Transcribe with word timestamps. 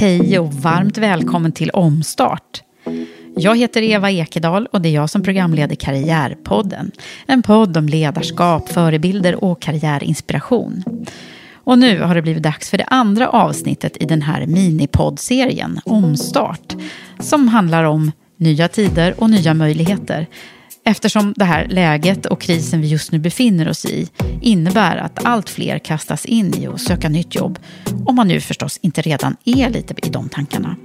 Hej 0.00 0.38
och 0.38 0.52
varmt 0.54 0.98
välkommen 0.98 1.52
till 1.52 1.70
Omstart. 1.70 2.62
Jag 3.36 3.58
heter 3.58 3.82
Eva 3.82 4.10
Ekedal 4.10 4.66
och 4.66 4.80
det 4.80 4.88
är 4.88 4.92
jag 4.92 5.10
som 5.10 5.22
programleder 5.22 5.74
Karriärpodden. 5.74 6.90
En 7.26 7.42
podd 7.42 7.76
om 7.76 7.86
ledarskap, 7.86 8.68
förebilder 8.68 9.44
och 9.44 9.62
karriärinspiration. 9.62 10.84
Och 11.54 11.78
nu 11.78 12.00
har 12.00 12.14
det 12.14 12.22
blivit 12.22 12.42
dags 12.42 12.70
för 12.70 12.78
det 12.78 12.84
andra 12.84 13.28
avsnittet 13.28 13.96
i 14.02 14.04
den 14.04 14.22
här 14.22 14.46
minipoddserien 14.46 15.80
Omstart. 15.84 16.76
Som 17.18 17.48
handlar 17.48 17.84
om 17.84 18.12
nya 18.36 18.68
tider 18.68 19.14
och 19.18 19.30
nya 19.30 19.54
möjligheter. 19.54 20.26
Eftersom 20.84 21.34
det 21.36 21.44
här 21.44 21.66
läget 21.68 22.26
och 22.26 22.40
krisen 22.40 22.80
vi 22.80 22.88
just 22.88 23.12
nu 23.12 23.18
befinner 23.18 23.68
oss 23.68 23.84
i 23.84 24.08
innebär 24.40 24.96
att 24.96 25.24
allt 25.24 25.50
fler 25.50 25.78
kastas 25.78 26.24
in 26.24 26.54
i 26.54 26.66
att 26.66 26.80
söka 26.80 27.08
nytt 27.08 27.34
jobb. 27.34 27.58
Om 28.06 28.16
man 28.16 28.28
nu 28.28 28.40
förstås 28.40 28.78
inte 28.82 29.02
redan 29.02 29.36
är 29.44 29.70
lite 29.70 29.94
i 30.06 30.10
de 30.10 30.28
tankarna. 30.28 30.76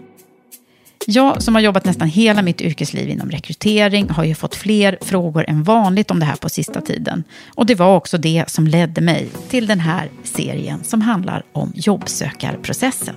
Jag 1.07 1.43
som 1.43 1.55
har 1.55 1.61
jobbat 1.61 1.85
nästan 1.85 2.07
hela 2.07 2.41
mitt 2.41 2.61
yrkesliv 2.61 3.09
inom 3.09 3.31
rekrytering 3.31 4.09
har 4.09 4.23
ju 4.23 4.35
fått 4.35 4.55
fler 4.55 4.97
frågor 5.01 5.45
än 5.47 5.63
vanligt 5.63 6.11
om 6.11 6.19
det 6.19 6.25
här 6.25 6.35
på 6.35 6.49
sista 6.49 6.81
tiden. 6.81 7.23
Och 7.47 7.65
det 7.65 7.75
var 7.75 7.95
också 7.95 8.17
det 8.17 8.43
som 8.47 8.67
ledde 8.67 9.01
mig 9.01 9.27
till 9.49 9.67
den 9.67 9.79
här 9.79 10.09
serien 10.23 10.83
som 10.83 11.01
handlar 11.01 11.43
om 11.51 11.71
jobbsökarprocessen. 11.75 13.15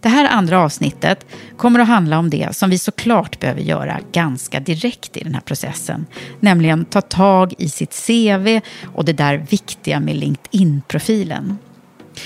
Det 0.00 0.08
här 0.08 0.28
andra 0.28 0.60
avsnittet 0.60 1.26
kommer 1.56 1.80
att 1.80 1.88
handla 1.88 2.18
om 2.18 2.30
det 2.30 2.56
som 2.56 2.70
vi 2.70 2.78
såklart 2.78 3.40
behöver 3.40 3.60
göra 3.60 4.00
ganska 4.12 4.60
direkt 4.60 5.16
i 5.16 5.24
den 5.24 5.34
här 5.34 5.40
processen. 5.40 6.06
Nämligen 6.40 6.84
ta 6.84 7.00
tag 7.00 7.54
i 7.58 7.68
sitt 7.68 8.06
CV 8.06 8.60
och 8.94 9.04
det 9.04 9.12
där 9.12 9.46
viktiga 9.50 10.00
med 10.00 10.16
LinkedIn-profilen. 10.16 11.58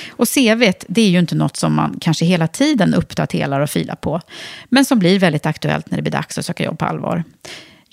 Och 0.09 0.29
CVt, 0.29 0.85
det 0.89 1.03
är 1.03 1.09
ju 1.09 1.19
inte 1.19 1.35
något 1.35 1.57
som 1.57 1.75
man 1.75 1.99
kanske 2.01 2.25
hela 2.25 2.49
tiden 2.49 2.95
uppdaterar 2.95 3.61
och 3.61 3.71
filar 3.71 3.95
på. 3.95 4.21
Men 4.69 4.85
som 4.85 4.99
blir 4.99 5.19
väldigt 5.19 5.47
aktuellt 5.47 5.91
när 5.91 5.97
det 5.97 6.03
blir 6.03 6.13
dags 6.13 6.39
att 6.39 6.47
söka 6.47 6.65
jobb 6.65 6.79
på 6.79 6.85
allvar. 6.85 7.25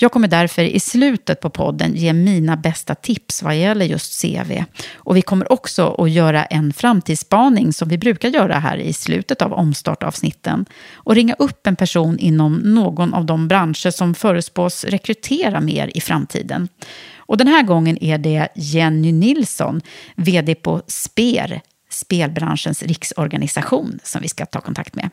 Jag 0.02 0.12
kommer 0.12 0.28
därför 0.28 0.62
i 0.62 0.80
slutet 0.80 1.40
på 1.40 1.50
podden 1.50 1.96
ge 1.96 2.14
mina 2.14 2.58
bästa 2.58 2.96
tips 2.96 3.44
vad 3.44 3.58
gäller 3.58 3.86
just 3.86 4.22
CV. 4.22 4.64
Och 4.94 5.18
vi 5.18 5.22
kommer 5.22 5.52
också 5.52 5.96
att 5.98 6.12
göra 6.12 6.46
en 6.46 6.74
framtidsspaning 6.74 7.74
som 7.74 7.90
vi 7.90 7.98
brukar 7.98 8.30
göra 8.30 8.60
här 8.60 8.78
i 8.78 8.94
slutet 8.94 9.42
av 9.42 9.54
omstartavsnitten. 9.54 10.66
Och 10.94 11.16
ringa 11.16 11.34
upp 11.40 11.68
en 11.68 11.76
person 11.76 12.20
inom 12.20 12.56
någon 12.56 13.14
av 13.14 13.26
de 13.26 13.48
branscher 13.48 13.92
som 13.92 14.16
förespås 14.16 14.84
rekrytera 14.84 15.62
mer 15.62 15.92
i 15.98 16.02
framtiden. 16.02 16.68
Och 17.16 17.38
den 17.38 17.48
här 17.48 17.64
gången 17.64 18.04
är 18.04 18.18
det 18.18 18.48
Jenny 18.56 19.12
Nilsson, 19.12 19.82
vd 20.16 20.56
på 20.56 20.82
SPER, 20.88 21.62
spelbranschens 21.90 22.84
riksorganisation, 22.84 24.00
som 24.04 24.22
vi 24.22 24.28
ska 24.28 24.46
ta 24.46 24.62
kontakt 24.62 24.96
med. 24.96 25.10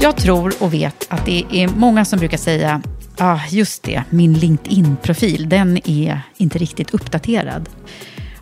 Jag 0.00 0.16
tror 0.16 0.54
och 0.60 0.74
vet 0.74 1.06
att 1.08 1.26
det 1.26 1.44
är 1.50 1.68
många 1.68 2.04
som 2.04 2.18
brukar 2.18 2.38
säga 2.38 2.82
Ja, 3.20 3.32
ah, 3.32 3.40
just 3.50 3.82
det, 3.82 4.02
min 4.10 4.34
LinkedIn-profil, 4.34 5.48
den 5.48 5.88
är 5.88 6.20
inte 6.36 6.58
riktigt 6.58 6.94
uppdaterad. 6.94 7.68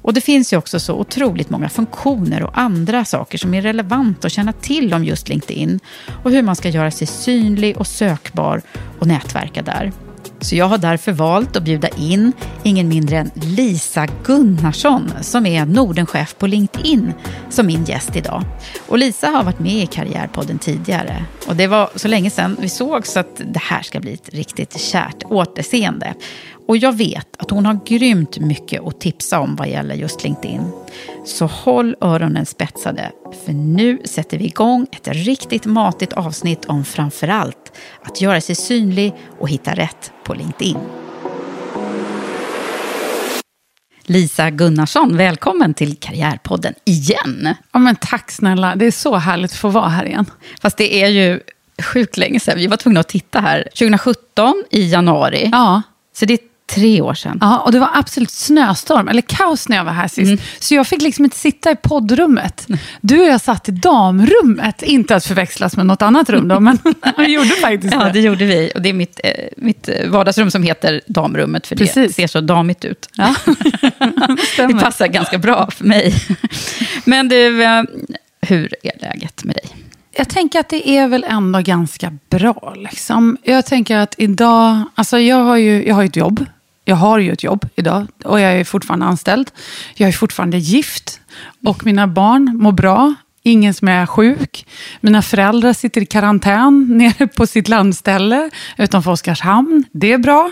Och 0.03 0.15
det 0.15 0.21
finns 0.21 0.53
ju 0.53 0.57
också 0.57 0.81
så 0.81 0.95
otroligt 0.95 1.51
många 1.51 1.69
funktioner 1.69 2.43
och 2.43 2.59
andra 2.59 3.05
saker 3.05 3.39
som 3.39 3.55
är 3.55 3.63
relevant 3.63 4.25
att 4.25 4.33
känna 4.33 4.53
till 4.53 4.95
om 4.95 5.05
just 5.05 5.29
LinkedIn 5.29 5.81
och 6.23 6.31
hur 6.31 6.43
man 6.43 6.57
ska 6.57 6.69
göra 6.69 6.91
sig 6.91 7.07
synlig 7.07 7.77
och 7.77 7.87
sökbar 7.87 8.63
och 8.99 9.07
nätverka 9.07 9.63
där. 9.63 9.93
Så 10.41 10.57
jag 10.57 10.67
har 10.67 10.79
därför 10.79 11.13
valt 11.13 11.57
att 11.57 11.63
bjuda 11.63 11.89
in 11.89 12.33
ingen 12.63 12.89
mindre 12.89 13.17
än 13.17 13.31
Lisa 13.35 14.07
Gunnarsson 14.25 15.13
som 15.21 15.47
är 15.47 15.67
Nordenchef 15.67 16.39
på 16.39 16.47
LinkedIn 16.47 17.13
som 17.49 17.67
min 17.67 17.85
gäst 17.85 18.17
idag. 18.17 18.43
Och 18.89 18.99
Lisa 18.99 19.27
har 19.29 19.45
varit 19.45 19.59
med 19.59 19.83
i 19.83 19.87
Karriärpodden 19.87 20.59
tidigare. 20.59 21.25
Och 21.49 21.57
det 21.57 21.67
var 21.67 21.91
så 21.95 22.09
länge 22.09 22.31
sedan 22.31 22.57
vi 22.61 22.69
såg 22.69 23.07
så 23.07 23.21
att 23.21 23.37
det 23.37 23.61
här 23.63 23.83
ska 23.83 24.01
bli 24.01 24.15
ett 24.15 24.35
riktigt 24.35 24.81
kärt 24.81 25.25
återseende. 25.25 26.15
Och 26.69 26.77
jag 26.77 26.97
vet 26.97 27.29
att 27.39 27.51
hon 27.51 27.67
har 27.67 27.79
grymt 27.87 28.39
mycket 28.39 28.87
att 28.87 29.01
tipsa 29.01 29.41
om 29.41 29.57
vad 29.57 29.69
gäller 29.69 29.95
just 29.95 30.25
LinkedIn. 30.25 30.73
Så 31.25 31.47
håll 31.47 31.97
öronen 32.01 32.47
spetsade, 32.47 33.13
för 33.45 33.53
nu 33.53 33.99
sätter 34.05 34.39
vi 34.39 34.45
igång 34.45 34.87
ett 34.93 35.09
riktigt 35.09 35.65
matigt 35.65 36.13
avsnitt 36.13 36.65
om 36.65 36.85
framförallt 36.85 37.73
att 38.03 38.21
göra 38.21 38.41
sig 38.41 38.55
synlig 38.55 39.15
och 39.39 39.49
hitta 39.49 39.75
rätt 39.75 40.13
på 40.25 40.35
LinkedIn. 40.35 40.77
Lisa 44.03 44.51
Gunnarsson, 44.51 45.17
välkommen 45.17 45.75
till 45.75 45.97
Karriärpodden 45.97 46.75
igen. 46.85 47.55
Ja, 47.73 47.79
men 47.79 47.97
tack 47.97 48.31
snälla, 48.31 48.77
det 48.77 48.87
är 48.87 48.91
så 48.91 49.17
härligt 49.17 49.51
att 49.51 49.59
få 49.59 49.69
vara 49.69 49.89
här 49.89 50.05
igen. 50.05 50.27
Fast 50.61 50.77
det 50.77 51.03
är 51.03 51.09
ju 51.09 51.41
sjukt 51.83 52.17
länge 52.17 52.41
sedan. 52.41 52.59
Vi 52.59 52.67
var 52.67 52.77
tvungna 52.77 53.01
att 53.01 53.09
titta 53.09 53.41
här. 53.41 53.63
2017 53.63 54.65
i 54.71 54.91
januari. 54.91 55.49
Ja. 55.53 55.83
Så 56.17 56.25
det 56.25 56.35
är 56.35 56.39
Tre 56.67 57.01
år 57.01 57.15
sedan. 57.15 57.39
Ja, 57.41 57.59
och 57.59 57.73
det 57.73 57.79
var 57.79 57.91
absolut 57.95 58.31
snöstorm, 58.31 59.09
eller 59.09 59.23
kaos 59.23 59.69
när 59.69 59.77
jag 59.77 59.85
var 59.85 59.93
här 59.93 60.09
sist. 60.09 60.29
Mm. 60.29 60.39
Så 60.59 60.75
jag 60.75 60.87
fick 60.87 61.03
liksom 61.03 61.25
inte 61.25 61.37
sitta 61.37 61.71
i 61.71 61.77
poddrummet. 61.77 62.67
Du 63.01 63.21
och 63.21 63.27
jag 63.27 63.41
satt 63.41 63.69
i 63.69 63.73
damrummet, 63.73 64.83
inte 64.83 65.17
att 65.17 65.25
förväxlas 65.25 65.77
med 65.77 65.87
något 65.87 66.03
annat 66.03 66.31
rum 66.31 66.49
då, 66.49 66.61
men 66.61 66.79
vi 67.17 67.33
gjorde 67.33 67.49
faktiskt 67.49 67.93
det. 67.93 68.05
Ja, 68.05 68.11
det 68.13 68.21
gjorde 68.21 68.45
vi. 68.45 68.73
Och 68.75 68.83
det 68.83 68.89
är 68.89 68.93
mitt, 68.93 69.21
eh, 69.25 69.31
mitt 69.57 69.89
vardagsrum 70.07 70.51
som 70.51 70.63
heter 70.63 71.01
damrummet, 71.07 71.67
för 71.67 71.77
Precis. 71.77 71.95
det 71.95 72.13
ser 72.13 72.27
så 72.27 72.41
damigt 72.41 72.85
ut. 72.85 73.09
Ja. 73.17 73.35
det 74.57 74.81
passar 74.81 75.07
ganska 75.07 75.39
bra 75.39 75.71
för 75.71 75.85
mig. 75.85 76.15
men 77.05 77.29
du, 77.29 77.65
eh, 77.65 77.83
hur 78.41 78.75
är 78.83 78.93
läget 79.01 79.45
med 79.45 79.57
dig? 79.57 79.87
Jag 80.19 80.29
tänker 80.29 80.61
att 80.61 80.69
det 80.69 80.89
är 80.89 81.09
väl 81.09 81.25
ändå 81.29 81.61
ganska 81.61 82.13
bra. 82.31 82.75
Liksom. 82.77 83.37
Jag 83.43 83.67
tänker 83.67 83.97
att 83.97 84.15
idag, 84.19 84.83
alltså 84.95 85.19
jag 85.19 85.37
har 85.37 85.57
ju 85.57 85.87
jag 85.87 85.95
har 85.95 86.05
ett 86.05 86.17
jobb. 86.17 86.45
Jag 86.89 86.97
har 86.97 87.19
ju 87.19 87.33
ett 87.33 87.43
jobb 87.43 87.69
idag 87.77 88.07
och 88.25 88.41
jag 88.41 88.53
är 88.53 88.65
fortfarande 88.65 89.07
anställd. 89.07 89.51
Jag 89.95 90.09
är 90.09 90.13
fortfarande 90.13 90.59
gift 90.59 91.21
och 91.65 91.87
mina 91.87 92.07
barn 92.07 92.59
mår 92.59 92.73
bra. 92.73 93.15
Ingen 93.43 93.75
som 93.75 93.89
är 93.89 94.07
sjuk. 94.07 94.67
Mina 95.01 95.23
föräldrar 95.23 95.73
sitter 95.73 96.01
i 96.01 96.07
karantän 96.07 96.89
nere 96.99 97.27
på 97.27 97.47
sitt 97.47 97.69
landställe 97.69 98.51
utanför 98.79 99.11
Oskarshamn. 99.11 99.85
Det 99.93 100.13
är 100.13 100.19
bra. 100.19 100.51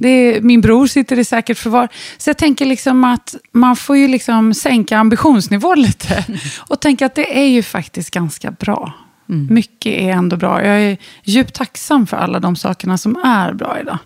Det 0.00 0.08
är, 0.08 0.40
min 0.40 0.60
bror 0.60 0.86
sitter 0.86 1.18
i 1.18 1.24
säkert 1.24 1.58
förvar. 1.58 1.88
Så 2.18 2.30
jag 2.30 2.38
tänker 2.38 2.66
liksom 2.66 3.04
att 3.04 3.34
man 3.52 3.76
får 3.76 3.96
ju 3.96 4.08
liksom 4.08 4.54
sänka 4.54 4.98
ambitionsnivån 4.98 5.82
lite. 5.82 6.24
Och 6.68 6.80
tänka 6.80 7.06
att 7.06 7.14
det 7.14 7.38
är 7.38 7.48
ju 7.48 7.62
faktiskt 7.62 8.10
ganska 8.10 8.50
bra. 8.50 8.92
Mm. 9.28 9.54
Mycket 9.54 9.92
är 9.92 10.10
ändå 10.10 10.36
bra. 10.36 10.64
Jag 10.64 10.82
är 10.82 10.96
djupt 11.24 11.54
tacksam 11.54 12.06
för 12.06 12.16
alla 12.16 12.40
de 12.40 12.56
sakerna 12.56 12.98
som 12.98 13.16
är 13.16 13.52
bra 13.52 13.78
idag. 13.80 13.98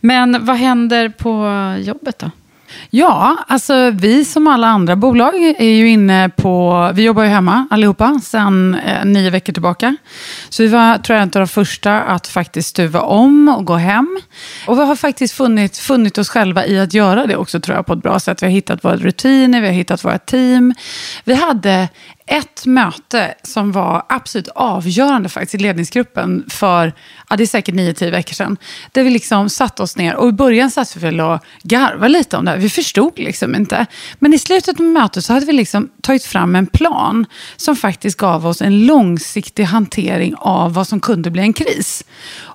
Men 0.00 0.44
vad 0.44 0.56
händer 0.56 1.08
på 1.08 1.46
jobbet 1.80 2.18
då? 2.18 2.30
Ja, 2.90 3.36
alltså 3.48 3.90
vi 3.90 4.24
som 4.24 4.46
alla 4.46 4.66
andra 4.66 4.96
bolag 4.96 5.34
är 5.58 5.74
ju 5.74 5.88
inne 5.88 6.30
på, 6.36 6.90
vi 6.94 7.02
jobbar 7.02 7.22
ju 7.22 7.28
hemma 7.28 7.66
allihopa 7.70 8.20
sedan 8.24 8.74
eh, 8.74 9.04
nio 9.04 9.30
veckor 9.30 9.52
tillbaka. 9.52 9.96
Så 10.48 10.62
vi 10.62 10.68
var, 10.68 10.98
tror 10.98 11.16
jag, 11.16 11.22
en 11.22 11.28
av 11.28 11.40
de 11.40 11.46
första 11.46 12.00
att 12.00 12.26
faktiskt 12.26 12.68
stuva 12.68 13.00
om 13.00 13.48
och 13.48 13.64
gå 13.64 13.74
hem. 13.74 14.20
Och 14.66 14.78
vi 14.78 14.84
har 14.84 14.96
faktiskt 14.96 15.34
funnit, 15.34 15.76
funnit 15.76 16.18
oss 16.18 16.28
själva 16.28 16.66
i 16.66 16.80
att 16.80 16.94
göra 16.94 17.26
det 17.26 17.36
också, 17.36 17.60
tror 17.60 17.76
jag, 17.76 17.86
på 17.86 17.92
ett 17.92 18.02
bra 18.02 18.20
sätt. 18.20 18.42
Vi 18.42 18.46
har 18.46 18.52
hittat 18.52 18.84
våra 18.84 18.96
rutiner, 18.96 19.60
vi 19.60 19.66
har 19.66 19.74
hittat 19.74 20.04
våra 20.04 20.18
team. 20.18 20.74
Vi 21.24 21.34
hade 21.34 21.88
ett 22.30 22.66
möte 22.66 23.34
som 23.42 23.72
var 23.72 24.06
absolut 24.08 24.48
avgörande 24.48 25.28
faktiskt 25.28 25.54
i 25.54 25.58
ledningsgruppen 25.58 26.44
för, 26.48 26.92
ja 27.28 27.36
det 27.36 27.44
är 27.44 27.46
säkert 27.46 27.74
nio, 27.74 27.94
tio 27.94 28.10
veckor 28.10 28.34
sedan. 28.34 28.56
Där 28.92 29.02
vi 29.02 29.10
liksom 29.10 29.50
satt 29.50 29.80
oss 29.80 29.96
ner 29.96 30.16
och 30.16 30.28
i 30.28 30.32
början 30.32 30.70
satt 30.70 30.96
vi 30.96 31.00
väl 31.00 31.20
och 31.20 31.38
garvade 31.62 32.08
lite 32.08 32.36
om 32.36 32.44
det 32.44 32.50
här. 32.50 32.58
Vi 32.58 32.70
förstod 32.70 33.18
liksom 33.18 33.54
inte. 33.54 33.86
Men 34.18 34.34
i 34.34 34.38
slutet 34.38 34.80
av 34.80 34.86
mötet 34.86 35.24
så 35.24 35.32
hade 35.32 35.46
vi 35.46 35.52
liksom 35.52 35.90
tagit 36.02 36.24
fram 36.24 36.56
en 36.56 36.66
plan 36.66 37.26
som 37.56 37.76
faktiskt 37.76 38.16
gav 38.16 38.46
oss 38.46 38.62
en 38.62 38.86
långsiktig 38.86 39.64
hantering 39.64 40.34
av 40.38 40.74
vad 40.74 40.88
som 40.88 41.00
kunde 41.00 41.30
bli 41.30 41.42
en 41.42 41.52
kris. 41.52 42.04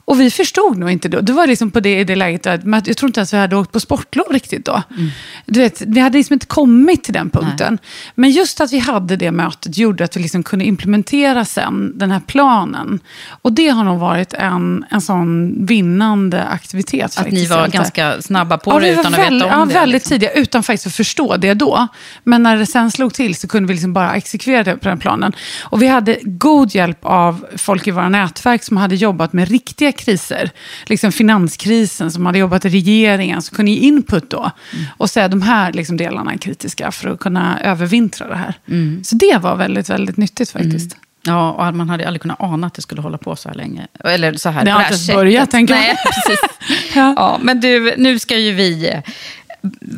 Och 0.06 0.20
vi 0.20 0.32
förstod 0.32 0.78
nog 0.78 0.92
inte 0.92 1.10
då. 1.10 1.22
Det 1.22 1.34
var 1.34 1.48
liksom 1.48 1.72
på 1.72 1.80
det, 1.80 2.00
i 2.00 2.04
det 2.04 2.16
läget 2.16 2.48
att 2.48 2.88
jag 2.88 2.98
tror 2.98 3.10
inte 3.10 3.20
ens 3.20 3.34
vi 3.34 3.38
hade 3.38 3.56
åkt 3.56 3.72
på 3.72 3.80
sportlov 3.80 4.26
riktigt 4.32 4.66
då. 4.66 4.84
Mm. 4.98 5.10
Du 5.46 5.60
vet, 5.60 5.82
vi 5.82 6.00
hade 6.00 6.18
liksom 6.18 6.34
inte 6.34 6.46
kommit 6.46 7.04
till 7.04 7.14
den 7.14 7.30
punkten. 7.30 7.74
Nej. 7.74 7.90
Men 8.16 8.32
just 8.32 8.62
att 8.62 8.74
vi 8.74 8.80
hade 8.80 9.16
det 9.16 9.32
mötet 9.32 9.78
gjorde 9.78 10.04
att 10.04 10.18
vi 10.18 10.22
liksom 10.22 10.44
kunde 10.44 10.66
implementera 10.66 11.46
sen 11.46 11.98
den 11.98 12.12
här 12.12 12.20
planen. 12.20 13.00
Och 13.42 13.52
det 13.52 13.68
har 13.68 13.84
nog 13.84 14.00
varit 14.00 14.34
en, 14.34 14.86
en 14.90 15.02
sån 15.02 15.56
vinnande 15.66 16.44
aktivitet. 16.44 17.06
Att 17.06 17.16
faktiskt. 17.16 17.50
ni 17.50 17.56
var 17.56 17.68
ganska 17.68 18.22
snabba 18.22 18.58
på 18.58 18.72
ja, 18.72 18.80
det 18.80 18.90
utan 18.90 19.14
att 19.14 19.20
veta 19.20 19.32
om 19.32 19.40
ja, 19.40 19.48
det? 19.48 19.74
Ja, 19.74 19.80
väldigt 19.80 19.94
liksom. 19.94 20.10
tidiga, 20.10 20.32
utan 20.32 20.64
faktiskt 20.64 20.88
att 20.88 20.94
förstå 20.94 21.38
det 21.38 21.54
då. 21.54 21.88
Men 22.24 22.44
när 22.44 22.58
det 22.58 22.66
sen 22.66 22.92
slog 22.92 23.14
till 23.14 23.36
så 23.36 23.48
kunde 23.48 23.68
vi 23.68 23.74
liksom 23.74 23.94
bara 23.94 24.16
exekvera 24.16 24.64
det 24.64 24.78
på 24.78 24.90
den 24.90 25.00
planen. 25.00 25.36
Och 25.62 25.82
vi 25.82 25.88
hade 25.88 26.20
god 26.24 26.76
hjälp 26.76 27.00
av 27.02 27.46
folk 27.58 27.88
i 27.88 27.92
våra 27.92 28.10
nätverk 28.10 28.64
som 28.64 28.78
hade 28.78 28.96
jobbat 28.96 29.34
med 29.34 29.48
riktiga 29.48 29.95
kriser. 29.98 30.52
Liksom 30.86 31.12
finanskrisen 31.12 32.12
som 32.12 32.26
hade 32.26 32.38
jobbat 32.38 32.66
i 32.66 32.70
regeringen, 32.70 33.42
som 33.42 33.56
kunde 33.56 33.72
ge 33.72 33.80
input 33.80 34.30
då. 34.30 34.52
Mm. 34.74 34.86
Och 34.98 35.10
säga 35.10 35.28
de 35.28 35.42
här 35.42 35.74
liksom 35.74 35.98
delarna 35.98 36.34
är 36.34 36.38
kritiska 36.38 36.92
för 36.92 37.10
att 37.10 37.20
kunna 37.20 37.60
övervintra 37.62 38.28
det 38.28 38.36
här. 38.36 38.54
Mm. 38.68 39.04
Så 39.04 39.16
det 39.16 39.38
var 39.42 39.56
väldigt, 39.56 39.90
väldigt 39.90 40.18
nyttigt 40.18 40.52
faktiskt. 40.52 40.94
Mm. 40.94 41.06
Ja, 41.28 41.52
och 41.52 41.76
man 41.76 41.90
hade 41.90 42.08
aldrig 42.08 42.22
kunnat 42.22 42.42
ana 42.42 42.68
att 42.68 42.74
det 42.74 42.82
skulle 42.82 43.02
hålla 43.02 43.18
på 43.18 43.36
så 43.36 43.50
här 43.50 43.56
länge. 43.56 43.88
Eller 44.04 44.34
så 44.34 44.50
här. 44.50 44.66
Det 44.66 44.72
har 44.72 44.80
inte 44.80 44.94
ens 44.94 45.08
börjat, 45.08 45.52
tänker 45.52 45.74
jag. 45.74 45.82
Nej, 45.82 45.96
precis. 46.28 46.40
ja. 46.96 47.14
ja. 47.18 47.40
men 47.42 47.62
du, 47.62 47.94
nu 47.98 48.20
ska 48.20 48.38
ju 48.38 48.52
vi 48.52 48.90
eh, 48.90 49.00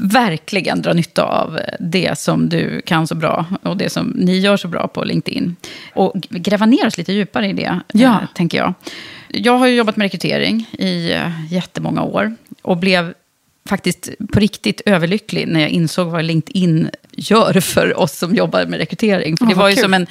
verkligen 0.01 0.81
dra 0.81 0.93
nytta 0.93 1.23
av 1.23 1.59
det 1.79 2.19
som 2.19 2.49
du 2.49 2.81
kan 2.85 3.07
så 3.07 3.15
bra 3.15 3.45
och 3.61 3.77
det 3.77 3.89
som 3.89 4.07
ni 4.07 4.39
gör 4.39 4.57
så 4.57 4.67
bra 4.67 4.87
på 4.87 5.03
LinkedIn. 5.03 5.55
Och 5.93 6.13
gräva 6.29 6.65
ner 6.65 6.87
oss 6.87 6.97
lite 6.97 7.13
djupare 7.13 7.47
i 7.47 7.53
det, 7.53 7.79
ja. 7.93 8.19
äh, 8.21 8.27
tänker 8.35 8.57
jag. 8.57 8.73
Jag 9.27 9.57
har 9.57 9.67
ju 9.67 9.75
jobbat 9.75 9.97
med 9.97 10.05
rekrytering 10.05 10.69
i 10.71 11.11
äh, 11.11 11.53
jättemånga 11.53 12.03
år 12.03 12.35
och 12.61 12.77
blev 12.77 13.13
faktiskt 13.67 14.09
på 14.33 14.39
riktigt 14.39 14.81
överlycklig 14.85 15.47
när 15.47 15.59
jag 15.59 15.69
insåg 15.69 16.07
vad 16.07 16.25
LinkedIn 16.25 16.89
gör 17.11 17.59
för 17.59 17.99
oss 17.99 18.17
som 18.17 18.35
jobbar 18.35 18.65
med 18.65 18.79
rekrytering. 18.79 19.37
För 19.37 19.45
oh, 19.45 19.49
det 19.49 19.55
var 19.55 19.69
ju 19.69 19.75
kul. 19.75 19.83
som 19.83 19.93
en 19.93 20.07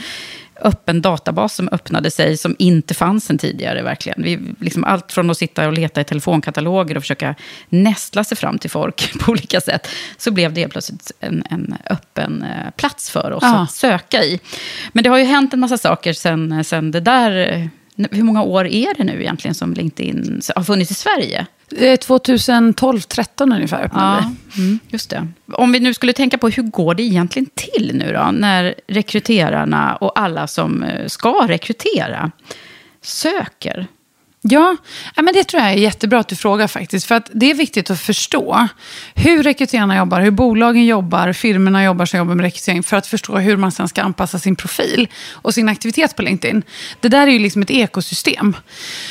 öppen 0.61 1.03
databas 1.03 1.55
som 1.55 1.69
öppnade 1.73 2.11
sig, 2.11 2.37
som 2.37 2.57
inte 2.59 2.95
fanns 2.95 3.25
sen 3.25 3.39
tidigare. 3.39 3.83
verkligen. 3.83 4.23
Vi, 4.23 4.41
liksom 4.61 4.85
allt 4.85 5.13
från 5.13 5.31
att 5.31 5.39
sitta 5.39 5.67
och 5.67 5.73
leta 5.73 6.01
i 6.01 6.05
telefonkataloger 6.05 6.97
och 6.97 7.03
försöka 7.03 7.35
nästla 7.69 8.25
sig 8.25 8.37
fram 8.37 8.59
till 8.59 8.71
folk 8.71 9.13
på 9.21 9.33
olika 9.33 9.61
sätt, 9.61 9.89
så 10.17 10.31
blev 10.31 10.53
det 10.53 10.69
plötsligt 10.69 11.13
en, 11.21 11.45
en 11.51 11.75
öppen 11.91 12.43
eh, 12.43 12.71
plats 12.77 13.11
för 13.11 13.33
oss 13.33 13.43
ja. 13.43 13.59
att 13.59 13.71
söka 13.71 14.25
i. 14.25 14.41
Men 14.93 15.05
det 15.05 15.11
har 15.11 15.19
ju 15.19 15.25
hänt 15.25 15.55
en 15.55 15.61
massa 15.61 15.79
saker 15.79 16.13
sen, 16.13 16.65
sen 16.65 16.91
det 16.91 17.01
där 17.01 17.53
eh, 17.53 17.67
hur 18.11 18.23
många 18.23 18.43
år 18.43 18.67
är 18.67 18.95
det 18.95 19.05
nu 19.05 19.21
egentligen 19.21 19.55
som 19.55 19.75
LinkedIn 19.75 20.41
har 20.57 20.63
funnits 20.63 20.91
i 20.91 20.95
Sverige? 20.95 21.47
2012, 22.01 23.01
13 23.01 23.53
ungefär 23.53 23.91
ja. 23.95 24.19
Mm, 24.59 24.79
just 24.89 25.11
det. 25.11 25.29
Om 25.53 25.73
vi 25.73 25.81
nu 25.81 25.95
skulle 25.95 26.13
tänka 26.13 26.39
på 26.39 26.49
hur 26.49 26.63
går 26.63 26.95
det 26.95 27.03
egentligen 27.03 27.49
till 27.55 27.91
nu 27.95 28.13
då? 28.13 28.31
När 28.33 28.75
rekryterarna 28.87 29.97
och 29.97 30.19
alla 30.19 30.47
som 30.47 30.83
eh, 30.83 31.07
ska 31.07 31.47
rekrytera 31.49 32.31
söker. 33.03 33.87
Ja, 34.49 34.77
men 35.17 35.35
det 35.35 35.45
tror 35.45 35.63
jag 35.63 35.73
är 35.73 35.77
jättebra 35.77 36.19
att 36.19 36.29
du 36.29 36.37
frågar 36.37 36.67
faktiskt. 36.67 37.07
För 37.07 37.15
att 37.15 37.31
det 37.35 37.51
är 37.51 37.55
viktigt 37.55 37.91
att 37.91 38.01
förstå 38.01 38.69
hur 39.15 39.43
rekryterarna 39.43 39.97
jobbar, 39.97 40.21
hur 40.21 40.31
bolagen 40.31 40.87
jobbar, 40.87 41.33
firmorna 41.33 41.85
jobbar 41.85 42.07
som 42.07 42.19
jobbar 42.19 42.35
med 42.35 42.45
rekrytering. 42.45 42.83
För 42.83 42.97
att 42.97 43.07
förstå 43.07 43.39
hur 43.39 43.57
man 43.57 43.73
sen 43.73 43.89
ska 43.89 44.03
anpassa 44.03 44.39
sin 44.39 44.57
profil 44.57 45.09
och 45.33 45.55
sin 45.55 45.69
aktivitet 45.69 46.17
på 46.17 46.23
LinkedIn. 46.23 46.63
Det 47.01 47.09
där 47.09 47.27
är 47.27 47.31
ju 47.31 47.39
liksom 47.39 47.63
ett 47.63 47.71
ekosystem. 47.71 48.57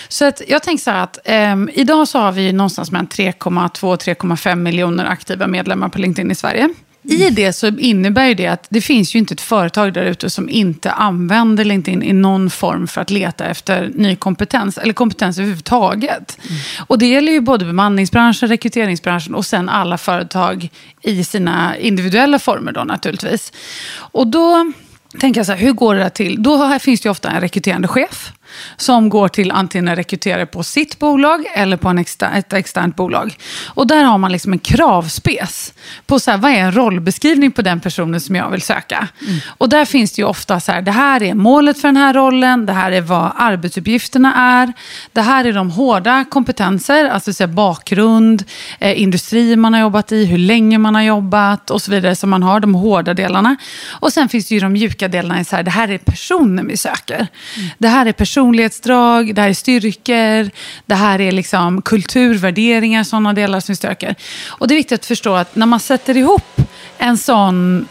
Så 0.07 0.25
att 0.25 0.41
jag 0.47 0.63
tänker 0.63 0.83
så 0.83 0.91
här 0.91 1.03
att 1.03 1.19
eh, 1.25 1.55
idag 1.73 2.07
så 2.07 2.19
har 2.19 2.31
vi 2.31 2.51
någonstans 2.51 2.91
mellan 2.91 3.07
3,2-3,5 3.07 4.55
miljoner 4.55 5.05
aktiva 5.05 5.47
medlemmar 5.47 5.89
på 5.89 5.99
LinkedIn 5.99 6.31
i 6.31 6.35
Sverige. 6.35 6.69
I 7.07 7.29
det 7.29 7.53
så 7.53 7.67
innebär 7.67 8.35
det 8.35 8.47
att 8.47 8.67
det 8.69 8.81
finns 8.81 9.15
ju 9.15 9.19
inte 9.19 9.33
ett 9.33 9.41
företag 9.41 9.93
där 9.93 10.03
ute 10.03 10.29
som 10.29 10.49
inte 10.49 10.91
använder 10.91 11.65
LinkedIn 11.65 12.03
i 12.03 12.13
någon 12.13 12.49
form 12.49 12.87
för 12.87 13.01
att 13.01 13.09
leta 13.09 13.45
efter 13.45 13.91
ny 13.95 14.15
kompetens, 14.15 14.77
eller 14.77 14.93
kompetens 14.93 15.37
överhuvudtaget. 15.37 16.37
Mm. 16.49 16.61
Och 16.87 16.99
det 16.99 17.07
gäller 17.07 17.31
ju 17.31 17.41
både 17.41 17.65
bemanningsbranschen, 17.65 18.49
rekryteringsbranschen 18.49 19.35
och 19.35 19.45
sen 19.45 19.69
alla 19.69 19.97
företag 19.97 20.69
i 21.01 21.23
sina 21.23 21.77
individuella 21.77 22.39
former 22.39 22.71
då 22.71 22.83
naturligtvis. 22.83 23.53
Och 23.97 24.27
då 24.27 24.71
tänker 25.19 25.39
jag 25.39 25.45
så 25.45 25.51
här, 25.51 25.59
hur 25.59 25.73
går 25.73 25.95
det 25.95 26.01
där 26.01 26.09
till? 26.09 26.43
Då 26.43 26.79
finns 26.79 27.01
det 27.01 27.07
ju 27.07 27.11
ofta 27.11 27.29
en 27.29 27.41
rekryterande 27.41 27.87
chef 27.87 28.31
som 28.77 29.09
går 29.09 29.27
till 29.27 29.51
antingen 29.51 29.87
en 29.87 29.95
rekryterare 29.95 30.45
på 30.45 30.63
sitt 30.63 30.99
bolag 30.99 31.45
eller 31.53 31.77
på 31.77 31.89
en 31.89 31.97
exter 31.97 32.31
ett 32.35 32.53
externt 32.53 32.95
bolag. 32.95 33.37
Och 33.65 33.87
där 33.87 34.03
har 34.03 34.17
man 34.17 34.31
liksom 34.31 34.53
en 34.53 34.59
kravspes 34.59 35.73
på 36.05 36.19
så 36.19 36.31
här, 36.31 36.37
vad 36.37 36.51
är 36.51 36.55
en 36.55 36.75
rollbeskrivning 36.75 37.51
på 37.51 37.61
den 37.61 37.79
personen 37.79 38.21
som 38.21 38.35
jag 38.35 38.49
vill 38.49 38.61
söka. 38.61 39.07
Mm. 39.21 39.39
Och 39.57 39.69
där 39.69 39.85
finns 39.85 40.11
det 40.11 40.21
ju 40.21 40.27
ofta 40.27 40.59
så 40.59 40.71
här, 40.71 40.81
det 40.81 40.91
här 40.91 41.23
är 41.23 41.33
målet 41.33 41.81
för 41.81 41.87
den 41.87 41.97
här 41.97 42.13
rollen, 42.13 42.65
det 42.65 42.73
här 42.73 42.91
är 42.91 43.01
vad 43.01 43.31
arbetsuppgifterna 43.37 44.35
är, 44.35 44.73
det 45.11 45.21
här 45.21 45.45
är 45.45 45.53
de 45.53 45.71
hårda 45.71 46.25
kompetenser, 46.29 47.09
alltså 47.09 47.33
så 47.33 47.43
här, 47.43 47.47
bakgrund, 47.53 48.43
eh, 48.79 49.01
industri 49.01 49.55
man 49.55 49.73
har 49.73 49.81
jobbat 49.81 50.11
i, 50.11 50.25
hur 50.25 50.37
länge 50.37 50.77
man 50.77 50.95
har 50.95 51.01
jobbat 51.01 51.71
och 51.71 51.81
så 51.81 51.91
vidare, 51.91 52.15
som 52.15 52.29
man 52.29 52.43
har, 52.43 52.59
de 52.59 52.75
hårda 52.75 53.13
delarna. 53.13 53.55
Och 53.89 54.13
sen 54.13 54.29
finns 54.29 54.47
det 54.47 54.55
ju 54.55 54.61
de 54.61 54.73
mjuka 54.73 55.07
delarna, 55.07 55.43
så 55.43 55.55
här, 55.55 55.63
det 55.63 55.71
här 55.71 55.87
är 55.87 55.97
personen 55.97 56.67
vi 56.67 56.77
söker. 56.77 57.15
Mm. 57.15 57.69
Det 57.77 57.87
här 57.87 58.05
är 58.05 58.11
personen 58.11 58.44
personlighetsdrag, 58.45 59.35
det 59.35 59.41
här 59.41 59.49
är 59.49 59.53
styrkor, 59.53 60.51
det 60.85 60.95
här 60.95 61.21
är 61.21 61.31
liksom 61.31 61.81
kulturvärderingar, 61.81 63.03
sådana 63.03 63.33
delar 63.33 63.59
som 63.59 63.71
är 63.71 63.75
styrkor. 63.75 64.15
Och 64.47 64.67
det 64.67 64.73
är 64.73 64.75
viktigt 64.75 64.99
att 64.99 65.05
förstå 65.05 65.33
att 65.35 65.55
när 65.55 65.65
man 65.65 65.79
sätter 65.79 66.17
ihop 66.17 66.61
en 66.97 67.17
sån 67.17 67.87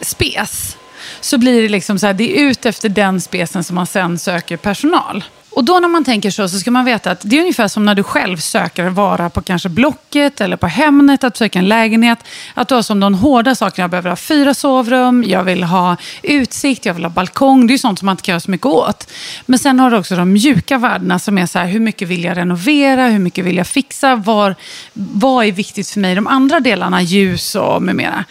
spes 0.00 0.76
så 1.20 1.38
blir 1.38 1.62
det 1.62 1.68
liksom 1.68 1.98
så 1.98 2.06
här, 2.06 2.14
det 2.14 2.38
är 2.38 2.42
ut 2.42 2.66
efter 2.66 2.88
den 2.88 3.20
spesen 3.20 3.64
som 3.64 3.74
man 3.74 3.86
sen 3.86 4.18
söker 4.18 4.56
personal. 4.56 5.24
Och 5.56 5.64
då 5.64 5.78
när 5.80 5.88
man 5.88 6.04
tänker 6.04 6.30
så, 6.30 6.48
så 6.48 6.58
ska 6.58 6.70
man 6.70 6.84
veta 6.84 7.10
att 7.10 7.20
det 7.22 7.36
är 7.36 7.40
ungefär 7.40 7.68
som 7.68 7.84
när 7.84 7.94
du 7.94 8.02
själv 8.02 8.36
söker 8.36 8.88
vara 8.88 9.30
på 9.30 9.42
kanske 9.42 9.68
Blocket 9.68 10.40
eller 10.40 10.56
på 10.56 10.66
Hemnet, 10.66 11.24
att 11.24 11.36
söka 11.36 11.58
en 11.58 11.68
lägenhet. 11.68 12.18
Att 12.54 12.68
du 12.68 12.74
har 12.74 12.82
som 12.82 13.00
de 13.00 13.14
hårda 13.14 13.54
sakerna, 13.54 13.82
jag 13.82 13.90
behöver 13.90 14.10
ha 14.10 14.16
fyra 14.16 14.54
sovrum, 14.54 15.24
jag 15.26 15.44
vill 15.44 15.62
ha 15.62 15.96
utsikt, 16.22 16.86
jag 16.86 16.94
vill 16.94 17.04
ha 17.04 17.10
balkong. 17.10 17.66
Det 17.66 17.74
är 17.74 17.78
sånt 17.78 17.98
som 17.98 18.06
man 18.06 18.12
inte 18.12 18.22
kan 18.22 18.32
göra 18.32 18.40
så 18.40 18.50
mycket 18.50 18.66
åt. 18.66 19.12
Men 19.46 19.58
sen 19.58 19.80
har 19.80 19.90
du 19.90 19.96
också 19.96 20.16
de 20.16 20.32
mjuka 20.32 20.78
värdena 20.78 21.18
som 21.18 21.38
är 21.38 21.46
så 21.46 21.58
här, 21.58 21.66
hur 21.66 21.80
mycket 21.80 22.08
vill 22.08 22.24
jag 22.24 22.36
renovera, 22.36 23.08
hur 23.08 23.18
mycket 23.18 23.44
vill 23.44 23.56
jag 23.56 23.66
fixa, 23.66 24.16
var, 24.16 24.54
vad 24.92 25.46
är 25.46 25.52
viktigt 25.52 25.88
för 25.88 26.00
mig, 26.00 26.14
de 26.14 26.26
andra 26.26 26.60
delarna, 26.60 27.02
ljus 27.02 27.54
och 27.54 27.82
med 27.82 27.96
mera. 27.96 28.24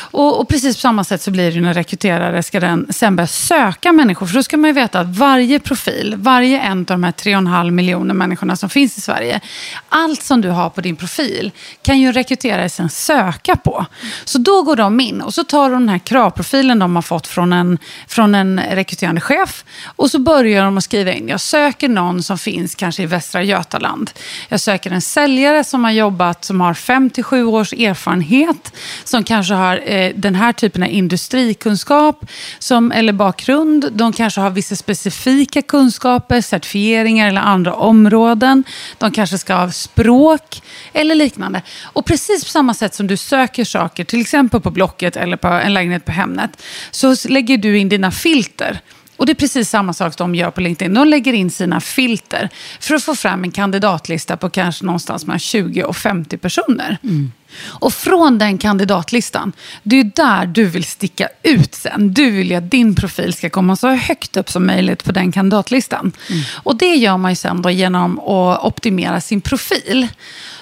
Och, 0.00 0.40
och 0.40 0.48
precis 0.48 0.76
på 0.76 0.80
samma 0.80 1.04
sätt 1.04 1.22
så 1.22 1.30
blir 1.30 1.52
det 1.52 1.60
när 1.60 1.74
rekryterare 1.74 2.42
ska 2.42 2.60
den 2.60 2.86
sen 2.90 3.16
börja 3.16 3.26
söka 3.26 3.92
människor. 3.92 4.26
För 4.26 4.34
då 4.34 4.42
ska 4.42 4.56
man 4.56 4.68
ju 4.68 4.74
veta 4.74 5.00
att 5.00 5.16
varje 5.16 5.58
profil, 5.58 6.14
varje 6.18 6.69
en 6.70 6.78
av 6.78 6.84
de 6.84 7.04
här 7.04 7.12
3,5 7.12 7.70
miljoner 7.70 8.14
människorna 8.14 8.56
som 8.56 8.70
finns 8.70 8.98
i 8.98 9.00
Sverige, 9.00 9.40
allt 9.88 10.22
som 10.22 10.40
du 10.40 10.48
har 10.48 10.70
på 10.70 10.80
din 10.80 10.96
profil 10.96 11.52
kan 11.82 11.98
ju 11.98 12.12
rekryterare 12.12 12.68
sen 12.68 12.90
söka 12.90 13.56
på. 13.56 13.86
Så 14.24 14.38
då 14.38 14.62
går 14.62 14.76
de 14.76 15.00
in 15.00 15.20
och 15.20 15.34
så 15.34 15.44
tar 15.44 15.70
de 15.70 15.80
den 15.80 15.88
här 15.88 15.98
kravprofilen 15.98 16.78
de 16.78 16.94
har 16.94 17.02
fått 17.02 17.26
från 17.26 17.52
en, 17.52 17.78
från 18.08 18.34
en 18.34 18.60
rekryterande 18.60 19.20
chef 19.20 19.64
och 19.84 20.10
så 20.10 20.18
börjar 20.18 20.64
de 20.64 20.78
att 20.78 20.84
skriva 20.84 21.12
in, 21.12 21.28
jag 21.28 21.40
söker 21.40 21.88
någon 21.88 22.22
som 22.22 22.38
finns 22.38 22.74
kanske 22.74 23.02
i 23.02 23.06
Västra 23.06 23.42
Götaland. 23.42 24.10
Jag 24.48 24.60
söker 24.60 24.90
en 24.90 25.00
säljare 25.00 25.64
som 25.64 25.84
har 25.84 25.90
jobbat, 25.90 26.44
som 26.44 26.60
har 26.60 26.74
5-7 26.74 27.42
års 27.42 27.72
erfarenhet, 27.72 28.72
som 29.04 29.24
kanske 29.24 29.54
har 29.54 29.82
eh, 29.84 30.12
den 30.14 30.34
här 30.34 30.52
typen 30.52 30.82
av 30.82 30.88
industrikunskap 30.88 32.26
som, 32.58 32.92
eller 32.92 33.12
bakgrund. 33.12 33.92
De 33.92 34.12
kanske 34.12 34.40
har 34.40 34.50
vissa 34.50 34.76
specifika 34.76 35.62
kunskaper, 35.62 36.40
certifieringar 36.60 37.28
eller 37.28 37.40
andra 37.40 37.74
områden. 37.74 38.64
De 38.98 39.10
kanske 39.10 39.38
ska 39.38 39.54
ha 39.54 39.70
språk 39.70 40.62
eller 40.92 41.14
liknande. 41.14 41.62
Och 41.82 42.06
precis 42.06 42.44
på 42.44 42.50
samma 42.50 42.74
sätt 42.74 42.94
som 42.94 43.06
du 43.06 43.16
söker 43.16 43.64
saker, 43.64 44.04
till 44.04 44.20
exempel 44.20 44.60
på 44.60 44.70
Blocket 44.70 45.16
eller 45.16 45.36
på 45.36 45.48
en 45.48 45.74
lägenhet 45.74 46.04
på 46.04 46.12
Hemnet, 46.12 46.62
så 46.90 47.14
lägger 47.28 47.58
du 47.58 47.78
in 47.78 47.88
dina 47.88 48.10
filter. 48.10 48.80
Och 49.20 49.26
det 49.26 49.32
är 49.32 49.34
precis 49.34 49.70
samma 49.70 49.92
sak 49.92 50.16
de 50.16 50.34
gör 50.34 50.50
på 50.50 50.60
LinkedIn. 50.60 50.94
De 50.94 51.08
lägger 51.08 51.32
in 51.32 51.50
sina 51.50 51.80
filter 51.80 52.48
för 52.80 52.94
att 52.94 53.02
få 53.02 53.14
fram 53.14 53.44
en 53.44 53.50
kandidatlista 53.50 54.36
på 54.36 54.50
kanske 54.50 54.84
någonstans 54.84 55.26
mellan 55.26 55.38
20 55.38 55.84
och 55.84 55.96
50 55.96 56.36
personer. 56.36 56.98
Mm. 57.02 57.32
Och 57.64 57.92
från 57.92 58.38
den 58.38 58.58
kandidatlistan, 58.58 59.52
det 59.82 60.00
är 60.00 60.04
där 60.04 60.46
du 60.46 60.64
vill 60.64 60.84
sticka 60.84 61.28
ut 61.42 61.74
sen. 61.74 62.14
Du 62.14 62.30
vill 62.30 62.50
ju 62.50 62.56
att 62.56 62.70
din 62.70 62.94
profil 62.94 63.32
ska 63.32 63.50
komma 63.50 63.76
så 63.76 63.88
högt 63.88 64.36
upp 64.36 64.50
som 64.50 64.66
möjligt 64.66 65.04
på 65.04 65.12
den 65.12 65.32
kandidatlistan. 65.32 66.12
Mm. 66.30 66.42
Och 66.62 66.76
det 66.76 66.94
gör 66.94 67.16
man 67.16 67.32
ju 67.32 67.36
sen 67.36 67.62
då 67.62 67.70
genom 67.70 68.18
att 68.18 68.64
optimera 68.64 69.20
sin 69.20 69.40
profil. 69.40 70.08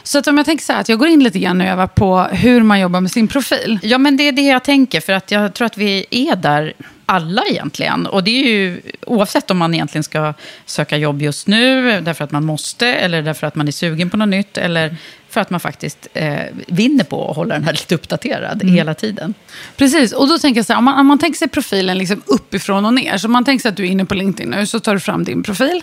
Så 0.03 0.19
att 0.19 0.27
om 0.27 0.37
jag 0.37 0.47
tänker 0.47 0.65
så 0.65 0.73
här, 0.73 0.81
att 0.81 0.89
jag 0.89 0.99
går 0.99 1.09
in 1.09 1.25
lite 1.25 1.39
grann 1.39 1.61
och 1.61 1.67
övar 1.67 1.87
på 1.87 2.23
hur 2.23 2.63
man 2.63 2.81
jobbar 2.81 3.01
med 3.01 3.11
sin 3.11 3.29
profil. 3.29 3.79
Ja, 3.83 3.99
men 3.99 4.17
det 4.17 4.29
är 4.29 4.33
det 4.33 4.47
jag 4.47 4.65
tänker, 4.65 5.01
för 5.01 5.13
att 5.13 5.31
jag 5.31 5.55
tror 5.55 5.67
att 5.67 5.79
vi 5.79 6.07
är 6.11 6.37
där 6.37 6.73
alla 7.09 7.43
egentligen. 7.51 8.07
Och 8.07 8.25
det 8.25 8.31
är 8.31 8.45
ju 8.45 8.81
oavsett 9.07 9.51
om 9.51 9.59
man 9.59 9.75
egentligen 9.75 10.03
ska 10.03 10.35
söka 10.67 10.97
jobb 10.97 11.23
just 11.23 11.47
nu, 11.47 12.01
därför 12.01 12.25
att 12.25 12.33
man 12.33 12.45
måste, 12.45 12.87
eller 12.87 13.23
därför 13.23 13.47
att 13.47 13.55
man 13.55 13.69
är 13.69 13.73
sugen 13.73 14.11
på 14.11 14.17
något 14.17 14.29
nytt, 14.29 14.59
eller 14.59 14.97
för 15.31 15.41
att 15.41 15.51
man 15.51 15.61
faktiskt 15.61 16.09
eh, 16.15 16.39
vinner 16.67 17.05
på 17.05 17.31
att 17.31 17.37
hålla 17.37 17.55
den 17.55 17.65
här 17.65 17.73
lite 17.73 17.95
uppdaterad 17.95 18.63
mm. 18.63 18.75
hela 18.75 18.95
tiden. 18.95 19.35
Precis, 19.77 20.13
och 20.13 20.29
då 20.29 20.39
tänker 20.39 20.59
jag 20.59 20.67
så 20.67 20.73
här, 20.73 20.79
om 20.79 20.85
man, 20.85 20.99
om 20.99 21.07
man 21.07 21.19
tänker 21.19 21.39
sig 21.39 21.49
profilen 21.49 21.99
liksom 21.99 22.23
uppifrån 22.27 22.85
och 22.85 22.95
ner, 22.95 23.19
så 23.19 23.27
om 23.27 23.33
man 23.33 23.45
tänker 23.45 23.63
sig 23.63 23.69
att 23.69 23.77
du 23.77 23.83
är 23.87 23.91
inne 23.91 24.05
på 24.05 24.15
LinkedIn 24.15 24.51
nu, 24.51 24.67
så 24.67 24.81
tar 24.81 24.95
du 24.95 25.01
fram 25.01 25.25
din 25.25 25.43
profil. 25.43 25.83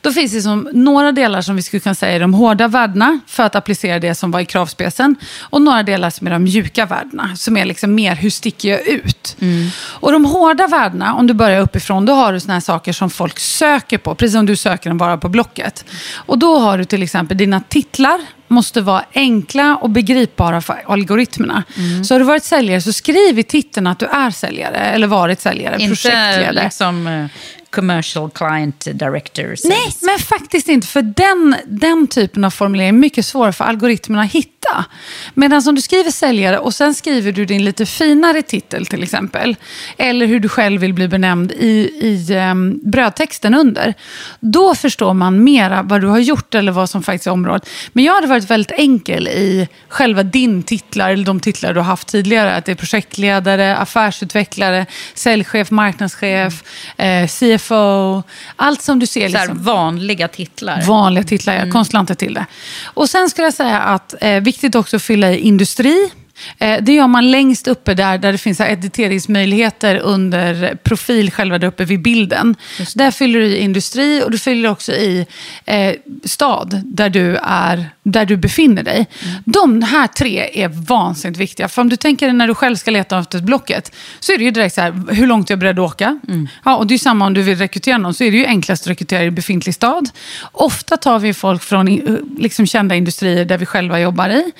Då 0.00 0.12
finns 0.12 0.32
det 0.32 0.42
som 0.42 0.68
några 0.72 1.12
delar 1.12 1.42
som 1.42 1.56
vi 1.56 1.62
skulle 1.62 1.80
kunna 1.80 1.94
säga 1.94 2.12
är 2.12 2.20
de 2.20 2.34
hårda 2.34 2.68
värdena, 2.68 3.20
för 3.26 3.42
att 3.42 3.54
applicera 3.54 3.98
det 3.98 4.14
som 4.14 4.30
var 4.30 4.40
i 4.40 4.44
kravspecen, 4.44 5.16
och 5.40 5.62
några 5.62 5.82
delar 5.82 6.10
som 6.10 6.26
är 6.26 6.30
de 6.30 6.42
mjuka 6.42 6.86
värdena, 6.86 7.36
som 7.36 7.56
är 7.56 7.64
liksom 7.64 7.94
mer 7.94 8.16
hur 8.16 8.30
sticker 8.30 8.68
jag 8.68 8.86
ut. 8.86 9.36
Mm. 9.40 9.68
Och 9.78 10.12
de 10.12 10.24
hårda 10.24 10.66
värdena, 10.66 11.14
om 11.14 11.26
du 11.26 11.34
börjar 11.34 11.60
uppifrån, 11.60 12.06
då 12.06 12.12
har 12.12 12.32
du 12.32 12.40
såna 12.40 12.52
här 12.52 12.60
saker 12.60 12.92
som 12.92 13.10
folk 13.10 13.38
söker 13.38 13.98
på, 13.98 14.14
precis 14.14 14.34
som 14.34 14.46
du 14.46 14.56
söker 14.56 14.90
en 14.90 14.98
vara 14.98 15.16
på 15.16 15.28
Blocket. 15.28 15.84
Och 16.14 16.38
då 16.38 16.58
har 16.58 16.78
du 16.78 16.84
till 16.84 17.02
exempel 17.02 17.36
dina 17.36 17.60
titlar, 17.60 18.20
måste 18.50 18.80
vara 18.80 19.04
enkla 19.14 19.76
och 19.76 19.90
begripbara 19.90 20.60
för 20.60 20.82
algoritmerna. 20.86 21.64
Mm. 21.76 22.04
Så 22.04 22.14
har 22.14 22.18
du 22.18 22.24
varit 22.24 22.44
säljare, 22.44 22.80
så 22.80 22.92
skriv 22.92 23.38
i 23.38 23.42
titeln 23.42 23.86
att 23.86 23.98
du 23.98 24.06
är 24.06 24.30
säljare 24.30 24.76
eller 24.76 25.06
varit 25.06 25.40
säljare, 25.40 25.76
Inte 25.78 25.88
projektledare. 25.88 26.64
Liksom, 26.64 27.06
uh, 27.06 27.26
commercial 27.70 28.30
client 28.30 28.86
director. 28.92 29.68
Nej, 29.68 29.96
men 30.00 30.18
faktiskt 30.18 30.68
inte. 30.68 30.86
För 30.86 31.02
den, 31.02 31.56
den 31.66 32.06
typen 32.06 32.44
av 32.44 32.50
formulering 32.50 32.88
är 32.88 32.92
mycket 32.92 33.26
svårare 33.26 33.52
för 33.52 33.64
algoritmerna 33.64 34.22
att 34.22 34.32
hitta. 34.32 34.84
Medan 35.34 35.62
om 35.68 35.74
du 35.74 35.80
skriver 35.82 36.10
säljare 36.10 36.58
och 36.58 36.74
sen 36.74 36.94
skriver 36.94 37.32
du 37.32 37.44
din 37.44 37.64
lite 37.64 37.86
finare 37.86 38.42
titel 38.42 38.86
till 38.86 39.02
exempel. 39.02 39.56
Eller 39.96 40.26
hur 40.26 40.40
du 40.40 40.48
själv 40.48 40.80
vill 40.80 40.94
bli 40.94 41.08
benämnd 41.08 41.52
i, 41.52 41.90
i 42.00 42.36
um, 42.36 42.80
brödtexten 42.82 43.54
under. 43.54 43.94
Då 44.40 44.74
förstår 44.74 45.14
man 45.14 45.44
mera 45.44 45.82
vad 45.82 46.00
du 46.00 46.06
har 46.06 46.18
gjort 46.18 46.54
eller 46.54 46.72
vad 46.72 46.90
som 46.90 47.02
faktiskt 47.02 47.26
är 47.26 47.30
området. 47.30 47.68
Men 47.92 48.04
jag 48.04 48.14
hade 48.14 48.26
varit 48.26 48.50
väldigt 48.50 48.72
enkel 48.78 49.28
i 49.28 49.68
själva 49.88 50.22
din 50.22 50.62
titlar, 50.62 51.10
eller 51.10 51.24
de 51.24 51.40
titlar 51.40 51.74
du 51.74 51.80
har 51.80 51.84
haft 51.84 52.08
tidigare. 52.08 52.52
Att 52.52 52.64
det 52.64 52.72
är 52.72 52.76
projektledare, 52.76 53.76
affärsutvecklare, 53.76 54.86
säljchef, 55.14 55.70
marknadschef, 55.70 56.64
eh, 56.96 57.26
CFO 57.26 57.59
CFO, 57.60 58.22
allt 58.56 58.82
som 58.82 58.98
du 58.98 59.06
ser. 59.06 59.28
Liksom. 59.28 59.62
vanliga 59.62 60.28
titlar. 60.28 60.82
Vanliga 60.82 61.24
titlar, 61.24 61.54
ja. 61.54 61.60
Mm. 61.60 61.72
Konstlanter 61.72 62.14
till 62.14 62.34
det. 62.34 62.46
Och 62.84 63.08
sen 63.10 63.30
skulle 63.30 63.46
jag 63.46 63.54
säga 63.54 63.80
att 63.80 64.14
eh, 64.20 64.40
viktigt 64.40 64.74
också 64.74 64.96
att 64.96 65.02
fylla 65.02 65.30
i 65.30 65.38
industri. 65.38 66.10
Eh, 66.58 66.82
det 66.82 66.92
gör 66.92 67.06
man 67.06 67.30
längst 67.30 67.68
uppe 67.68 67.94
där, 67.94 68.18
där 68.18 68.32
det 68.32 68.38
finns 68.38 68.60
editeringsmöjligheter 68.60 69.96
under 69.96 70.74
profil, 70.82 71.30
själva 71.30 71.58
där 71.58 71.68
uppe 71.68 71.84
vid 71.84 72.02
bilden. 72.02 72.56
Där 72.94 73.10
fyller 73.10 73.40
du 73.40 73.46
i 73.46 73.58
industri 73.58 74.22
och 74.24 74.30
du 74.30 74.38
fyller 74.38 74.68
också 74.68 74.92
i 74.92 75.26
eh, 75.64 75.94
stad 76.24 76.80
där 76.84 77.10
du, 77.10 77.36
är, 77.42 77.90
där 78.02 78.24
du 78.24 78.36
befinner 78.36 78.82
dig. 78.82 79.06
Mm. 79.22 79.42
De 79.44 79.82
här 79.82 80.06
tre 80.06 80.62
är 80.64 80.68
vansinnigt 80.68 81.40
viktiga. 81.40 81.68
För 81.68 81.82
om 81.82 81.88
du 81.88 81.96
tänker 81.96 82.32
när 82.32 82.46
du 82.46 82.54
själv 82.54 82.76
ska 82.76 82.90
leta 82.90 83.18
efter 83.18 83.38
ett 83.38 83.44
blocket 83.44 83.92
så 84.20 84.32
är 84.32 84.38
det 84.38 84.44
ju 84.44 84.50
direkt 84.50 84.74
så 84.74 84.80
här, 84.80 85.14
hur 85.14 85.26
långt 85.26 85.50
är 85.50 85.52
jag 85.52 85.58
beredd 85.58 85.78
att 85.78 85.92
åka? 85.92 86.18
Mm. 86.28 86.48
Ja, 86.64 86.76
och 86.76 86.86
det 86.86 86.94
är 86.94 86.98
samma 86.98 87.26
om 87.26 87.34
du 87.34 87.42
vill 87.42 87.58
rekrytera 87.58 87.98
någon 87.98 88.14
så 88.14 88.24
är 88.24 88.30
det 88.30 88.36
ju 88.36 88.46
enklast 88.46 88.82
att 88.82 88.90
rekrytera 88.90 89.24
i 89.24 89.30
befintlig 89.30 89.74
stad. 89.74 90.10
Ofta 90.52 90.96
tar 90.96 91.18
vi 91.18 91.34
folk 91.34 91.62
från 91.62 91.86
liksom, 92.38 92.66
kända 92.66 92.94
industrier 92.94 93.44
där 93.44 93.58
vi 93.58 93.66
själva 93.66 94.00
jobbar 94.00 94.28
i. 94.28 94.52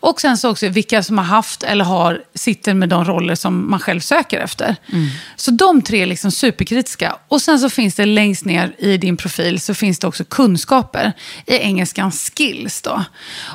Och 0.00 0.20
sen 0.20 0.36
så 0.36 0.50
också 0.50 0.68
vilka 0.68 1.02
som 1.02 1.18
har 1.18 1.24
haft 1.26 1.62
eller 1.62 1.84
har, 1.84 2.22
sitter 2.34 2.74
med 2.74 2.88
de 2.88 3.04
roller 3.04 3.34
som 3.34 3.70
man 3.70 3.80
själv 3.80 4.00
söker 4.00 4.40
efter. 4.40 4.76
Mm. 4.92 5.08
Så 5.36 5.50
de 5.50 5.82
tre 5.82 6.02
är 6.02 6.06
liksom 6.06 6.30
superkritiska. 6.30 7.16
Och 7.28 7.42
sen 7.42 7.58
så 7.58 7.70
finns 7.70 7.94
det 7.94 8.04
längst 8.04 8.44
ner 8.44 8.74
i 8.78 8.96
din 8.96 9.16
profil 9.16 9.60
så 9.60 9.74
finns 9.74 9.98
det 9.98 10.06
också 10.06 10.24
kunskaper. 10.24 11.12
I 11.46 11.56
engelskan 11.56 12.12
skills 12.12 12.82
då. 12.82 13.04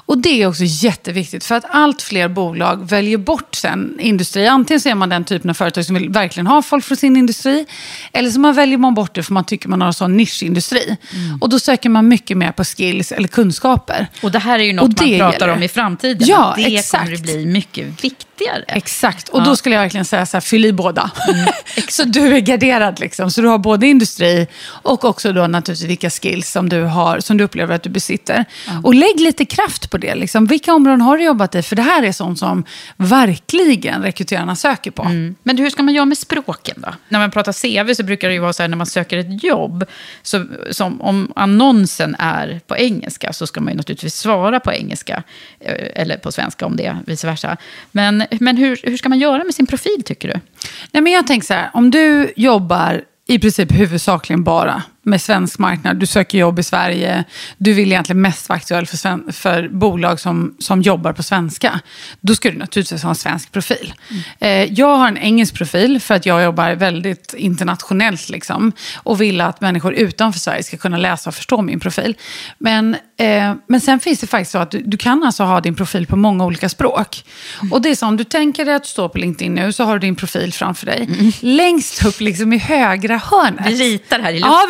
Och 0.06 0.18
det 0.18 0.42
är 0.42 0.48
också 0.48 0.64
jätteviktigt 0.66 1.46
för 1.46 1.56
att 1.56 1.66
allt 1.70 2.02
fler 2.02 2.28
bolag 2.28 2.90
väljer 2.90 3.18
bort 3.18 3.56
sen 3.56 4.00
industri. 4.00 4.48
Antingen 4.48 4.82
så 4.82 4.90
är 4.90 4.96
man 4.96 5.10
den 5.10 5.24
typen 5.24 5.50
av 5.50 5.54
företag 5.54 5.86
som 5.86 5.96
vill 5.96 6.10
verkligen 6.10 6.48
ha 6.48 6.62
folk 6.62 6.86
från 6.86 6.98
sin 6.98 7.18
industri. 7.18 7.66
Eller 8.14 8.30
så 8.30 8.40
man 8.40 8.56
väljer 8.56 8.78
man 8.78 8.94
bort 8.94 9.16
det 9.16 9.24
för 9.24 9.34
man 9.34 9.46
tycker 9.46 9.70
man 9.70 9.82
har 9.82 9.88
en 9.88 9.94
sån 9.94 10.18
nischindustri. 10.18 10.98
Mm. 11.14 11.42
Och 11.42 11.50
då 11.50 11.60
söker 11.60 11.90
man 11.90 12.08
mycket 12.08 12.38
mer 12.38 12.52
på 12.52 12.64
skills 12.64 13.12
eller 13.12 13.28
kunskaper. 13.28 14.08
Och 14.22 14.32
det 14.32 14.40
här 14.40 14.60
är 14.60 14.64
ju 14.64 14.74
något 14.74 15.02
man 15.02 15.18
pratar 15.18 15.40
gäller. 15.40 15.50
om 15.50 15.64
i 15.64 15.68
framtiden. 15.68 16.28
Ja, 16.28 16.54
det 16.58 16.78
exakt. 16.78 17.04
kommer 17.04 17.16
att 17.16 17.22
bli 17.22 17.46
mycket 17.46 17.61
mycket 17.62 18.04
vikt 18.04 18.28
viktigare. 18.42 18.78
Exakt, 18.78 19.30
och 19.30 19.40
ja. 19.40 19.46
då 19.46 19.56
skulle 19.56 19.76
jag 19.76 19.82
verkligen 19.82 20.06
säga 20.06 20.26
så 20.26 20.38
här, 20.38 20.42
fyll 20.42 20.66
i 20.66 20.74
båda. 20.74 21.12
Mm. 21.28 21.46
så 21.90 22.04
du 22.04 22.36
är 22.36 22.40
garderad 22.40 23.00
liksom. 23.00 23.32
Så 23.32 23.42
du 23.42 23.48
har 23.48 23.58
både 23.58 23.88
industri 23.88 24.48
och 24.66 25.06
också 25.06 25.34
då 25.34 25.48
naturligtvis 25.48 25.90
vilka 25.90 26.10
skills 26.10 26.52
som 26.52 26.70
du 26.70 26.84
har, 26.84 27.20
som 27.20 27.38
du 27.38 27.44
upplever 27.44 27.76
att 27.76 27.84
du 27.84 27.90
besitter. 27.90 28.46
Mm. 28.70 28.86
Och 28.86 28.96
lägg 28.96 29.20
lite 29.20 29.46
kraft 29.46 29.90
på 29.92 29.98
det. 29.98 30.16
Liksom. 30.16 30.46
Vilka 30.46 30.74
områden 30.74 31.02
har 31.02 31.18
du 31.18 31.24
jobbat 31.24 31.56
i? 31.56 31.62
För 31.62 31.76
det 31.76 31.82
här 31.82 32.04
är 32.04 32.12
sånt 32.12 32.40
som 32.40 32.64
verkligen 32.98 34.04
rekryterarna 34.04 34.56
söker 34.56 34.92
på. 34.92 35.04
Mm. 35.04 35.36
Men 35.44 35.58
hur 35.58 35.70
ska 35.70 35.84
man 35.84 35.94
göra 35.94 36.06
med 36.06 36.18
språken 36.18 36.76
då? 36.78 36.94
När 37.10 37.20
man 37.20 37.32
pratar 37.32 37.54
CV 37.54 37.94
så 37.94 38.04
brukar 38.04 38.28
det 38.28 38.34
ju 38.34 38.40
vara 38.40 38.54
så 38.54 38.64
här 38.64 38.68
när 38.68 38.78
man 38.78 38.88
söker 38.88 39.18
ett 39.18 39.44
jobb. 39.44 39.86
Så, 40.22 40.46
som 40.72 41.02
om 41.02 41.32
annonsen 41.36 42.16
är 42.20 42.62
på 42.68 42.78
engelska 42.78 43.34
så 43.34 43.48
ska 43.48 43.62
man 43.62 43.74
ju 43.74 43.78
naturligtvis 43.78 44.16
svara 44.16 44.60
på 44.60 44.74
engelska. 44.74 45.24
Eh, 45.60 46.02
eller 46.02 46.18
på 46.18 46.32
svenska 46.32 46.66
om 46.66 46.76
det 46.76 46.86
är 46.86 46.98
vice 47.06 47.28
versa. 47.28 47.58
Men, 47.92 48.24
men 48.40 48.58
hur, 48.58 48.80
hur 48.84 48.98
ska 48.98 49.10
man 49.10 49.20
göra 49.20 49.44
med 49.44 49.56
sin 49.56 49.68
profil 49.68 50.04
tycker 50.06 50.28
du? 50.28 50.40
Nej, 50.92 51.04
men 51.04 51.14
jag 51.14 51.28
tänker 51.28 51.48
så 51.48 51.54
här, 51.54 51.70
om 51.74 51.92
du 51.92 52.34
jobbar 52.36 53.04
i 53.28 53.40
princip 53.40 53.72
huvudsakligen 53.72 54.44
bara 54.44 54.84
med 55.04 55.22
svensk 55.22 55.60
marknad. 55.60 55.98
Du 55.98 56.06
söker 56.06 56.38
jobb 56.38 56.60
i 56.60 56.64
Sverige. 56.64 57.24
Du 57.58 57.74
vill 57.74 57.92
egentligen 57.92 58.22
mest 58.22 58.50
vara 58.50 58.58
aktuell 58.58 58.88
för, 58.88 59.32
för 59.32 59.70
bolag 59.70 60.20
som, 60.20 60.56
som 60.60 60.82
jobbar 60.82 61.14
på 61.14 61.24
svenska. 61.24 61.80
Då 62.22 62.36
ska 62.36 62.52
du 62.52 62.58
naturligtvis 62.58 63.04
ha 63.04 63.10
en 63.10 63.16
svensk 63.16 63.52
profil. 63.52 63.94
Eh, 64.40 64.50
jag 64.74 64.98
har 64.98 65.08
en 65.08 65.18
engelsk 65.18 65.54
profil 65.56 66.00
för 66.00 66.16
att 66.16 66.26
jag 66.26 66.44
jobbar 66.44 66.72
väldigt 66.72 67.34
internationellt. 67.34 68.30
Liksom, 68.30 68.72
och 68.96 69.22
vill 69.22 69.42
att 69.42 69.62
människor 69.62 69.94
utanför 69.94 70.40
Sverige 70.40 70.64
ska 70.64 70.78
kunna 70.78 70.98
läsa 70.98 71.30
och 71.30 71.36
förstå 71.36 71.62
min 71.62 71.80
profil. 71.80 72.16
Men, 72.58 72.96
eh, 73.18 73.54
men 73.68 73.82
sen 73.82 74.00
finns 74.00 74.20
det 74.20 74.28
faktiskt 74.28 74.52
så 74.52 74.58
att 74.58 74.72
du, 74.72 74.82
du 74.86 74.98
kan 74.98 75.24
alltså 75.24 75.44
ha 75.44 75.62
din 75.62 75.76
profil 75.76 76.08
på 76.08 76.16
många 76.16 76.46
olika 76.46 76.70
språk. 76.70 77.24
Och 77.72 77.82
det 77.82 77.90
är 77.90 77.96
så 77.96 78.08
om 78.08 78.18
du 78.18 78.24
tänker 78.24 78.66
dig 78.66 78.74
att 78.74 78.84
du 78.84 78.90
står 78.90 79.10
på 79.10 79.18
LinkedIn 79.18 79.54
nu 79.54 79.74
så 79.74 79.84
har 79.84 79.94
du 79.94 80.00
din 80.00 80.16
profil 80.16 80.54
framför 80.54 80.86
dig. 80.86 81.10
Längst 81.40 82.06
upp 82.06 82.20
liksom 82.20 82.54
i 82.54 82.58
högra 82.58 83.18
hörnet. 83.18 83.68
Vi 83.68 83.76
ritar 83.76 84.20
här 84.20 84.32
i 84.32 84.40
luften. 84.40 84.52
Ja, 84.52 84.66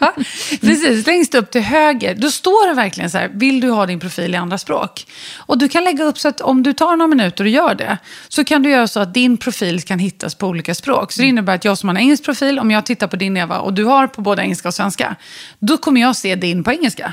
ja, 0.00 0.14
precis. 0.60 1.06
Längst 1.06 1.34
upp 1.34 1.50
till 1.50 1.60
höger, 1.60 2.14
då 2.14 2.30
står 2.30 2.68
det 2.68 2.74
verkligen 2.74 3.10
så 3.10 3.18
här, 3.18 3.30
vill 3.34 3.60
du 3.60 3.70
ha 3.70 3.86
din 3.86 4.00
profil 4.00 4.34
i 4.34 4.36
andra 4.36 4.58
språk? 4.58 5.06
Och 5.38 5.58
du 5.58 5.68
kan 5.68 5.84
lägga 5.84 6.04
upp 6.04 6.18
så 6.18 6.28
att 6.28 6.40
om 6.40 6.62
du 6.62 6.72
tar 6.72 6.96
några 6.96 7.06
minuter 7.06 7.44
och 7.44 7.50
gör 7.50 7.74
det, 7.74 7.98
så 8.28 8.44
kan 8.44 8.62
du 8.62 8.70
göra 8.70 8.88
så 8.88 9.00
att 9.00 9.14
din 9.14 9.36
profil 9.36 9.82
kan 9.82 9.98
hittas 9.98 10.34
på 10.34 10.46
olika 10.46 10.74
språk. 10.74 11.12
Så 11.12 11.20
det 11.20 11.26
innebär 11.28 11.54
att 11.54 11.64
jag 11.64 11.78
som 11.78 11.88
har 11.88 11.94
en 11.96 12.00
engelsk 12.00 12.24
profil, 12.24 12.58
om 12.58 12.70
jag 12.70 12.86
tittar 12.86 13.06
på 13.06 13.16
din 13.16 13.36
Eva, 13.36 13.58
och 13.58 13.72
du 13.74 13.84
har 13.84 14.06
på 14.06 14.20
både 14.20 14.42
engelska 14.42 14.68
och 14.68 14.74
svenska, 14.74 15.16
då 15.58 15.76
kommer 15.78 16.00
jag 16.00 16.16
se 16.16 16.34
din 16.34 16.64
på 16.64 16.72
engelska. 16.72 17.12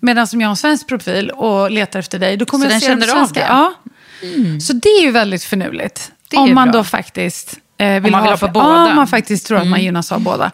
Medan 0.00 0.26
som 0.26 0.40
jag 0.40 0.48
har 0.48 0.52
en 0.52 0.56
svensk 0.56 0.86
profil 0.88 1.30
och 1.30 1.70
letar 1.70 1.98
efter 1.98 2.18
dig, 2.18 2.36
då 2.36 2.44
kommer 2.44 2.66
Så 2.66 2.72
jag 2.72 2.82
se 2.82 2.88
den 2.88 2.98
på 3.00 3.06
känner 3.06 3.20
av 3.22 3.26
svenska. 3.26 3.40
det? 3.40 3.46
Ja. 3.46 4.60
Så 4.60 4.72
det 4.72 4.88
är 4.88 5.02
ju 5.02 5.10
väldigt 5.10 5.44
är 6.36 6.40
Om 6.40 6.54
man 6.54 6.70
bra. 6.70 6.78
då 6.80 6.84
faktiskt 6.84 7.54
eh, 7.78 8.00
vill, 8.02 8.12
man 8.12 8.22
vill 8.22 8.30
ha 8.30 8.36
på 8.36 8.38
fler- 8.38 8.48
båda. 8.52 8.74
Mm. 8.76 8.88
Ja, 8.88 8.94
man 8.94 9.06
faktiskt 9.08 9.46
tror 9.46 9.58
att 9.58 9.66
man 9.66 9.82
gynnas 9.82 10.12
av 10.12 10.20
båda. 10.20 10.50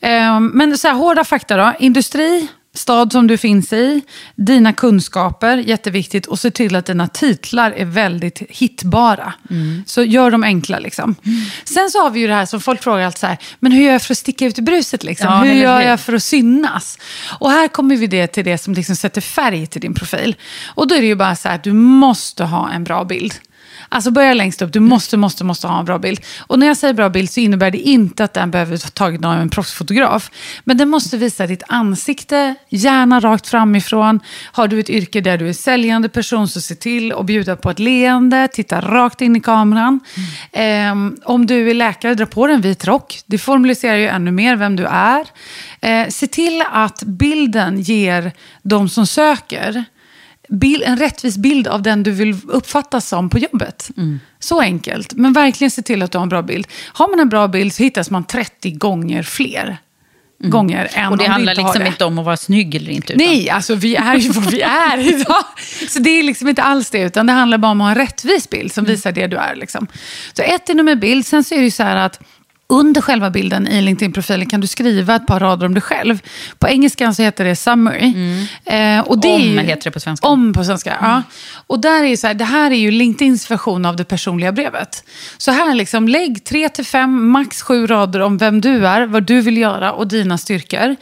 Eh, 0.00 0.40
men 0.40 0.78
så 0.78 0.88
här, 0.88 0.94
hårda 0.94 1.24
fakta 1.24 1.56
då. 1.56 1.72
Industri, 1.78 2.48
stad 2.74 3.12
som 3.12 3.26
du 3.26 3.36
finns 3.38 3.72
i, 3.72 4.00
dina 4.36 4.72
kunskaper, 4.72 5.56
jätteviktigt. 5.56 6.26
Och 6.26 6.38
se 6.38 6.50
till 6.50 6.76
att 6.76 6.86
dina 6.86 7.08
titlar 7.08 7.70
är 7.70 7.84
väldigt 7.84 8.42
hittbara. 8.48 9.32
Mm. 9.50 9.84
Så 9.86 10.02
gör 10.02 10.30
dem 10.30 10.42
enkla 10.44 10.78
liksom. 10.78 11.14
Sen 11.64 11.90
så 11.90 12.02
har 12.02 12.10
vi 12.10 12.20
ju 12.20 12.26
det 12.26 12.34
här 12.34 12.46
som 12.46 12.60
folk 12.60 12.82
frågar 12.82 13.06
alltid 13.06 13.18
så 13.18 13.26
här, 13.26 13.38
men 13.60 13.72
hur 13.72 13.84
gör 13.84 13.92
jag 13.92 14.02
för 14.02 14.14
att 14.14 14.18
sticka 14.18 14.46
ut 14.46 14.58
i 14.58 14.62
bruset 14.62 15.04
liksom? 15.04 15.26
Ja, 15.26 15.38
hur 15.38 15.52
gör 15.54 15.80
hur? 15.80 15.88
jag 15.88 16.00
för 16.00 16.12
att 16.12 16.22
synas? 16.22 16.98
Och 17.38 17.50
här 17.50 17.68
kommer 17.68 17.96
vi 17.96 18.06
det 18.06 18.26
till 18.26 18.44
det 18.44 18.58
som 18.58 18.74
liksom 18.74 18.96
sätter 18.96 19.20
färg 19.20 19.66
till 19.66 19.80
din 19.80 19.94
profil. 19.94 20.36
Och 20.74 20.88
då 20.88 20.94
är 20.94 21.00
det 21.00 21.06
ju 21.06 21.14
bara 21.14 21.36
så 21.36 21.48
här 21.48 21.54
att 21.54 21.64
du 21.64 21.72
måste 21.72 22.44
ha 22.44 22.70
en 22.70 22.84
bra 22.84 23.04
bild. 23.04 23.34
Alltså 23.92 24.10
börja 24.10 24.34
längst 24.34 24.62
upp, 24.62 24.72
du 24.72 24.80
måste, 24.80 25.16
måste, 25.16 25.44
måste 25.44 25.66
ha 25.66 25.78
en 25.78 25.84
bra 25.84 25.98
bild. 25.98 26.20
Och 26.40 26.58
när 26.58 26.66
jag 26.66 26.76
säger 26.76 26.94
bra 26.94 27.08
bild 27.08 27.30
så 27.30 27.40
innebär 27.40 27.70
det 27.70 27.78
inte 27.78 28.24
att 28.24 28.34
den 28.34 28.50
behöver 28.50 28.76
ta 28.76 28.88
taget 28.88 29.24
av 29.24 29.32
en 29.32 29.48
proffsfotograf. 29.48 30.30
Men 30.64 30.76
den 30.76 30.88
måste 30.88 31.16
visa 31.16 31.46
ditt 31.46 31.62
ansikte, 31.68 32.54
gärna 32.68 33.20
rakt 33.20 33.48
framifrån. 33.48 34.20
Har 34.52 34.68
du 34.68 34.80
ett 34.80 34.90
yrke 34.90 35.20
där 35.20 35.38
du 35.38 35.48
är 35.48 35.52
säljande 35.52 36.08
person 36.08 36.48
så 36.48 36.60
se 36.60 36.74
till 36.74 37.12
att 37.12 37.26
bjuda 37.26 37.56
på 37.56 37.70
ett 37.70 37.78
leende, 37.78 38.48
titta 38.52 38.80
rakt 38.80 39.20
in 39.20 39.36
i 39.36 39.40
kameran. 39.40 40.00
Ehm, 40.52 41.16
om 41.24 41.46
du 41.46 41.70
är 41.70 41.74
läkare, 41.74 42.14
dra 42.14 42.26
på 42.26 42.46
dig 42.46 42.56
en 42.56 42.62
vit 42.62 42.84
rock. 42.84 43.20
Det 43.26 43.38
formaliserar 43.38 43.96
ju 43.96 44.06
ännu 44.06 44.30
mer 44.30 44.56
vem 44.56 44.76
du 44.76 44.86
är. 44.86 45.26
Eh, 45.80 46.08
se 46.08 46.26
till 46.26 46.64
att 46.72 47.02
bilden 47.02 47.80
ger 47.80 48.32
de 48.62 48.88
som 48.88 49.06
söker 49.06 49.84
bil, 50.52 50.82
en 50.86 50.96
rättvis 50.96 51.36
bild 51.36 51.68
av 51.68 51.82
den 51.82 52.02
du 52.02 52.10
vill 52.10 52.36
uppfattas 52.48 53.08
som 53.08 53.30
på 53.30 53.38
jobbet. 53.38 53.90
Mm. 53.96 54.20
Så 54.38 54.60
enkelt. 54.60 55.12
Men 55.12 55.32
verkligen 55.32 55.70
se 55.70 55.82
till 55.82 56.02
att 56.02 56.12
du 56.12 56.18
har 56.18 56.22
en 56.22 56.28
bra 56.28 56.42
bild. 56.42 56.66
Har 56.86 57.08
man 57.08 57.20
en 57.20 57.28
bra 57.28 57.48
bild 57.48 57.74
så 57.74 57.82
hittas 57.82 58.10
man 58.10 58.24
30 58.24 58.70
gånger 58.70 59.22
fler 59.22 59.78
gånger 60.44 60.90
än 60.94 61.00
Mm. 61.00 61.12
Och 61.12 61.18
det 61.18 61.24
om 61.24 61.30
handlar 61.30 61.52
inte 61.52 61.62
liksom 61.62 61.82
det. 61.82 61.88
inte 61.88 62.04
om 62.04 62.18
att 62.18 62.24
vara 62.24 62.36
snygg 62.36 62.74
eller 62.74 62.90
inte. 62.90 63.12
Utan 63.12 63.26
Nej, 63.26 63.50
alltså 63.50 63.74
vi 63.74 63.96
är 63.96 64.16
ju 64.16 64.28
vad 64.30 64.50
vi 64.50 64.60
är 64.60 64.98
idag. 65.08 65.44
Så 65.88 65.98
det 65.98 66.10
är 66.10 66.22
liksom 66.22 66.48
inte 66.48 66.62
alls 66.62 66.90
det, 66.90 67.00
utan 67.02 67.26
det 67.26 67.32
handlar 67.32 67.58
bara 67.58 67.72
om 67.72 67.80
att 67.80 67.84
ha 67.84 67.90
en 67.90 68.06
rättvis 68.06 68.50
bild 68.50 68.72
som 68.72 68.84
visar 68.84 69.12
det 69.12 69.26
du 69.26 69.36
är. 69.36 69.54
Liksom. 69.54 69.86
Så 70.32 70.42
ett 70.42 70.70
är 70.70 70.74
nummer 70.74 70.94
bild, 70.94 71.26
sen 71.26 71.44
så 71.44 71.54
är 71.54 71.58
det 71.58 71.64
ju 71.64 71.70
så 71.70 71.82
här 71.82 71.96
att 71.96 72.20
under 72.72 73.00
själva 73.00 73.30
bilden 73.30 73.68
i 73.68 73.82
LinkedIn-profilen 73.82 74.46
kan 74.46 74.60
du 74.60 74.66
skriva 74.66 75.14
ett 75.14 75.26
par 75.26 75.40
rader 75.40 75.66
om 75.66 75.74
dig 75.74 75.82
själv. 75.82 76.20
På 76.58 76.68
engelska 76.68 77.12
så 77.12 77.22
heter 77.22 77.44
det 77.44 77.56
summary. 77.56 78.14
Eh, 78.64 79.00
och 79.00 79.20
det 79.20 79.28
är 79.28 79.34
Om 79.34 79.40
ju, 79.42 79.60
heter 79.60 79.84
det 79.84 79.90
på 79.90 80.00
svenska. 80.00 80.26
Om 80.26 80.52
på 80.52 80.64
svenska, 80.64 80.96
ja. 81.00 81.22
Och 81.66 81.80
där 81.80 82.04
är 82.04 82.16
så 82.16 82.26
här, 82.26 82.34
det 82.34 82.44
här 82.44 82.70
är 82.70 82.76
ju 82.76 82.90
LinkedIns 82.90 83.50
version 83.50 83.84
av 83.84 83.96
det 83.96 84.04
personliga 84.04 84.52
brevet. 84.52 85.04
Så 85.38 85.50
här 85.50 85.74
liksom, 85.74 86.08
lägg 86.08 86.44
tre 86.44 86.68
till 86.68 86.84
fem, 86.84 87.28
max 87.30 87.62
sju 87.62 87.86
rader 87.86 88.20
om 88.20 88.38
vem 88.38 88.60
du 88.60 88.86
är, 88.86 89.06
vad 89.06 89.22
du 89.22 89.40
vill 89.40 89.56
göra 89.56 89.92
och 89.92 90.08
dina 90.08 90.38
styrkor. 90.38 90.96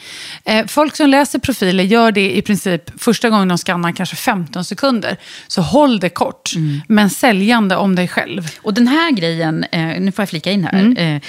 Eh, 0.44 0.66
folk 0.66 0.96
som 0.96 1.08
läser 1.08 1.38
profiler 1.38 1.84
gör 1.84 2.12
det 2.12 2.36
i 2.36 2.42
princip 2.42 3.02
första 3.02 3.30
gången 3.30 3.48
de 3.48 3.58
skannar 3.58 3.92
kanske 3.92 4.16
15 4.16 4.64
sekunder. 4.64 5.16
Så 5.46 5.62
håll 5.62 6.00
det 6.00 6.08
kort, 6.08 6.50
men 6.88 7.10
säljande 7.10 7.76
om 7.76 7.94
dig 7.94 8.08
själv. 8.08 8.48
Och 8.62 8.74
den 8.74 8.88
här 8.88 9.10
grejen, 9.10 9.64
eh, 9.72 10.00
nu 10.00 10.12
får 10.12 10.22
jag 10.22 10.28
flika 10.28 10.50
in 10.50 10.64
här. 10.64 11.20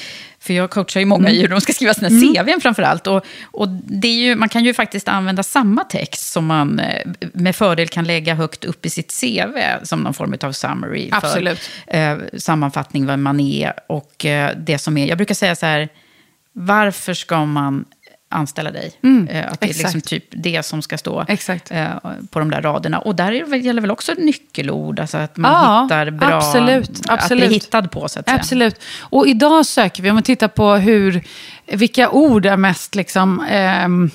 Mm. 0.42 0.46
För 0.46 0.54
jag 0.54 0.70
coachar 0.70 1.00
ju 1.00 1.06
många 1.06 1.30
i 1.30 1.42
hur 1.42 1.48
de 1.48 1.62
ska 1.62 1.74
skriva 1.74 1.94
sina 1.94 2.10
CVn 2.10 2.62
framför 2.62 2.84
allt. 2.84 3.08
Och, 3.08 3.26
och 3.44 3.70
det 3.70 4.08
är 4.08 4.16
ju, 4.16 4.36
man 4.36 4.50
kan 4.50 4.64
ju 4.64 4.74
faktiskt 4.74 5.08
använda 5.08 5.44
samma 5.44 5.84
text 5.84 6.32
som 6.32 6.46
man 6.46 6.80
eh, 6.80 7.08
med 7.34 7.56
fördel 7.56 7.88
kan 7.88 8.06
lägga 8.06 8.36
högt 8.36 8.66
upp 8.66 8.86
i 8.86 8.90
sitt 8.90 9.20
CV. 9.22 9.58
Som 9.84 10.00
någon 10.00 10.14
form 10.14 10.38
av 10.42 10.52
summary. 10.52 11.10
Absolut. 11.12 11.60
För, 11.60 11.98
eh, 11.98 12.18
sammanfattning 12.38 13.06
vad 13.06 13.20
man 13.20 13.40
är 13.40 13.74
och 13.88 14.26
eh, 14.26 14.52
det 14.58 14.78
som 14.78 14.98
är. 14.98 15.08
Jag 15.08 15.18
brukar 15.18 15.36
säga 15.36 15.56
så 15.56 15.66
här, 15.66 15.90
varför 16.54 17.14
ska 17.14 17.46
man 17.46 17.86
anställa 18.32 18.72
dig? 18.72 18.92
eh, 19.30 19.52
att 19.52 19.60
det 19.60 19.66
är 19.66 19.68
liksom 19.68 19.90
Mm, 19.90 20.02
typ 20.02 20.26
det 20.30 20.64
som 20.66 20.82
ska 20.82 20.98
stå 20.98 21.26
Exakt. 21.28 21.72
eh, 21.72 21.88
på 22.30 22.40
de 22.40 22.52
där 22.52 22.62
raderna. 22.62 23.00
Och 23.00 23.16
där 23.16 23.56
gäller 23.56 23.82
väl 23.82 23.92
också 23.92 24.14
nyckelord, 24.18 25.00
alltså 25.00 25.18
att 25.18 25.38
man 25.38 25.52
Ja, 25.52 25.84
hittar 25.84 26.10
bra... 26.12 26.28
absolut, 26.34 26.90
Att 26.90 27.10
absolut. 27.10 27.46
bli 27.48 27.54
hittad 27.54 27.82
på, 27.92 28.10
så 28.10 28.20
att 28.20 28.26
säga. 28.26 28.38
Absolut. 28.40 28.82
Och 29.00 29.28
idag 29.28 29.66
söker 29.66 30.04
vi, 30.04 30.10
om 30.10 30.16
vi 30.16 30.22
tittar 30.24 30.48
på 30.48 30.74
hur, 30.76 31.24
vilka 31.66 32.10
ord 32.10 32.46
är 32.46 32.58
mest 32.58 32.96
liksom, 32.96 33.46
ehm, 33.50 34.12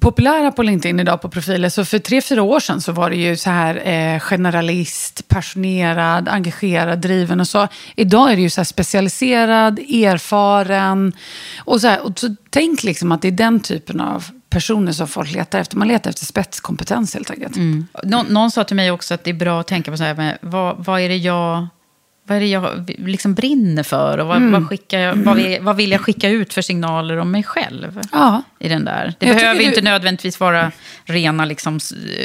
populära 0.00 0.52
på 0.52 0.62
LinkedIn 0.62 1.00
idag 1.00 1.22
på 1.22 1.28
profiler. 1.28 1.68
Så 1.68 1.84
för 1.84 1.98
tre, 1.98 2.22
fyra 2.22 2.42
år 2.42 2.60
sedan 2.60 2.80
så 2.80 2.92
var 2.92 3.10
det 3.10 3.16
ju 3.16 3.36
så 3.36 3.50
här 3.50 3.88
eh, 3.88 4.20
generalist, 4.20 5.28
passionerad, 5.28 6.28
engagerad, 6.28 6.98
driven 6.98 7.40
och 7.40 7.48
så. 7.48 7.68
Idag 7.96 8.32
är 8.32 8.36
det 8.36 8.42
ju 8.42 8.50
så 8.50 8.60
här 8.60 8.64
specialiserad, 8.64 9.78
erfaren. 9.78 11.12
Och 11.58 11.80
så, 11.80 11.88
här, 11.88 12.00
och 12.00 12.18
så 12.18 12.36
tänk 12.50 12.82
liksom 12.82 13.12
att 13.12 13.22
det 13.22 13.28
är 13.28 13.32
den 13.32 13.60
typen 13.60 14.00
av 14.00 14.24
personer 14.50 14.92
som 14.92 15.08
folk 15.08 15.32
letar 15.32 15.58
efter. 15.58 15.76
Man 15.76 15.88
letar 15.88 16.10
efter 16.10 16.26
spetskompetens 16.26 17.14
helt 17.14 17.30
enkelt. 17.30 17.56
Mm. 17.56 17.86
Nå, 18.04 18.24
någon 18.28 18.50
sa 18.50 18.64
till 18.64 18.76
mig 18.76 18.90
också 18.90 19.14
att 19.14 19.24
det 19.24 19.30
är 19.30 19.34
bra 19.34 19.60
att 19.60 19.66
tänka 19.66 19.90
på 19.90 19.96
så 19.96 20.04
här, 20.04 20.14
med, 20.14 20.38
vad, 20.40 20.84
vad 20.84 21.00
är 21.00 21.08
det 21.08 21.16
jag... 21.16 21.66
Vad 22.28 22.36
är 22.36 22.40
det 22.40 22.46
jag 22.46 22.94
liksom 22.98 23.34
brinner 23.34 23.82
för? 23.82 24.18
Och 24.18 24.26
vad, 24.26 24.36
Mm. 24.36 24.52
vad, 24.52 24.68
skickar 24.68 24.98
jag, 24.98 25.14
vad, 25.16 25.36
vill, 25.36 25.58
vad 25.60 25.76
vill 25.76 25.90
jag 25.90 26.00
skicka 26.00 26.28
ut 26.28 26.54
för 26.54 26.62
signaler 26.62 27.16
om 27.16 27.30
mig 27.30 27.42
själv? 27.42 28.00
Ja. 28.12 28.42
I 28.58 28.68
den 28.68 28.84
där. 28.84 29.14
Det 29.18 29.26
Jag 29.26 29.36
behöver 29.36 29.60
inte 29.60 29.80
du- 29.80 29.84
nödvändigtvis 29.84 30.40
vara 30.40 30.72
rena 31.04 31.44
liksom, 31.44 31.74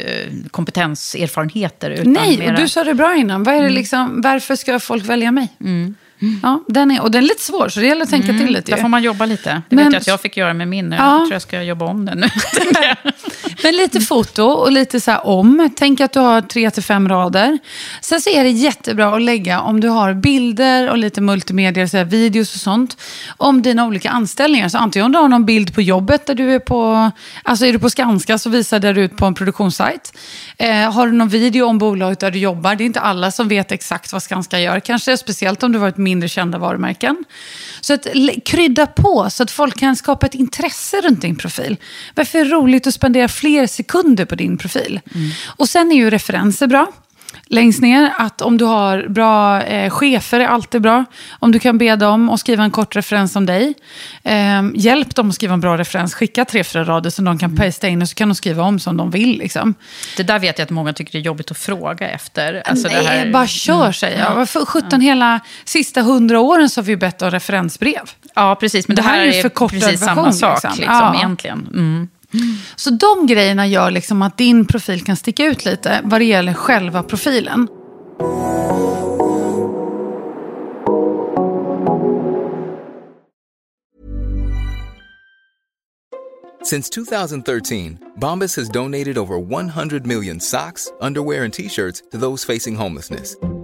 eh, 0.04 0.32
kompetenserfarenheter. 0.50 1.90
Utan 1.90 2.12
Nej, 2.12 2.38
mera, 2.38 2.52
och 2.52 2.60
du 2.60 2.68
sa 2.68 2.84
det 2.84 2.94
bra 2.94 3.16
innan. 3.16 3.42
Vad 3.42 3.54
är 3.54 3.62
det 3.62 3.68
liksom, 3.70 4.20
varför 4.20 4.56
ska 4.56 4.80
folk 4.80 5.04
välja 5.04 5.32
mig? 5.32 5.48
Ja, 6.42 6.64
den 6.68 6.90
är, 6.90 7.02
och 7.02 7.10
den 7.10 7.22
är 7.24 7.28
lite 7.28 7.42
svår, 7.42 7.68
så 7.68 7.80
det 7.80 7.86
gäller 7.86 8.02
att 8.02 8.10
tänka 8.10 8.26
till 8.28 8.46
lite. 8.46 8.70
Där 8.70 8.76
ju. 8.76 8.82
får 8.82 8.88
man 8.88 9.02
jobba 9.02 9.26
lite. 9.26 9.62
Det 9.68 9.76
Men- 9.76 9.84
vet 9.84 9.92
jag 9.92 10.00
att 10.00 10.06
jag 10.06 10.20
fick 10.20 10.36
göra 10.36 10.54
med 10.54 10.68
min. 10.68 10.92
Jag 10.92 11.00
Ja. 11.00 11.18
tror 11.18 11.32
jag 11.32 11.42
ska 11.42 11.62
jobba 11.62 11.84
om 11.86 12.04
den 12.04 12.18
nu. 12.18 12.26
Men 13.62 13.76
lite 13.76 14.00
foto 14.00 14.42
och 14.44 14.72
lite 14.72 15.00
så 15.00 15.10
här 15.10 15.26
om. 15.26 15.70
Tänk 15.76 16.00
att 16.00 16.12
du 16.12 16.20
har 16.20 16.40
tre 16.40 16.70
till 16.70 16.82
fem 16.82 17.08
rader. 17.08 17.58
Sen 18.00 18.20
så 18.20 18.30
är 18.30 18.44
det 18.44 18.50
jättebra 18.50 19.14
att 19.14 19.22
lägga 19.22 19.60
om 19.60 19.80
du 19.80 19.88
har 19.88 20.14
bilder 20.14 20.90
och 20.90 20.98
lite 20.98 21.20
multimedia, 21.20 21.88
så 21.88 21.96
här 21.96 22.04
videos 22.04 22.54
och 22.54 22.60
sånt. 22.60 22.96
Om 23.36 23.62
dina 23.62 23.86
olika 23.86 24.10
anställningar. 24.10 24.68
Så 24.68 24.78
antingen 24.78 25.06
om 25.06 25.12
du 25.12 25.18
har 25.18 25.28
någon 25.28 25.44
bild 25.44 25.74
på 25.74 25.82
jobbet 25.82 26.26
där 26.26 26.34
du 26.34 26.54
är 26.54 26.58
på, 26.58 27.10
alltså 27.42 27.66
är 27.66 27.72
du 27.72 27.78
på 27.78 27.90
Skanska 27.90 28.38
så 28.38 28.50
visar 28.50 28.78
det 28.78 28.88
ut 28.90 29.16
på 29.16 29.26
en 29.26 29.34
produktionssajt. 29.34 30.12
Eh, 30.58 30.92
har 30.92 31.06
du 31.06 31.12
någon 31.12 31.28
video 31.28 31.66
om 31.66 31.78
bolaget 31.78 32.20
där 32.20 32.30
du 32.30 32.38
jobbar. 32.38 32.74
Det 32.74 32.84
är 32.84 32.86
inte 32.86 33.00
alla 33.00 33.30
som 33.30 33.48
vet 33.48 33.72
exakt 33.72 34.12
vad 34.12 34.22
Skanska 34.22 34.60
gör. 34.60 34.80
Kanske 34.80 35.16
speciellt 35.16 35.62
om 35.62 35.72
du 35.72 35.78
varit 35.78 35.96
mindre 35.96 36.13
kända 36.28 36.58
varumärken. 36.58 37.24
Så 37.80 37.94
att 37.94 38.06
krydda 38.44 38.86
på 38.86 39.30
så 39.30 39.42
att 39.42 39.50
folk 39.50 39.78
kan 39.78 39.96
skapa 39.96 40.26
ett 40.26 40.34
intresse 40.34 41.00
runt 41.00 41.20
din 41.20 41.36
profil. 41.36 41.76
Varför 42.14 42.38
är 42.38 42.44
det 42.44 42.50
roligt 42.50 42.86
att 42.86 42.94
spendera 42.94 43.28
fler 43.28 43.66
sekunder 43.66 44.24
på 44.24 44.34
din 44.34 44.58
profil? 44.58 45.00
Och 45.56 45.68
sen 45.68 45.92
är 45.92 45.96
ju 45.96 46.10
referenser 46.10 46.66
bra. 46.66 46.92
Längst 47.46 47.82
ner 47.82 48.12
att 48.18 48.40
om 48.40 48.58
du 48.58 48.64
har 48.64 49.08
bra 49.08 49.62
eh, 49.62 49.90
chefer 49.90 50.40
är 50.40 50.46
alltid 50.46 50.82
bra. 50.82 51.04
Om 51.38 51.52
du 51.52 51.58
kan 51.58 51.78
be 51.78 51.96
dem 51.96 52.30
att 52.30 52.40
skriva 52.40 52.64
en 52.64 52.70
kort 52.70 52.96
referens 52.96 53.36
om 53.36 53.46
dig. 53.46 53.74
Eh, 54.22 54.62
hjälp 54.74 55.14
dem 55.14 55.28
att 55.28 55.34
skriva 55.34 55.54
en 55.54 55.60
bra 55.60 55.78
referens. 55.78 56.14
Skicka 56.14 56.44
tre, 56.44 56.64
fyra 56.64 56.84
rader 56.84 57.10
som 57.10 57.24
de 57.24 57.38
kan 57.38 57.50
mm. 57.50 57.56
pasta 57.56 57.88
in 57.88 58.02
och 58.02 58.08
så 58.08 58.14
kan 58.14 58.28
de 58.28 58.34
skriva 58.34 58.62
om 58.62 58.78
som 58.78 58.96
de 58.96 59.10
vill. 59.10 59.38
Liksom. 59.38 59.74
Det 60.16 60.22
där 60.22 60.38
vet 60.38 60.58
jag 60.58 60.64
att 60.64 60.70
många 60.70 60.92
tycker 60.92 61.18
är 61.18 61.22
jobbigt 61.22 61.50
att 61.50 61.58
fråga 61.58 62.08
efter. 62.08 62.62
Alltså 62.66 62.88
Nej, 62.88 62.96
det 63.02 63.08
här... 63.08 63.32
bara 63.32 63.46
kör 63.46 63.80
mm. 63.80 63.92
säger 63.92 64.20
jag. 64.20 64.48
För 64.48 64.66
17 64.66 65.00
hela 65.00 65.40
sista 65.64 66.02
hundra 66.02 66.40
åren 66.40 66.68
så 66.68 66.80
har 66.80 66.84
vi 66.84 66.96
bett 66.96 67.22
om 67.22 67.30
referensbrev. 67.30 68.10
Ja, 68.34 68.56
precis. 68.60 68.88
Men 68.88 68.96
det, 68.96 69.02
det 69.02 69.08
här, 69.08 69.18
är, 69.18 69.44
är 69.44 69.68
precis 69.68 70.00
samma 70.00 70.32
sak 70.32 70.54
liksom. 70.54 70.70
Liksom, 70.76 70.94
ja. 70.94 71.14
egentligen. 71.14 71.68
Mm. 71.72 72.08
Så 72.76 72.90
de 72.90 73.26
grejerna 73.26 73.66
gör 73.66 73.90
liksom 73.90 74.22
att 74.22 74.38
din 74.38 74.66
profil 74.66 75.04
kan 75.04 75.16
sticka 75.16 75.44
ut 75.44 75.64
lite 75.64 76.00
vad 76.04 76.20
det 76.20 76.24
gäller 76.24 76.54
själva 76.54 77.02
profilen. 77.02 77.68
Since 86.64 86.88
2013, 86.88 87.98
Bombas 88.16 88.56
has 88.56 88.70
donated 88.70 89.18
over 89.18 89.36
100 89.36 90.06
million 90.06 90.40
socks, 90.40 90.90
underwear 91.00 91.44
and 91.44 91.52
t-shirts 91.52 92.02
to 92.10 92.16
those 92.16 92.42
facing 92.42 92.74
homelessness. 92.74 93.36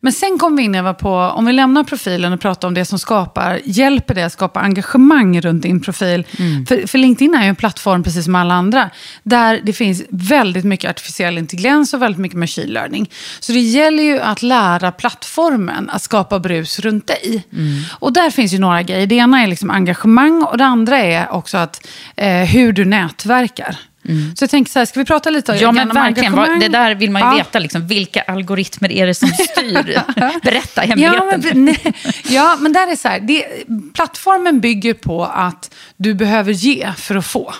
Men 0.00 0.12
sen 0.12 0.38
kommer 0.38 0.56
vi 0.56 0.62
in 0.62 0.74
Eva 0.74 0.94
på, 0.94 1.14
om 1.14 1.46
vi 1.46 1.52
lämnar 1.52 1.84
profilen 1.84 2.32
och 2.32 2.40
pratar 2.40 2.68
om 2.68 2.74
det 2.74 2.84
som 2.84 2.98
skapar, 2.98 3.60
hjälper 3.64 4.14
det 4.14 4.22
att 4.22 4.32
skapa 4.32 4.60
engagemang 4.60 5.40
runt 5.40 5.62
din 5.62 5.80
profil? 5.80 6.26
Mm. 6.38 6.66
För, 6.66 6.86
för, 6.86 6.98
LinkedIn 6.98 7.34
är 7.34 7.42
ju 7.42 7.48
en 7.48 7.56
plattform, 7.56 8.02
precis 8.02 8.24
som 8.24 8.34
alla 8.34 8.54
andra, 8.54 8.90
där 9.22 9.60
det 9.62 9.72
finns 9.72 10.02
väldigt 10.08 10.64
mycket 10.64 10.90
artificiell 10.90 11.38
intelligens 11.38 11.94
och 11.94 12.02
väldigt 12.02 12.20
mycket 12.20 12.38
machine 12.38 12.68
learning. 12.68 13.10
Så 13.40 13.52
det 13.52 13.60
gäller 13.60 14.02
ju 14.02 14.20
att 14.20 14.42
lära 14.42 14.92
plattformen 14.92 15.90
att 15.90 16.02
skapa 16.02 16.38
brus 16.38 16.78
runt 16.78 17.06
dig. 17.06 17.44
Mm. 17.52 17.82
Och 17.90 18.12
där 18.12 18.30
finns 18.30 18.52
ju 18.52 18.58
några 18.58 18.82
grejer. 18.82 19.06
Det 19.06 19.14
ena 19.14 19.42
är 19.42 19.46
liksom 19.46 19.70
engagemang 19.70 20.42
och 20.42 20.58
det 20.58 20.64
andra 20.64 20.98
är 20.98 21.32
också 21.32 21.58
att, 21.58 21.86
eh, 22.16 22.32
hur 22.32 22.72
du 22.72 22.84
nätverkar. 22.84 23.78
Mm. 24.08 24.36
Så 24.36 24.42
jag 24.42 24.50
tänker 24.50 24.72
så 24.72 24.78
här, 24.78 24.86
ska 24.86 25.00
vi 25.00 25.06
prata 25.06 25.30
lite 25.30 25.52
om 25.52 25.58
Ja, 25.58 25.72
men 25.72 25.88
verkligen. 25.88 26.32
Vad, 26.32 26.60
det 26.60 26.68
där 26.68 26.94
vill 26.94 27.10
man 27.10 27.22
ju 27.22 27.28
ja. 27.28 27.44
veta. 27.44 27.58
Liksom, 27.58 27.86
vilka 27.86 28.22
algoritmer 28.22 28.92
är 28.92 29.06
det 29.06 29.14
som 29.14 29.28
styr? 29.28 30.00
Berätta 30.42 30.80
hemligheten. 30.80 31.42
Ja, 31.42 31.52
men, 31.54 31.64
nej, 31.64 31.94
ja, 32.28 32.56
men 32.60 32.72
där 32.72 32.92
är 32.92 32.96
så 32.96 33.08
här. 33.08 33.20
Det, 33.20 33.46
plattformen 33.94 34.60
bygger 34.60 34.94
på 34.94 35.24
att 35.24 35.74
du 35.96 36.14
behöver 36.14 36.52
ge 36.52 36.92
för 36.96 37.14
att 37.14 37.26
få. 37.26 37.54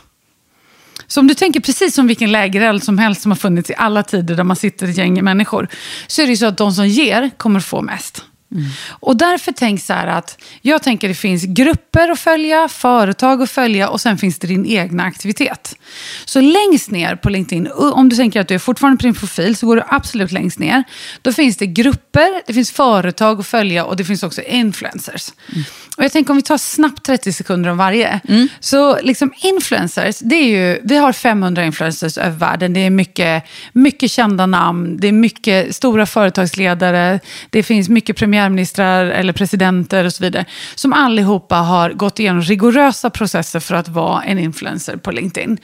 Så 1.07 1.21
om 1.21 1.27
du 1.27 1.35
tänker 1.35 1.61
precis 1.61 1.95
som 1.95 2.07
vilken 2.07 2.33
lägereld 2.33 2.85
som 2.85 2.99
helst 2.99 3.23
som 3.23 3.31
har 3.31 3.37
funnits 3.37 3.71
i 3.71 3.75
alla 3.77 4.03
tider 4.03 4.35
där 4.35 4.45
man 4.45 4.57
sitter 4.57 4.89
ett 4.89 4.97
gäng 4.97 5.25
människor. 5.25 5.69
Så 6.07 6.23
är 6.23 6.27
det 6.27 6.31
ju 6.31 6.37
så 6.37 6.47
att 6.47 6.59
de 6.59 6.73
som 6.73 6.87
ger 6.87 7.31
kommer 7.37 7.61
få 7.61 7.83
mest. 7.83 8.25
Mm. 8.53 8.67
Och 8.89 9.17
därför 9.17 9.53
tänk 9.53 9.83
så 9.83 9.93
här 9.93 10.07
att 10.07 10.39
jag 10.63 10.83
tänker 10.83 11.09
det 11.09 11.15
finns 11.15 11.45
grupper 11.45 12.09
att 12.09 12.19
följa, 12.19 12.69
företag 12.69 13.43
att 13.43 13.51
följa 13.51 13.89
och 13.89 14.01
sen 14.01 14.19
finns 14.19 14.39
det 14.39 14.47
din 14.47 14.67
egna 14.67 15.03
aktivitet. 15.03 15.77
Så 16.25 16.41
längst 16.41 16.91
ner 16.91 17.17
på 17.17 17.31
LinkedIn, 17.31 17.69
om 17.93 18.09
du 18.09 18.17
tänker 18.17 18.41
att 18.41 18.49
du 18.49 18.55
är 18.55 18.59
fortfarande 18.59 18.97
på 18.97 19.03
din 19.03 19.15
profil 19.15 19.57
så 19.57 19.67
går 19.67 19.77
du 19.77 19.83
absolut 19.89 20.33
längst 20.33 20.59
ner. 20.59 20.85
Då 21.23 21.33
finns 21.33 21.57
det 21.57 21.67
grupper, 21.67 22.43
det 22.47 22.55
finns 22.55 22.71
företag 22.71 23.41
att 23.41 23.47
följa 23.47 23.85
och 23.85 23.97
det 23.97 24.05
finns 24.05 24.23
också 24.23 24.43
influencers. 24.43 25.33
Mm. 25.53 25.65
Och 25.97 26.05
jag 26.05 26.13
tänker 26.13 26.31
om 26.31 26.37
vi 26.37 26.43
tar 26.43 26.59
snabbt 26.59 27.07
30 27.07 27.33
sekunder 27.33 27.71
om 27.71 27.77
varje. 27.77 28.21
Mm. 28.29 28.49
Så 28.61 29.01
liksom 29.03 29.33
influencers, 29.43 30.19
det 30.19 30.35
är 30.35 30.45
ju, 30.45 30.81
vi 30.85 30.97
har 30.97 31.13
500 31.13 31.65
influencers 31.65 32.19
över 32.19 32.37
världen. 32.37 32.73
Det 32.73 32.81
är 32.81 32.91
mycket, 32.91 33.45
mycket 33.73 34.11
kända 34.11 34.47
namn, 34.47 34.97
det 35.01 35.09
är 35.09 35.13
mycket 35.13 35.75
stora 35.77 36.07
företagsledare, 36.07 37.21
det 37.51 37.63
finns 37.63 37.89
mycket 37.89 38.17
premiärministrar 38.39 39.05
eller 39.07 39.33
presidenter 39.33 40.05
och 40.05 40.13
så 40.13 40.25
vidare. 40.25 40.45
Som 40.75 40.93
allihopa 40.93 41.57
har 41.57 41.91
gått 41.91 42.19
igenom 42.19 42.43
rigorösa 42.43 43.11
processer 43.11 43.61
för 43.61 43.75
att 43.75 43.89
vara 43.89 44.23
en 44.23 44.39
influencer 44.39 44.97
på 44.97 45.11
LinkedIn. 45.11 45.59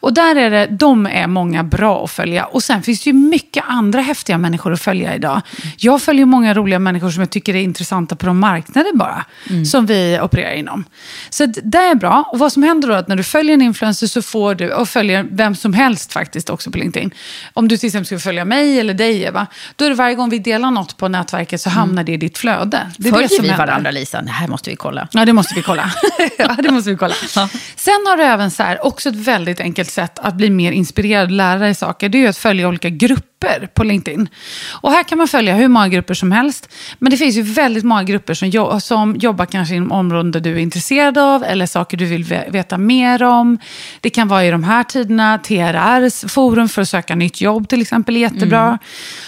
Och 0.00 0.14
där 0.14 0.36
är 0.36 0.50
det, 0.50 0.66
de 0.66 1.06
är 1.06 1.26
många 1.26 1.64
bra 1.64 2.04
att 2.04 2.10
följa. 2.10 2.44
Och 2.44 2.62
sen 2.62 2.82
finns 2.82 3.04
det 3.04 3.10
ju 3.10 3.14
mycket 3.14 3.64
andra 3.66 4.00
häftiga 4.00 4.38
människor 4.38 4.72
att 4.72 4.80
följa 4.80 5.14
idag. 5.14 5.42
Jag 5.76 6.02
följer 6.02 6.26
många 6.26 6.54
roliga 6.54 6.78
människor 6.78 7.10
som 7.10 7.20
jag 7.20 7.30
tycker 7.30 7.54
är 7.54 7.62
intressanta 7.62 8.16
på 8.16 8.26
de 8.26 8.38
marknader 8.38 8.96
bara. 8.96 9.24
Mm 9.50 9.64
som 9.68 9.86
vi 9.86 10.18
opererar 10.22 10.54
inom. 10.54 10.84
Så 11.30 11.46
det 11.46 11.78
är 11.78 11.94
bra. 11.94 12.28
Och 12.32 12.38
vad 12.38 12.52
som 12.52 12.62
händer 12.62 12.88
då 12.88 12.94
är 12.94 12.98
att 12.98 13.08
när 13.08 13.16
du 13.16 13.22
följer 13.22 13.54
en 13.54 13.62
influencer 13.62 14.06
så 14.06 14.22
får 14.22 14.54
du, 14.54 14.72
och 14.72 14.88
följer 14.88 15.26
vem 15.30 15.54
som 15.54 15.72
helst 15.72 16.12
faktiskt 16.12 16.50
också 16.50 16.70
på 16.70 16.78
LinkedIn. 16.78 17.10
Om 17.54 17.68
du 17.68 17.76
till 17.76 17.86
exempel 17.86 18.06
skulle 18.06 18.20
följa 18.20 18.44
mig 18.44 18.80
eller 18.80 18.94
dig 18.94 19.22
Eva, 19.22 19.46
då 19.76 19.84
är 19.84 19.88
det 19.88 19.94
varje 19.94 20.14
gång 20.14 20.30
vi 20.30 20.38
delar 20.38 20.70
något 20.70 20.96
på 20.96 21.08
nätverket 21.08 21.60
så 21.60 21.70
hamnar 21.70 21.92
mm. 21.92 22.04
det 22.04 22.12
i 22.12 22.16
ditt 22.18 22.38
flöde. 22.38 22.90
Det 22.96 23.08
är 23.08 23.12
Följer 23.12 23.28
det 23.28 23.34
som 23.34 23.42
vi 23.42 23.48
händer. 23.48 23.66
varandra 23.66 23.90
Lisa? 23.90 24.22
Det 24.22 24.30
här 24.30 24.48
måste 24.48 24.70
vi 24.70 24.76
kolla. 24.76 25.08
Ja, 25.12 25.24
det 25.24 25.32
måste 25.32 25.54
vi 25.54 25.62
kolla. 25.62 25.92
ja, 26.38 26.56
det 26.62 26.70
måste 26.70 26.90
vi 26.90 26.96
kolla. 26.96 27.14
Ja. 27.36 27.48
Sen 27.76 28.04
har 28.06 28.16
du 28.16 28.22
även 28.22 28.50
så 28.50 28.62
här, 28.62 28.86
också 28.86 29.08
ett 29.08 29.14
väldigt 29.14 29.60
enkelt 29.60 29.90
sätt 29.90 30.18
att 30.18 30.34
bli 30.34 30.50
mer 30.50 30.72
inspirerad 30.72 31.24
och 31.24 31.30
lära 31.30 31.58
dig 31.58 31.74
saker. 31.74 32.08
Det 32.08 32.18
är 32.18 32.20
ju 32.22 32.26
att 32.28 32.36
följa 32.36 32.68
olika 32.68 32.88
grupper 32.88 33.37
grupper 33.38 33.66
på 33.66 33.84
LinkedIn. 33.84 34.28
Och 34.70 34.90
här 34.90 35.02
kan 35.02 35.18
man 35.18 35.28
följa 35.28 35.54
hur 35.54 35.68
många 35.68 35.88
grupper 35.88 36.14
som 36.14 36.32
helst. 36.32 36.68
Men 36.98 37.10
det 37.10 37.16
finns 37.16 37.36
ju 37.36 37.42
väldigt 37.42 37.84
många 37.84 38.02
grupper 38.02 38.34
som, 38.34 38.48
jo 38.48 38.80
som 38.80 39.16
jobbar 39.16 39.46
kanske 39.46 39.74
inom 39.74 39.92
områden 39.92 40.30
där 40.30 40.40
du 40.40 40.52
är 40.52 40.58
intresserad 40.58 41.18
av 41.18 41.44
eller 41.44 41.66
saker 41.66 41.96
du 41.96 42.04
vill 42.04 42.24
veta 42.24 42.78
mer 42.78 43.22
om. 43.22 43.58
Det 44.00 44.10
kan 44.10 44.28
vara 44.28 44.44
i 44.44 44.50
de 44.50 44.64
här 44.64 44.84
tiderna, 44.84 45.38
TRRs 45.38 46.32
forum 46.32 46.68
för 46.68 46.82
att 46.82 46.88
söka 46.88 47.14
nytt 47.14 47.40
jobb 47.40 47.68
till 47.68 47.80
exempel 47.80 48.16
är 48.16 48.20
jättebra. 48.20 48.66
Mm. 48.66 48.78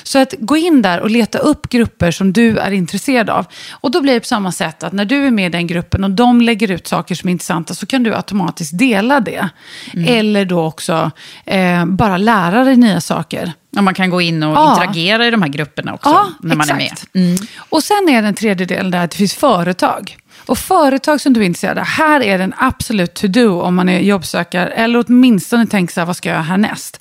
Så 0.02 0.18
att 0.18 0.34
gå 0.38 0.56
in 0.56 0.82
där 0.82 1.00
och 1.00 1.10
leta 1.10 1.38
upp 1.38 1.68
grupper 1.68 2.10
som 2.10 2.32
du 2.32 2.58
är 2.58 2.70
intresserad 2.70 3.30
av. 3.30 3.46
Och 3.70 3.90
då 3.90 4.00
blir 4.00 4.14
det 4.14 4.20
på 4.20 4.26
samma 4.26 4.52
sätt 4.52 4.82
att 4.82 4.92
när 4.92 5.04
du 5.04 5.26
är 5.26 5.30
med 5.30 5.46
i 5.46 5.48
den 5.48 5.66
gruppen 5.66 6.04
och 6.04 6.10
de 6.10 6.40
lägger 6.40 6.70
ut 6.70 6.86
saker 6.86 7.14
som 7.14 7.28
är 7.28 7.32
intressanta 7.32 7.74
så 7.74 7.86
kan 7.86 8.02
du 8.02 8.14
automatiskt 8.14 8.78
dela 8.78 9.20
det. 9.20 9.48
Mm. 9.94 10.18
Eller 10.18 10.44
då 10.44 10.64
också 10.64 11.10
eh, 11.44 11.84
bara 11.86 12.16
lära 12.16 12.64
dig 12.64 12.76
nya 12.76 13.00
saker. 13.00 13.52
Och 13.76 13.84
man 13.84 13.94
kan 13.94 14.10
gå 14.10 14.20
in 14.20 14.42
och 14.42 14.56
ja. 14.56 14.72
interagera 14.72 15.26
i 15.26 15.30
de 15.30 15.42
här 15.42 15.48
grupperna 15.48 15.94
också 15.94 16.08
ja, 16.08 16.28
när 16.40 16.56
man 16.56 16.60
exakt. 16.60 16.80
är 17.14 17.20
med. 17.20 17.28
Mm. 17.28 17.38
Och 17.56 17.82
sen 17.82 18.08
är 18.08 18.22
den 18.22 18.34
tredje 18.34 18.66
delen 18.66 18.90
där 18.90 19.04
att 19.04 19.10
det 19.10 19.16
finns 19.16 19.34
företag. 19.34 20.16
Och 20.46 20.58
företag 20.58 21.20
som 21.20 21.32
du 21.32 21.40
är 21.40 21.44
intresserad 21.44 21.78
av, 21.78 21.84
här 21.84 22.22
är 22.22 22.38
den 22.38 22.54
absolut 22.56 23.14
to-do 23.14 23.62
om 23.62 23.74
man 23.74 23.88
är 23.88 24.00
jobbsökare. 24.00 24.66
Eller 24.68 25.04
åtminstone 25.06 25.66
tänk 25.70 25.90
så 25.90 26.00
här, 26.00 26.06
vad 26.06 26.16
ska 26.16 26.28
jag 26.28 26.34
göra 26.34 26.42
härnäst? 26.42 27.00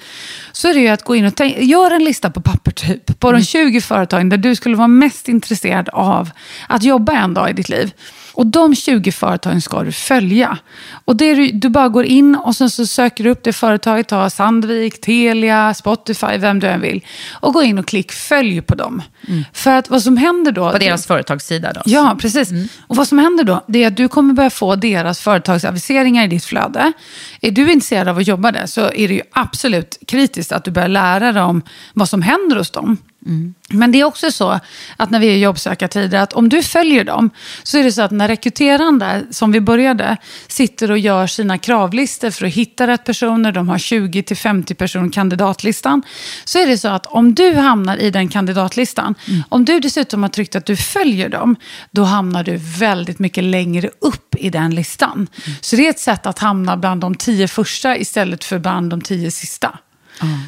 Så 0.51 0.67
är 0.67 0.73
det 0.73 0.79
ju 0.79 0.87
att 0.87 1.03
gå 1.03 1.15
in 1.15 1.25
och 1.25 1.39
göra 1.57 1.95
en 1.95 2.03
lista 2.03 2.29
på 2.29 2.41
papper 2.41 2.71
typ, 2.71 3.19
på 3.19 3.31
de 3.31 3.43
20 3.43 3.61
mm. 3.61 3.81
företagen 3.81 4.29
där 4.29 4.37
du 4.37 4.55
skulle 4.55 4.75
vara 4.75 4.87
mest 4.87 5.27
intresserad 5.27 5.89
av 5.89 6.29
att 6.67 6.83
jobba 6.83 7.13
en 7.13 7.33
dag 7.33 7.49
i 7.49 7.53
ditt 7.53 7.69
liv. 7.69 7.91
Och 8.39 8.47
de 8.47 8.75
20 8.75 9.11
företagen 9.11 9.61
ska 9.61 9.83
du 9.83 9.91
följa. 9.91 10.57
Och 11.05 11.15
det 11.15 11.35
du, 11.35 11.51
du 11.51 11.69
bara 11.69 11.89
går 11.89 12.05
in 12.05 12.35
och 12.35 12.55
sen 12.55 12.69
så 12.69 12.85
söker 12.85 13.23
du 13.23 13.29
upp 13.29 13.43
det 13.43 13.53
företaget, 13.53 14.07
ta 14.07 14.29
Sandvik, 14.29 15.01
Telia, 15.01 15.73
Spotify, 15.73 16.37
vem 16.37 16.59
du 16.59 16.67
än 16.67 16.81
vill. 16.81 17.05
Och 17.31 17.53
gå 17.53 17.63
in 17.63 17.77
och 17.77 17.87
klick 17.87 18.11
följ 18.11 18.61
på 18.61 18.75
dem. 18.75 19.01
Mm. 19.27 19.43
För 19.53 19.71
att 19.71 19.89
vad 19.89 20.01
som 20.01 20.17
händer 20.17 20.51
då... 20.51 20.71
På 20.71 20.77
deras 20.77 21.05
företagssida 21.05 21.73
då? 21.73 21.81
Ja, 21.85 22.17
precis. 22.21 22.51
Mm. 22.51 22.67
Och 22.87 22.95
vad 22.95 23.07
som 23.07 23.19
händer 23.19 23.43
då, 23.43 23.63
det 23.67 23.83
är 23.83 23.87
att 23.87 23.97
du 23.97 24.07
kommer 24.07 24.33
börja 24.33 24.49
få 24.49 24.75
deras 24.75 25.19
företagsaviseringar 25.19 26.23
i 26.23 26.27
ditt 26.27 26.45
flöde. 26.45 26.93
Är 27.41 27.51
du 27.51 27.71
intresserad 27.71 28.07
av 28.07 28.17
att 28.17 28.27
jobba 28.27 28.51
där 28.51 28.65
så 28.65 28.81
är 28.81 29.07
det 29.07 29.13
ju 29.13 29.21
absolut 29.31 29.97
kritiskt 30.07 30.51
att 30.51 30.63
du 30.63 30.71
börjar 30.71 30.87
lära 30.87 31.31
dem 31.31 31.61
vad 31.93 32.09
som 32.09 32.21
händer 32.21 32.55
hos 32.55 32.71
dem. 32.71 32.97
Mm. 33.25 33.53
Men 33.69 33.91
det 33.91 33.99
är 33.99 34.03
också 34.03 34.31
så 34.31 34.59
att 34.97 35.09
när 35.09 35.19
vi 35.19 35.27
är 35.27 35.37
jobbsökartider, 35.37 36.19
att 36.19 36.33
om 36.33 36.49
du 36.49 36.63
följer 36.63 37.03
dem, 37.03 37.29
så 37.63 37.77
är 37.77 37.83
det 37.83 37.91
så 37.91 38.01
att 38.01 38.11
när 38.11 38.27
rekryteraren 38.27 38.99
där, 38.99 39.25
som 39.31 39.51
vi 39.51 39.61
började, 39.61 40.17
sitter 40.47 40.91
och 40.91 40.99
gör 40.99 41.27
sina 41.27 41.57
kravlistor 41.57 42.29
för 42.29 42.45
att 42.45 42.53
hitta 42.53 42.87
rätt 42.87 43.05
personer, 43.05 43.51
de 43.51 43.69
har 43.69 43.77
20-50 43.77 44.73
personer 44.73 45.11
kandidatlistan, 45.11 46.01
så 46.45 46.59
är 46.59 46.67
det 46.67 46.77
så 46.77 46.87
att 46.87 47.05
om 47.05 47.35
du 47.35 47.55
hamnar 47.55 47.97
i 47.97 48.11
den 48.11 48.29
kandidatlistan, 48.29 49.15
mm. 49.27 49.43
om 49.49 49.65
du 49.65 49.79
dessutom 49.79 50.23
har 50.23 50.29
tryckt 50.29 50.55
att 50.55 50.65
du 50.65 50.75
följer 50.75 51.29
dem, 51.29 51.55
då 51.91 52.03
hamnar 52.03 52.43
du 52.43 52.57
väldigt 52.57 53.19
mycket 53.19 53.43
längre 53.43 53.89
upp 54.01 54.35
i 54.35 54.49
den 54.49 54.75
listan. 54.75 55.11
Mm. 55.11 55.57
Så 55.61 55.75
det 55.75 55.85
är 55.85 55.89
ett 55.89 55.99
sätt 55.99 56.25
att 56.25 56.39
hamna 56.39 56.77
bland 56.77 57.01
de 57.01 57.15
tio 57.15 57.47
första 57.47 57.97
istället 57.97 58.43
för 58.43 58.59
bland 58.59 58.89
de 58.89 59.01
tio 59.01 59.31
sista. 59.31 59.79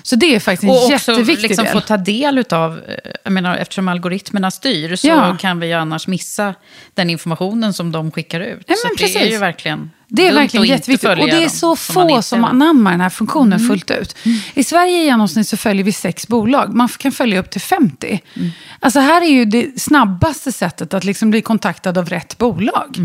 Så 0.03 0.15
det 0.15 0.35
är 0.35 0.39
faktiskt 0.39 0.63
en 0.63 0.69
Och 0.69 0.75
också 0.75 0.91
jätteviktig 1.11 1.47
liksom 1.49 1.65
del. 1.65 1.73
få 1.73 1.79
ta 1.81 1.97
del 1.97 2.45
av, 2.49 2.81
jag 3.23 3.33
menar 3.33 3.57
eftersom 3.57 3.87
algoritmerna 3.87 4.51
styr 4.51 4.95
så 4.95 5.07
Ja. 5.07 5.37
kan 5.39 5.59
vi 5.59 5.67
ju 5.67 5.73
annars 5.73 6.07
missa 6.07 6.53
den 6.93 7.09
informationen 7.09 7.73
som 7.73 7.91
de 7.91 8.11
skickar 8.11 8.39
ut. 8.39 8.63
Ja, 8.67 8.75
så 8.75 8.87
men 8.87 8.95
det 8.97 9.03
är 9.03 9.07
precis. 9.13 9.31
ju 9.33 9.37
verkligen 9.37 9.91
Det 10.13 10.27
är 10.27 10.33
verkligen 10.33 10.65
jätteviktigt. 10.65 11.09
Och 11.09 11.15
det 11.15 11.31
är 11.31 11.41
dem, 11.41 11.49
så 11.49 11.67
man 11.67 11.77
få 11.77 12.21
som 12.21 12.41
det. 12.41 12.47
anammar 12.47 12.91
den 12.91 13.01
här 13.01 13.09
funktionen 13.09 13.53
Mm. 13.53 13.67
fullt 13.67 13.91
ut. 13.91 14.15
I 14.53 14.63
Sverige 14.63 15.01
i 15.01 15.05
genomsnitt 15.05 15.47
så 15.47 15.57
följer 15.57 15.83
vi 15.83 15.91
sex 15.91 16.27
bolag. 16.27 16.73
Man 16.75 16.87
kan 16.87 17.11
följa 17.11 17.39
upp 17.39 17.49
till 17.49 17.61
50. 17.61 18.21
Mm. 18.35 18.49
Alltså 18.79 18.99
här 18.99 19.21
är 19.21 19.29
ju 19.29 19.45
det 19.45 19.81
snabbaste 19.81 20.51
sättet 20.51 20.93
att 20.93 21.03
liksom 21.03 21.29
bli 21.29 21.41
kontaktad 21.41 21.97
av 21.97 22.09
rätt 22.09 22.37
bolag. 22.37 22.97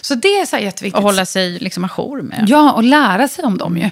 Så 0.00 0.14
det 0.14 0.28
är 0.28 0.46
så 0.46 0.56
jätteviktigt. 0.56 0.96
Och 0.98 1.02
hålla 1.02 1.26
sig 1.26 1.58
liksom 1.58 1.84
ajour 1.84 2.22
med. 2.22 2.44
Ja, 2.48 2.72
och 2.72 2.82
lära 2.84 3.28
sig 3.28 3.44
om 3.44 3.58
dem 3.58 3.76
ju. 3.78 3.90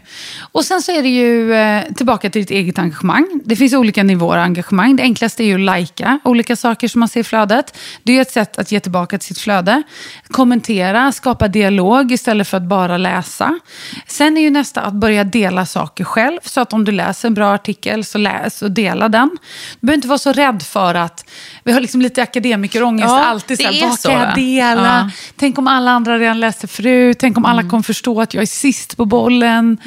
Och 0.52 0.64
sen 0.64 0.82
så 0.82 0.92
är 0.92 1.02
det 1.02 1.08
ju 1.08 1.54
eh, 1.54 1.82
tillbaka 1.94 2.30
till 2.30 2.40
ditt 2.42 2.50
eget 2.50 2.78
engagemang. 2.78 3.40
Det 3.44 3.56
finns 3.56 3.72
olika 3.74 4.02
nivåer 4.02 4.38
av 4.38 4.44
engagemang. 4.44 4.96
Det 4.96 5.02
enklaste 5.02 5.42
är 5.44 5.46
ju 5.46 5.54
att 5.54 5.60
lajka 5.60 6.18
olika 6.24 6.56
saker 6.56 6.88
som 6.88 6.98
man 7.00 7.08
ser 7.08 7.20
i 7.20 7.24
flödet. 7.24 7.78
Det 8.02 8.16
är 8.18 8.22
ett 8.22 8.30
sätt 8.32 8.58
att 8.58 8.72
ge 8.72 8.80
tillbaka 8.80 9.18
till 9.18 9.26
sitt 9.28 9.38
flöde. 9.38 9.82
Kommentera, 10.28 11.12
skapa 11.12 11.48
dialog 11.48 12.12
istället 12.12 12.33
för 12.42 12.56
att 12.56 12.62
bara 12.62 12.96
läsa. 12.96 13.58
Sen 14.06 14.36
är 14.36 14.40
ju 14.40 14.50
nästa 14.50 14.80
att 14.80 14.94
börja 14.94 15.24
dela 15.24 15.66
saker 15.66 16.04
själv. 16.04 16.38
Så 16.42 16.60
att 16.60 16.72
om 16.72 16.84
du 16.84 16.92
läser 16.92 17.28
en 17.28 17.34
bra 17.34 17.54
artikel 17.54 18.04
så 18.04 18.18
läs 18.18 18.62
och 18.62 18.70
dela 18.70 19.08
den. 19.08 19.30
Du 19.80 19.86
behöver 19.86 19.96
inte 19.96 20.08
vara 20.08 20.18
så 20.18 20.32
rädd 20.32 20.62
för 20.62 20.94
att, 20.94 21.30
vi 21.64 21.72
har 21.72 21.80
liksom 21.80 22.02
lite 22.02 22.22
akademikerångest 22.22 23.08
Ja, 23.08 23.24
alltid. 23.24 23.58
Så 23.58 23.64
här, 23.64 23.82
är 23.82 23.88
vad 23.88 23.98
så, 23.98 24.08
kan 24.08 24.20
jag 24.20 24.34
dela? 24.34 24.98
Ja. 24.98 25.10
Tänk 25.36 25.58
om 25.58 25.68
alla 25.68 25.90
andra 25.90 26.18
redan 26.18 26.40
läste 26.40 26.66
förut. 26.66 27.16
Tänk 27.20 27.36
om 27.38 27.44
alla 27.44 27.62
kommer 27.62 27.82
förstå 27.82 28.20
att 28.20 28.34
jag 28.34 28.42
är 28.42 28.46
sist 28.46 28.96
på 28.96 29.04
bollen. 29.04 29.78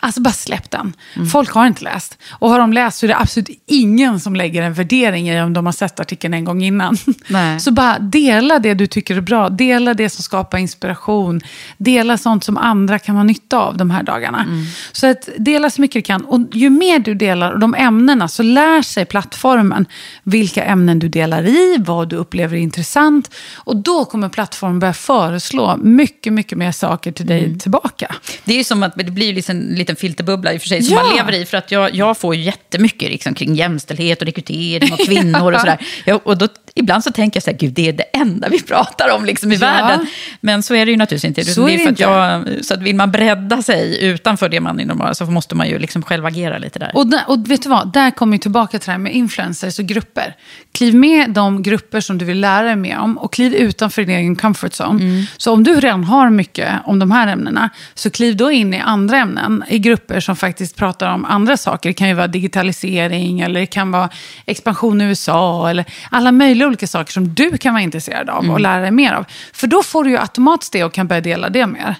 Alltså 0.00 0.20
bara 0.20 0.34
släpp 0.34 0.70
den. 0.70 0.92
Folk 1.32 1.50
har 1.50 1.66
inte 1.66 1.84
läst. 1.84 2.18
Och 2.30 2.50
har 2.50 2.58
de 2.58 2.72
läst 2.72 2.98
så 2.98 3.06
är 3.06 3.08
det 3.08 3.16
absolut 3.16 3.48
ingen 3.66 4.20
som 4.20 4.36
lägger 4.36 4.62
en 4.62 4.74
värdering 4.74 5.28
i 5.28 5.40
om 5.40 5.52
de 5.52 5.66
har 5.66 5.72
sett 5.72 6.00
artikeln 6.00 6.34
en 6.34 6.44
gång 6.44 6.62
innan. 6.62 6.96
Nej. 7.28 7.60
Så 7.60 7.70
bara 7.70 7.98
dela 7.98 8.58
det 8.58 8.74
du 8.74 8.86
tycker 8.86 9.16
är 9.16 9.20
bra. 9.20 9.48
Dela 9.48 9.94
det 9.94 10.10
som 10.10 10.22
skapar 10.22 10.58
inspiration. 10.58 11.40
Dela 11.76 11.95
sånt 12.18 12.44
som 12.44 12.56
andra 12.56 12.98
kan 12.98 13.16
ha 13.16 13.22
nytta 13.22 13.58
av 13.58 13.76
de 13.76 13.90
här 13.90 14.02
dagarna. 14.02 14.46
Så 14.92 15.06
att 15.10 15.28
dela 15.38 15.70
så 15.70 15.80
mycket 15.80 15.94
du 15.94 16.02
kan. 16.02 16.24
Och 16.24 16.40
ju 16.52 16.70
mer 16.70 16.98
du 16.98 17.14
delar 17.14 17.52
och 17.52 17.58
de 17.58 17.74
ämnena 17.74 18.28
så 18.28 18.42
lär 18.42 18.82
sig 18.82 19.04
plattformen 19.04 19.86
vilka 20.22 20.64
ämnen 20.64 20.98
du 20.98 21.08
delar 21.08 21.42
i, 21.46 21.76
vad 21.78 22.08
du 22.08 22.16
upplever 22.16 22.56
är 22.56 22.60
intressant. 22.60 23.30
Och 23.54 23.76
då 23.76 24.04
kommer 24.04 24.28
plattformen 24.28 24.78
börja 24.78 24.92
föreslå 24.94 25.76
mycket, 25.82 26.32
mycket 26.32 26.58
mer 26.58 26.72
saker 26.72 27.12
till 27.12 27.26
dig 27.26 27.58
tillbaka. 27.58 28.14
Det 28.44 28.52
är 28.52 28.56
ju 28.58 28.64
som 28.64 28.82
att 28.82 28.92
det 28.96 29.04
blir 29.04 29.34
liksom 29.34 29.56
en 29.56 29.74
liten 29.74 29.96
filterbubbla 29.96 30.52
i 30.52 30.56
och 30.56 30.60
för 30.60 30.68
sig 30.68 30.82
som 30.82 30.94
Ja. 30.96 31.02
man 31.02 31.16
lever 31.16 31.32
i. 31.42 31.44
För 31.46 31.56
att 31.56 31.70
jag, 31.70 31.94
jag 31.94 32.18
får 32.18 32.34
ju 32.34 32.42
jättemycket 32.42 33.10
liksom, 33.10 33.34
kring 33.34 33.54
jämställdhet 33.54 34.20
och 34.20 34.26
rekrytering 34.26 34.92
och 34.92 34.98
kvinnor 34.98 35.52
och 35.52 35.60
sådär. 35.60 35.78
Ja, 36.04 36.20
och 36.24 36.38
då, 36.38 36.48
ibland 36.74 37.04
så 37.04 37.10
tänker 37.12 37.36
jag 37.36 37.42
så 37.42 37.50
här, 37.50 37.58
gud 37.58 37.72
det 37.72 37.88
är 37.88 37.92
det 37.92 38.02
enda 38.02 38.48
vi 38.48 38.62
pratar 38.62 39.10
om 39.16 39.24
liksom, 39.24 39.52
i 39.52 39.54
Ja. 39.54 39.60
världen. 39.60 40.06
Men 40.40 40.62
så 40.62 40.74
är 40.74 40.84
det 40.86 40.90
ju 40.90 40.96
naturligtvis 40.96 41.28
inte. 41.38 41.44
Så 41.54 41.66
det 41.66 41.72
är 41.74 41.78
det 41.78 41.84
inte. 41.88 42.08
Att 42.08 42.46
jag, 42.46 42.64
så 42.64 42.74
att 42.74 42.80
vill 42.82 42.96
man 42.96 43.10
bredda 43.10 43.62
sig 43.62 44.04
utanför 44.04 44.48
det 44.48 44.60
man 44.60 44.80
är 44.80 44.84
normalt 44.84 45.16
så 45.16 45.26
måste 45.26 45.54
man 45.54 45.68
ju 45.68 45.78
liksom 45.78 46.02
själv 46.02 46.26
agera 46.26 46.58
lite 46.58 46.78
där. 46.78 46.90
Och, 46.94 47.06
där, 47.06 47.22
och 47.26 47.50
vet 47.50 47.62
du 47.62 47.68
vad, 47.68 47.92
där 47.92 48.10
kommer 48.10 48.32
vi 48.32 48.38
tillbaka 48.38 48.78
till 48.78 48.86
det 48.86 48.92
här 48.92 48.98
med 48.98 49.14
influencers 49.14 49.78
och 49.78 49.84
grupper. 49.84 50.36
Kliv 50.72 50.94
med 50.94 51.30
de 51.30 51.62
grupper 51.62 52.00
som 52.00 52.18
du 52.18 52.24
vill 52.24 52.40
lära 52.40 52.62
dig 52.62 52.76
mer 52.76 52.98
om 52.98 53.18
och 53.18 53.32
kliv 53.32 53.54
utanför 53.54 54.02
din 54.02 54.16
egen 54.16 54.36
comfort 54.36 54.72
zone. 54.72 55.26
Så 55.36 55.52
om 55.52 55.64
du 55.64 55.80
redan 55.80 56.04
har 56.04 56.30
mycket 56.30 56.72
om 56.84 56.98
de 56.98 57.10
här 57.10 57.26
ämnena, 57.26 57.70
så 57.94 58.10
kliv 58.10 58.36
då 58.36 58.50
in 58.50 58.74
i 58.74 58.80
andra 58.80 59.16
ämnen, 59.16 59.64
i 59.68 59.78
grupper 59.78 60.20
som 60.20 60.36
faktiskt 60.36 60.76
pratar 60.76 61.14
om 61.14 61.24
andra 61.24 61.56
saker. 61.56 61.90
Det 61.90 61.94
kan 61.94 62.08
ju 62.08 62.14
vara 62.14 62.26
digitalisering, 62.26 63.40
eller 63.40 63.60
det 63.60 63.66
kan 63.66 63.90
vara 63.90 64.08
expansion 64.46 65.00
i 65.00 65.04
USA, 65.04 65.70
eller 65.70 65.84
alla 66.10 66.32
möjliga 66.32 66.68
olika 66.68 66.86
saker 66.86 67.12
som 67.12 67.34
du 67.34 67.58
kan 67.58 67.74
vara 67.74 67.82
intresserad 67.82 68.30
av 68.30 68.50
och 68.50 68.60
lära 68.60 68.80
dig 68.80 68.90
mer 68.90 69.12
av. 69.12 69.24
För 69.52 69.66
då 69.66 69.82
får 69.82 70.04
du 70.04 70.10
ju 70.10 70.18
automatiskt 70.18 70.72
det 70.72 70.84
och 70.84 70.92
kan 70.92 71.06
börja 71.06 71.20
dela 71.20 71.48
det 71.48 71.66
mer. 71.76 71.94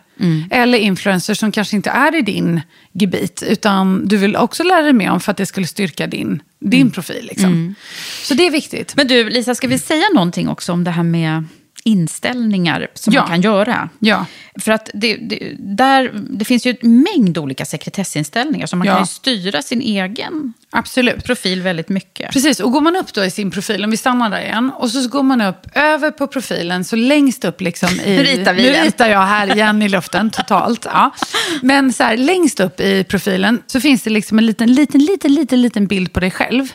Eller 0.50 0.78
influencers 0.78 1.38
som 1.38 1.52
kanske 1.52 1.76
inte 1.76 1.90
är 1.90 2.14
i 2.14 2.22
din 2.22 2.60
gebit, 2.92 3.42
utan 3.48 4.08
du 4.08 4.16
vill 4.16 4.36
också 4.36 4.62
lära 4.62 4.82
dig 4.82 4.92
mer 4.92 5.10
om 5.10 5.20
för 5.20 5.30
att 5.32 5.36
det 5.38 5.46
skulle 5.46 5.66
styrka 5.66 6.06
din, 6.06 6.42
din 6.60 6.90
profil. 6.90 7.26
Liksom. 7.30 7.74
Så 8.22 8.34
det 8.34 8.46
är 8.46 8.50
viktigt. 8.50 8.96
Men 8.96 9.06
du, 9.06 9.30
Lisa, 9.30 9.54
ska 9.54 9.68
vi 9.68 9.78
säga 9.78 10.04
någonting 10.14 10.48
också 10.48 10.72
om 10.72 10.84
det 10.84 10.90
här 10.90 11.02
med 11.02 11.44
inställningar 11.84 12.88
som 12.94 13.12
Ja. 13.12 13.20
man 13.20 13.28
kan 13.30 13.40
göra? 13.40 13.88
Ja. 13.98 14.26
För 14.60 14.72
att 14.72 14.90
det, 14.94 15.16
det, 15.16 15.52
där, 15.58 16.12
det 16.30 16.44
finns 16.44 16.66
ju 16.66 16.76
en 16.80 17.02
mängd 17.02 17.38
olika 17.38 17.64
sekretessinställningar, 17.64 18.66
så 18.66 18.76
man 18.76 18.86
Ja. 18.86 18.92
kan 18.94 19.02
ju 19.02 19.06
styra 19.06 19.62
sin 19.62 19.80
egen 19.80 20.52
Absolut. 20.70 21.24
profil 21.24 21.62
väldigt 21.62 21.88
mycket. 21.88 22.33
Precis, 22.33 22.61
och 22.61 22.72
går 22.72 22.81
man 22.81 22.96
upp 22.96 23.12
då 23.12 23.24
i 23.24 23.31
sin 23.31 23.50
profil, 23.50 23.85
om 23.85 23.90
vi 23.90 23.96
stannar 23.96 24.31
där 24.31 24.40
igen, 24.40 24.70
och 24.74 24.90
så 24.90 25.09
går 25.09 25.22
man 25.22 25.40
upp 25.40 25.66
över 25.76 26.11
på 26.11 26.26
profilen, 26.26 26.85
så 26.85 26.96
längst 26.96 27.44
upp 27.44 27.61
liksom 27.61 27.88
i... 27.88 28.16
Nu 28.16 28.22
ritar 28.22 28.55
vi 28.55 28.62
Nu 28.62 28.68
igen. 28.68 28.85
ritar 28.85 29.09
jag 29.09 29.20
här 29.22 29.55
igen 29.55 29.83
i 29.83 29.88
luften, 29.88 30.31
totalt. 30.31 30.87
Ja. 30.92 31.14
Men 31.62 31.92
så 31.92 32.02
här, 32.02 32.16
längst 32.16 32.61
upp 32.61 32.81
i 32.81 33.05
profilen 33.05 33.62
så 33.66 33.81
finns 33.81 34.02
det 34.02 34.11
liksom 34.11 34.38
en 34.38 34.46
liten, 34.46 34.72
liten, 34.74 35.00
liten, 35.00 35.35
liten, 35.35 35.62
liten 35.62 35.87
bild 35.87 36.12
på 36.12 36.20
dig 36.20 36.31
själv. 36.31 36.72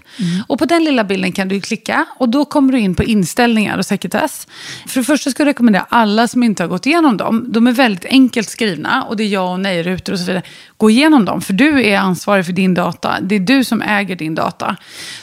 Och 0.47 0.59
på 0.59 0.65
den 0.65 0.83
lilla 0.83 1.03
bilden 1.03 1.31
kan 1.31 1.47
du 1.47 1.61
klicka 1.61 2.05
och 2.17 2.29
då 2.29 2.45
kommer 2.45 2.73
du 2.73 2.79
in 2.79 2.95
på 2.95 3.03
inställningar 3.03 3.77
och 3.77 3.85
sekretess. 3.85 4.47
För 4.87 4.99
det 4.99 5.05
första 5.05 5.29
ska 5.31 5.43
jag 5.43 5.47
rekommendera 5.47 5.85
alla 5.89 6.27
som 6.27 6.43
inte 6.43 6.63
har 6.63 6.67
gått 6.67 6.85
igenom 6.85 7.17
dem, 7.17 7.45
de 7.47 7.67
är 7.67 7.71
väldigt 7.71 8.05
enkelt 8.05 8.49
skrivna 8.49 9.03
och 9.03 9.17
det 9.17 9.23
är 9.23 9.27
ja 9.27 9.51
och 9.51 9.59
nej-rutor 9.59 10.13
och 10.13 10.19
så 10.19 10.25
vidare. 10.25 10.43
Gå 10.81 10.89
igenom 10.89 11.25
dem, 11.25 11.41
för 11.41 11.53
du 11.53 11.85
är 11.85 11.97
ansvarig 11.97 12.45
för 12.45 12.53
din 12.53 12.73
data. 12.73 13.17
Det 13.21 13.35
är 13.35 13.39
du 13.39 13.63
som 13.63 13.81
äger 13.81 14.15
din 14.15 14.35
data. 14.35 14.75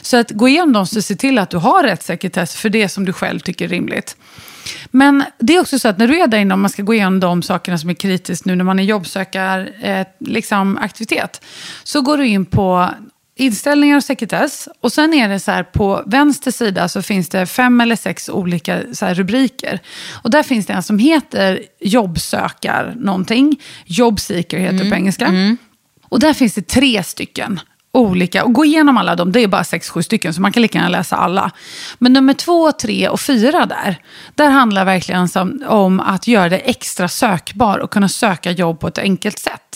Så 0.03 0.17
att 0.17 0.31
gå 0.31 0.49
igenom 0.49 0.73
dem 0.73 0.87
så 0.87 1.03
se 1.03 1.17
till 1.17 1.39
att 1.39 1.51
du 1.51 1.57
har 1.57 1.83
rätt 1.83 2.03
sekretess 2.03 2.55
för 2.55 2.69
det 2.69 2.89
som 2.89 3.05
du 3.05 3.13
själv 3.13 3.39
tycker 3.39 3.65
är 3.65 3.69
rimligt. 3.69 4.17
Men 4.91 5.25
det 5.39 5.57
är 5.57 5.61
också 5.61 5.79
så 5.79 5.89
att 5.89 5.99
när 5.99 6.09
du 6.09 6.21
är 6.21 6.27
där 6.27 6.39
inne, 6.39 6.55
om 6.55 6.61
man 6.61 6.71
ska 6.71 6.83
gå 6.83 6.95
igenom 6.95 7.21
de 7.21 7.43
sakerna 7.43 7.79
som 7.79 7.91
är 7.91 7.95
kritiskt 7.95 8.45
nu 8.45 8.57
när 8.57 8.65
man 8.65 8.79
är 8.79 8.83
jobbsökar, 8.83 9.71
eh, 9.83 10.07
liksom 10.21 10.79
aktivitet, 10.79 11.45
så 11.85 12.01
går 12.01 12.19
du 12.19 12.27
in 12.27 12.45
på 12.45 12.91
inställningar 13.41 13.97
och 13.97 14.05
sekretess. 14.05 14.69
Och 14.81 14.93
sen 14.93 15.15
är 15.15 15.29
det 15.29 15.41
så 15.41 15.51
här, 15.51 15.63
på 15.63 16.03
vänster 16.07 16.51
sida 16.51 16.89
så 16.89 17.03
finns 17.03 17.29
det 17.29 17.47
fem 17.47 17.81
eller 17.81 17.97
sex 17.97 18.29
olika 18.29 18.81
så 18.93 19.07
rubriker. 19.07 19.81
Och 20.23 20.31
där 20.31 20.43
finns 20.43 20.67
det 20.67 20.73
en 20.73 20.83
som 20.83 20.99
heter 20.99 21.63
jobbsökar 21.81 22.95
någonting. 22.97 23.61
Jobbseeker 23.85 24.59
heter 24.59 24.85
det 24.85 24.91
på 24.91 24.97
engelska. 24.97 25.57
Och 26.09 26.21
där 26.21 26.35
finns 26.35 26.55
det 26.55 26.67
tre 26.67 27.03
stycken 27.03 27.61
olika. 27.93 28.45
Och 28.45 28.53
gå 28.53 28.65
igenom 28.65 28.97
alla 28.97 29.17
dem, 29.17 29.33
det 29.33 29.41
är 29.41 29.49
bara 29.49 29.65
sex, 29.65 29.91
sju 29.91 30.03
stycken, 30.03 30.35
så 30.35 30.41
man 30.41 30.53
kan 30.53 30.63
lika 30.63 30.79
gärna 30.79 30.89
läsa 30.89 31.17
alla. 31.17 31.51
Men 31.99 32.13
nummer 32.13 32.35
två, 32.35 32.73
tre 32.73 33.09
och 33.09 33.21
fyra 33.21 33.67
där, 33.67 33.97
där 34.35 34.51
handlar 34.51 34.85
verkligen 34.85 35.29
om 35.67 36.01
att 36.01 36.27
göra 36.27 36.49
det 36.49 36.59
extra 36.59 37.09
sökbar 37.09 37.79
och 37.79 37.91
kunna 37.91 38.09
söka 38.09 38.51
jobb 38.51 38.81
på 38.81 38.89
ett 38.89 38.99
enkelt 38.99 39.39
sätt. 39.39 39.68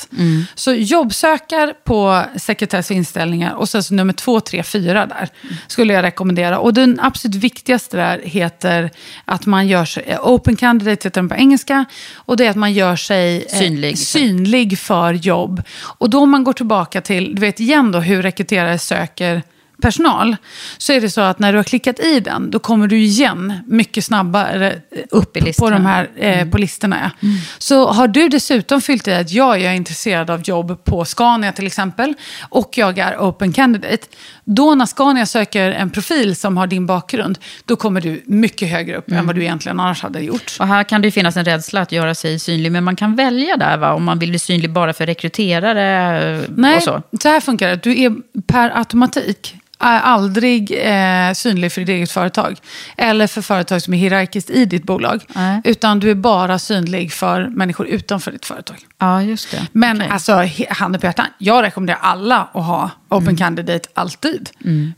Så 0.54 0.72
jobbsökar 0.72 1.74
på 1.84 2.24
sekretess 2.36 2.90
och 2.90 2.96
inställningar 2.96 3.54
och 3.54 3.68
sen 3.68 3.82
så 3.82 3.94
nummer 3.94 4.12
två, 4.12 4.40
tre, 4.40 4.62
fyra 4.62 5.06
där 5.06 5.28
skulle 5.66 5.92
jag 5.92 6.02
rekommendera. 6.02 6.58
Och 6.58 6.74
den 6.74 7.00
absolut 7.02 7.36
viktigaste 7.36 7.96
där 7.96 8.20
heter 8.24 8.90
att 9.24 9.46
man 9.46 9.68
gör 9.68 9.84
sig, 9.84 10.04
eh, 10.06 10.20
open 10.22 10.56
candidate 10.56 11.08
heter 11.08 11.20
den 11.20 11.28
på 11.28 11.34
engelska, 11.34 11.84
och 12.14 12.36
det 12.36 12.46
är 12.46 12.50
att 12.50 12.56
man 12.56 12.72
gör 12.72 12.96
sig 12.96 13.42
eh, 13.42 13.58
Synlig. 13.58 13.98
synlig 13.98 14.78
för 14.78 15.12
jobb. 15.12 15.62
Och 15.98 16.10
då 16.10 16.26
man 16.26 16.44
går 16.44 16.52
tillbaka 16.52 17.00
till, 17.00 17.34
du 17.34 17.40
vet 17.40 17.60
igen 17.60 17.92
då 17.92 17.98
hur 17.98 18.22
rekryterare 18.22 18.78
söker 18.78 19.42
personal, 19.82 20.36
så 20.78 20.92
är 20.92 21.00
det 21.00 21.10
så 21.10 21.20
att 21.20 21.38
när 21.38 21.52
du 21.52 21.58
har 21.58 21.64
klickat 21.64 22.00
i 22.00 22.20
den, 22.20 22.50
då 22.50 22.58
kommer 22.58 22.86
du 22.86 22.98
igen 22.98 23.52
mycket 23.66 24.04
snabbare 24.04 24.74
upp 25.10 25.36
på 25.58 25.70
de 25.70 25.86
här 25.86 26.08
eh, 26.16 26.48
på 26.48 26.58
listorna. 26.58 27.10
Ja. 27.20 27.28
Så 27.58 27.92
har 27.92 28.08
du 28.08 28.28
dessutom 28.28 28.80
fyllt 28.80 29.08
i 29.08 29.12
att 29.12 29.30
ja, 29.30 29.56
jag 29.56 29.72
är 29.72 29.76
intresserad 29.76 30.30
av 30.30 30.42
jobb 30.44 30.84
på 30.84 31.04
Scania 31.04 31.52
till 31.52 31.66
exempel, 31.66 32.14
och 32.48 32.78
jag 32.78 32.98
är 32.98 33.16
open 33.16 33.52
candidate, 33.52 34.06
då 34.44 34.74
när 34.74 34.86
Scania 34.86 35.26
söker 35.26 35.70
en 35.70 35.90
profil 35.90 36.36
som 36.36 36.56
har 36.56 36.66
din 36.66 36.86
bakgrund, 36.86 37.38
då 37.64 37.76
kommer 37.76 38.00
du 38.00 38.22
mycket 38.26 38.68
högre 38.68 38.96
upp 38.96 39.10
än 39.10 39.26
vad 39.26 39.36
du 39.36 39.42
egentligen 39.42 39.80
annars 39.80 40.02
hade 40.02 40.20
gjort. 40.20 40.56
Och 40.60 40.66
här 40.66 40.84
kan 40.84 41.02
det 41.02 41.10
finnas 41.10 41.36
en 41.36 41.44
rädsla 41.44 41.80
att 41.80 41.92
göra 41.92 42.14
sig 42.14 42.38
synlig, 42.38 42.72
men 42.72 42.84
man 42.84 42.96
kan 42.96 43.16
välja 43.16 43.56
där 43.56 43.76
va? 43.76 43.92
om 43.92 44.04
man 44.04 44.18
vill 44.18 44.30
bli 44.30 44.38
synlig 44.38 44.72
bara 44.72 44.92
för 44.92 45.06
rekryterare 45.06 46.36
eh, 46.36 46.40
Nej, 46.56 46.76
och 46.76 46.82
så. 46.82 47.02
så 47.22 47.28
här 47.28 47.40
funkar 47.40 47.68
det. 47.68 47.82
Du 47.82 48.02
är 48.02 48.14
per 48.46 48.78
automatik 48.78 49.56
aldrig 49.82 50.72
eh, 50.72 51.32
synlig 51.32 51.72
för 51.72 51.80
ditt 51.80 51.88
eget 51.88 52.10
företag. 52.10 52.58
Eller 52.96 53.26
för 53.26 53.42
företag 53.42 53.82
som 53.82 53.94
är 53.94 53.98
hierarkiskt 53.98 54.50
i 54.50 54.64
ditt 54.64 54.84
bolag. 54.84 55.24
Nej. 55.28 55.60
Utan 55.64 56.00
du 56.00 56.10
är 56.10 56.14
bara 56.14 56.58
synlig 56.58 57.12
för 57.12 57.48
människor 57.48 57.86
utanför 57.86 58.32
ditt 58.32 58.46
företag. 58.46 58.76
Ja, 58.98 59.22
just 59.22 59.50
det. 59.50 59.66
Men 59.72 59.96
Okej. 59.96 60.08
alltså, 60.10 60.48
handen 60.68 61.00
på 61.00 61.06
hjärtan, 61.06 61.26
jag 61.38 61.62
rekommenderar 61.62 61.98
alla 62.02 62.48
att 62.52 62.64
ha 62.64 62.90
Open 63.12 63.36
Candidate 63.36 63.88
alltid. 63.94 64.50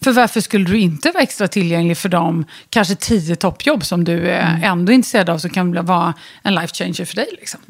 För 0.04 0.12
varför 0.12 0.40
skulle 0.40 0.64
du 0.64 0.78
inte 0.78 1.10
vara 1.10 1.22
extra 1.22 1.48
tillgänglig 1.48 1.98
för 1.98 2.08
de 2.08 2.44
kanske 2.70 2.94
tio 2.94 3.36
toppjobb 3.36 3.84
som 3.84 4.04
du 4.04 4.30
är 4.30 4.60
ändå 4.64 4.92
intresserad 4.92 5.30
av 5.30 5.38
som 5.38 5.50
kan 5.50 5.86
vara 5.86 6.14
en 6.42 6.54
life 6.54 6.74
changer 6.74 7.04
för 7.04 7.16
dig? 7.16 7.26
Liksom. 7.38 7.60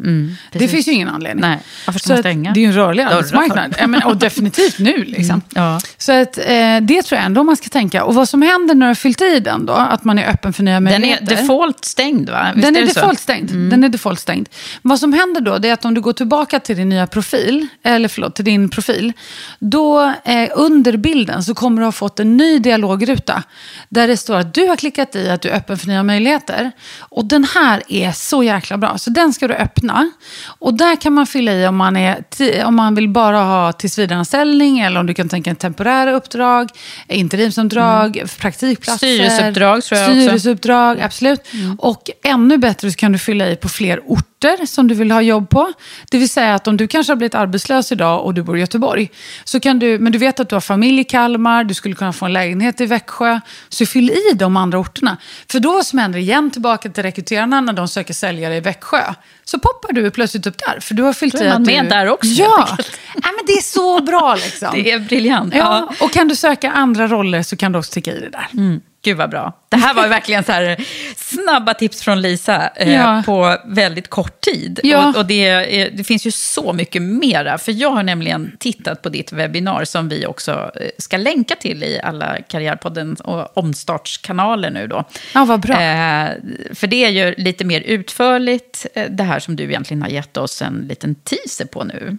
det 0.53 0.59
precis. 0.59 0.71
finns 0.71 0.89
ju 0.89 0.93
ingen 0.93 1.09
anledning. 1.09 1.41
Nej, 1.41 1.59
varför 1.87 1.99
ska 2.01 2.07
Så 2.07 2.13
man 2.13 2.19
att 2.19 2.23
stänga? 2.23 2.53
Det 2.53 2.61
är 2.61 2.63
ju 2.63 2.69
en 2.69 2.75
rörlig 2.75 3.03
arbetsmarknad. 3.03 3.75
Ja, 3.79 3.87
men, 3.87 4.03
och 4.03 4.17
definitivt 4.17 4.79
nu. 4.79 5.05
Liksom. 5.05 5.43
ja. 5.55 5.81
Så 5.99 6.13
att, 6.13 6.39
eh, 6.39 6.45
det 6.83 7.03
tror 7.03 7.17
jag 7.19 7.25
ändå 7.25 7.43
man 7.45 7.57
ska 7.57 7.69
tänka. 7.69 8.05
Och 8.05 8.15
vad 8.15 8.29
som 8.29 8.43
händer 8.43 8.75
när 8.75 8.87
du 8.87 8.91
har 8.91 8.95
fyllt 8.95 9.21
i 9.21 9.41
den 9.41 9.67
då, 9.67 9.73
att 9.73 10.05
man 10.05 10.19
är 10.19 10.29
öppen 10.31 10.53
för 10.53 10.63
nya 10.63 10.75
Den 10.75 10.87
är 10.87 10.91
möjligheter. 10.91 11.27
default 11.27 11.85
stängd 11.85 12.31
va? 12.31 12.47
Visst 12.55 12.67
Den 12.67 12.77
är, 12.77 12.81
det 12.81 12.89
så? 12.89 13.01
default 13.01 13.21
stängd. 13.21 13.51
Den 13.71 13.85
är 13.85 13.89
default 13.89 14.21
stängd. 14.21 14.49
Vad 14.83 14.99
som 15.01 15.13
händer 15.13 15.41
då 15.41 15.59
det 15.59 15.69
är 15.69 15.73
att 15.73 15.85
om 15.85 15.95
du 15.95 16.01
går 16.01 16.13
tillbaka 16.13 16.61
till 16.61 16.77
din 16.77 16.89
nya 16.89 17.07
profil, 17.07 17.67
eller 17.83 18.09
förlåt, 18.09 18.35
till 18.37 18.45
din 18.45 18.69
profil, 18.69 19.13
då 19.59 20.03
eh, 20.25 20.34
under 20.55 20.97
bilden 20.97 21.43
så 21.45 21.55
kommer 21.55 21.81
du 21.81 21.85
ha 21.85 21.93
fått 21.93 22.21
en 22.21 22.37
ny 22.37 22.59
dialogruta. 22.59 23.43
Där 23.89 24.09
det 24.09 24.17
står 24.17 24.37
att 24.37 24.55
du 24.55 24.67
har 24.67 24.77
klickat 24.77 25.17
i 25.17 25.31
att 25.31 25.43
du 25.43 25.49
är 25.49 25.57
öppen 25.57 25.79
för 25.79 25.87
nya 25.87 26.03
möjligheter. 26.03 26.73
Och 26.99 27.25
den 27.25 27.45
här 27.45 27.83
är 27.89 28.13
så 28.13 28.43
jäkla 28.43 28.79
bra, 28.79 28.99
så 28.99 29.11
den 29.11 29.33
ska 29.33 29.49
du 29.49 29.55
öppna. 29.55 30.11
Och 30.59 30.75
där 30.75 30.97
kan 30.97 31.13
man 31.13 31.27
fylla 31.27 31.53
i 31.53 31.67
om 31.67 31.77
man, 31.77 31.97
är 31.97 32.25
om 32.65 32.75
man 32.75 32.95
vill 32.95 33.09
bara 33.09 33.39
ha 33.39 33.73
tillsvidareanställning, 33.73 34.79
eller 34.79 35.01
om 35.01 35.07
du 35.07 35.15
kan 35.15 35.29
tänka 35.29 35.51
en 35.51 35.57
temporära 35.57 36.13
uppdrag, 36.13 36.69
interimsuppdrag, 37.09 38.23
praktikplatser. 38.39 39.07
Styrelseuppdrag 39.07 39.85
tror 39.85 40.01
jag 40.01 40.09
också. 40.09 40.21
Styrelseuppdrag, 40.21 41.01
absolut. 41.01 41.41
Och 41.79 42.11
ännu 42.25 42.59
bättre 42.59 42.91
så 42.91 42.97
kan 42.97 43.13
du 43.13 43.19
fylla 43.19 43.49
i 43.49 43.57
på 43.57 43.69
fler 43.69 44.01
orter 44.07 44.34
som 44.67 44.89
du 44.89 44.95
vill 44.95 45.11
ha 45.11 45.23
jobb 45.23 45.51
på. 45.51 45.73
Det 46.11 46.19
vill 46.19 46.29
säga 46.29 46.55
att 46.55 46.69
om 46.69 46.77
du 46.77 46.89
kanske 46.89 47.11
har 47.11 47.17
blivit 47.17 47.35
arbetslös 47.35 47.93
idag 47.93 48.25
och 48.25 48.35
du 48.35 48.43
bor 48.43 48.57
i 48.57 48.61
Göteborg, 48.61 49.11
så 49.45 49.61
kan 49.61 49.79
du, 49.79 49.99
men 49.99 50.13
du 50.13 50.19
vet 50.19 50.41
att 50.41 50.49
du 50.49 50.55
har 50.55 50.61
familj 50.61 51.01
i 51.01 51.05
Kalmar, 51.05 51.65
du 51.65 51.75
skulle 51.75 51.95
kunna 51.95 52.13
få 52.13 52.25
en 52.25 52.33
lägenhet 52.33 52.81
i 52.81 52.87
Växjö, 52.87 53.41
så 53.69 53.87
fyll 53.87 54.11
i 54.11 54.35
de 54.35 54.57
andra 54.57 54.79
orterna. 54.79 55.17
För 55.51 55.61
då 55.61 55.73
vad 55.73 55.87
som 55.87 55.99
händer 55.99 56.19
igen 56.19 56.51
tillbaka 56.51 56.91
till 56.91 57.03
rekryterarna 57.03 57.61
när 57.61 57.73
de 57.73 57.89
söker 57.89 58.15
säljare 58.15 58.57
i 58.57 58.61
Växjö, 58.61 59.15
så 59.45 59.59
poppar 59.59 59.93
du 59.93 60.11
plötsligt 60.11 60.47
upp 60.47 60.59
där. 60.59 60.81
För 60.81 60.95
du 60.95 61.03
har 61.03 61.13
fyllt 61.13 61.35
i 61.35 61.49
att 61.49 61.61
med 61.61 61.85
du... 61.85 61.89
där 61.89 62.09
också, 62.09 62.29
Ja. 62.29 62.69
Nej, 62.79 63.33
men 63.37 63.47
det 63.47 63.53
är 63.53 63.63
så 63.63 64.03
bra 64.03 64.35
liksom. 64.35 64.69
Det 64.75 64.91
är 64.91 64.99
briljant. 64.99 65.55
Ja, 65.55 65.95
och 66.01 66.13
kan 66.13 66.29
du 66.29 66.37
söka 66.37 66.71
andra 66.71 67.09
roller 67.09 67.43
så 67.43 67.57
kan 67.57 67.73
du 67.73 67.79
också 67.79 67.91
sticka 67.91 68.13
i 68.13 68.21
det 68.21 68.31
där. 68.31 68.49
Mm. 68.53 68.81
Gud 69.05 69.17
vad 69.17 69.31
bra. 69.31 69.53
Det 69.69 69.77
här 69.77 69.95
var 69.95 70.09
verkligen 70.09 70.45
så 70.45 70.53
här 70.53 70.85
snabba 71.17 71.75
tips 71.75 72.03
från 72.03 72.23
Lisa 72.23 72.69
eh, 72.77 72.93
Ja. 72.95 73.23
på 73.27 73.57
väldigt 73.67 74.09
kort 74.11 74.41
tid. 74.41 74.81
Ja. 74.83 75.09
Och, 75.09 75.17
och 75.17 75.27
det, 75.27 75.45
är- 75.49 75.91
det 75.91 76.05
finns 76.05 76.27
ju 76.27 76.31
så 76.31 76.73
mycket 76.73 77.03
mera. 77.03 77.59
För 77.59 77.73
jag 77.73 77.91
har 77.91 78.03
nämligen 78.03 78.57
tittat 78.59 79.03
på 79.03 79.09
ditt 79.09 79.33
webbinar 79.33 79.85
som 79.85 80.09
vi 80.09 80.27
också 80.27 80.71
eh, 80.81 80.89
ska 80.99 81.17
länka 81.17 81.57
till 81.57 81.85
i 81.85 82.01
alla 82.05 82.37
Karriärpodden 82.49 83.15
och 83.15 83.57
omstartskanaler 83.57 84.71
nu 84.71 84.87
då. 84.87 85.05
Ja, 85.35 85.45
vad 85.45 85.61
bra. 85.61 85.75
Eh, 85.81 86.31
för 86.75 86.87
det 86.87 87.05
är 87.05 87.11
ju 87.11 87.35
lite 87.39 87.65
mer 87.65 87.81
utförligt, 87.81 88.87
eh, 88.95 89.07
det 89.11 89.23
här 89.25 89.41
som 89.41 89.57
du 89.57 89.65
egentligen 89.65 90.03
har 90.03 90.09
gett 90.09 90.37
oss 90.37 90.63
en 90.63 90.87
liten 90.89 91.15
teaser 91.15 91.65
på 91.65 91.85
nu. 91.85 92.19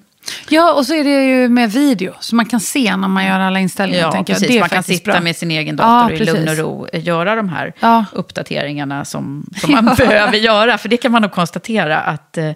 Ja, 0.50 0.74
och 0.74 0.86
så 0.86 0.94
är 0.94 1.04
det 1.04 1.24
ju 1.26 1.50
med 1.50 1.72
video, 1.72 2.14
så 2.20 2.36
man 2.36 2.46
kan 2.46 2.60
se 2.60 2.96
när 2.98 3.08
man 3.08 3.26
gör 3.26 3.40
alla 3.40 3.60
inställningar. 3.60 4.12
Ja, 4.16 4.24
precis. 4.24 4.48
Det 4.48 4.60
Man 4.60 4.70
kan 4.70 4.84
sitta 4.84 5.12
bra. 5.12 5.22
med 5.22 5.36
sin 5.36 5.52
egen 5.52 5.78
Ja, 5.78 5.84
dator 5.84 6.06
och 6.06 6.12
i 6.12 6.18
precis. 6.18 6.34
lugn 6.36 6.50
och 6.50 6.58
ro 6.58 6.88
eh, 6.94 7.04
göra 7.04 7.36
de 7.36 7.50
här 7.50 7.74
Ja. 7.80 8.06
uppdateringarna 8.14 9.06
som, 9.06 9.46
som 9.62 9.72
man 9.72 9.86
behöver 9.98 10.38
göra. 10.38 10.78
För 10.78 10.90
det 10.90 10.98
kan 10.98 11.12
man 11.12 11.22
nog 11.22 11.32
konstatera 11.32 11.98
att 12.00 12.38
eh, 12.38 12.52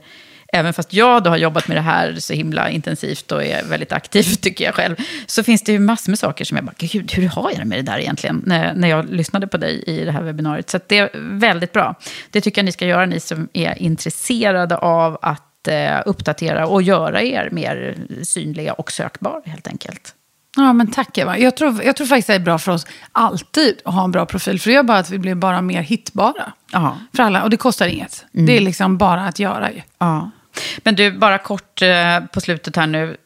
även 0.53 0.73
fast 0.73 0.93
jag 0.93 1.23
då 1.23 1.29
har 1.29 1.37
jobbat 1.37 1.67
med 1.67 1.77
det 1.77 1.81
här 1.81 2.15
så 2.19 2.33
himla 2.33 2.69
intensivt 2.69 3.31
och 3.31 3.43
är 3.43 3.63
väldigt 3.63 3.91
aktiv, 3.91 4.23
tycker 4.41 4.65
jag 4.65 4.73
själv, 4.75 4.95
så 5.25 5.43
finns 5.43 5.63
det 5.63 5.71
ju 5.71 5.79
massor 5.79 6.11
med 6.11 6.19
saker 6.19 6.45
som 6.45 6.57
jag 6.57 6.65
bara, 6.65 6.73
gud, 6.77 7.11
hur 7.13 7.27
har 7.27 7.49
jag 7.51 7.59
det 7.59 7.65
med 7.65 7.77
det 7.79 7.91
där 7.91 7.99
egentligen? 7.99 8.43
När, 8.45 8.73
när 8.73 8.87
jag 8.87 9.09
lyssnade 9.09 9.47
på 9.47 9.57
dig 9.57 9.83
i 9.87 10.05
det 10.05 10.11
här 10.11 10.21
webbinariet. 10.21 10.69
Så 10.69 10.79
det 10.87 10.97
är 10.97 11.09
väldigt 11.15 11.73
bra. 11.73 11.95
Det 12.31 12.41
tycker 12.41 12.61
jag 12.61 12.65
ni 12.65 12.71
ska 12.71 12.85
göra, 12.85 13.05
ni 13.05 13.19
som 13.19 13.47
är 13.53 13.81
intresserade 13.81 14.77
av 14.77 15.17
att 15.21 15.43
eh, 15.67 15.97
uppdatera 16.05 16.67
och 16.67 16.81
göra 16.81 17.21
er 17.21 17.49
mer 17.51 17.97
synliga 18.23 18.73
och 18.73 18.91
sökbara 18.91 19.41
helt 19.45 19.67
enkelt. 19.67 20.15
Ja, 20.57 20.73
men 20.73 20.91
tack 20.91 21.17
Eva. 21.17 21.37
Jag 21.37 21.57
tror, 21.57 21.83
jag 21.83 21.95
tror 21.95 22.07
faktiskt 22.07 22.27
det 22.27 22.33
är 22.33 22.39
bra 22.39 22.59
för 22.59 22.71
oss 22.71 22.87
alltid 23.11 23.81
att 23.85 23.93
ha 23.93 24.03
en 24.03 24.11
bra 24.11 24.25
profil. 24.25 24.59
För 24.59 24.69
det 24.69 24.73
gör 24.75 24.83
bara 24.83 24.97
att 24.97 25.09
vi 25.09 25.17
blir 25.19 25.35
bara 25.35 25.61
mer 25.61 25.81
hittbara. 25.81 26.53
Ja. 26.71 26.97
För 27.15 27.23
alla. 27.23 27.43
Och 27.43 27.49
det 27.49 27.57
kostar 27.57 27.87
inget. 27.87 28.25
Det 28.31 28.57
är 28.57 28.61
liksom 28.61 28.97
bara 28.97 29.21
att 29.21 29.39
göra 29.39 29.71
ju. 29.71 29.81
Ja. 29.97 30.31
Men 30.77 30.95
du, 30.95 31.11
bara 31.11 31.37
kort 31.37 31.81
eh, 31.81 32.19
på 32.33 32.41
slutet 32.41 32.75
här 32.75 32.87
nu. 32.87 33.17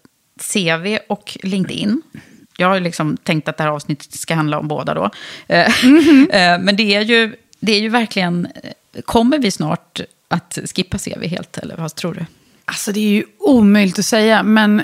CV 0.54 0.98
och 1.10 1.38
LinkedIn. 1.43 2.02
Jag 2.58 2.67
har 2.67 2.76
ju 2.76 2.82
liksom 2.82 3.17
tänkt 3.17 3.48
att 3.48 3.58
det 3.58 3.63
här 3.63 3.72
avsnittet 3.72 4.13
ska 4.13 4.36
handla 4.36 4.60
om 4.60 4.67
båda 4.67 4.93
då. 4.93 5.10
Eh, 5.48 5.60
eh, 6.30 6.60
Men 6.60 6.76
det 6.76 6.96
är, 6.96 7.02
ju, 7.02 7.36
det 7.60 7.72
är 7.72 7.80
ju 7.80 7.89
verkligen... 7.89 8.48
eh, 8.63 8.72
Kommer 9.06 9.38
vi 9.39 9.52
snart 9.52 10.02
att 10.34 10.60
skippa 10.76 10.98
CV 10.98 11.28
helt, 11.28 11.58
eller 11.58 11.76
vad 11.78 11.96
tror 11.96 12.13
du? 12.13 12.26
Alltså 12.65 12.91
det 12.91 13.00
är 13.00 13.10
ju 13.10 13.24
omöjligt 13.39 14.00
att 14.00 14.06
säga, 14.06 14.43
men 14.43 14.84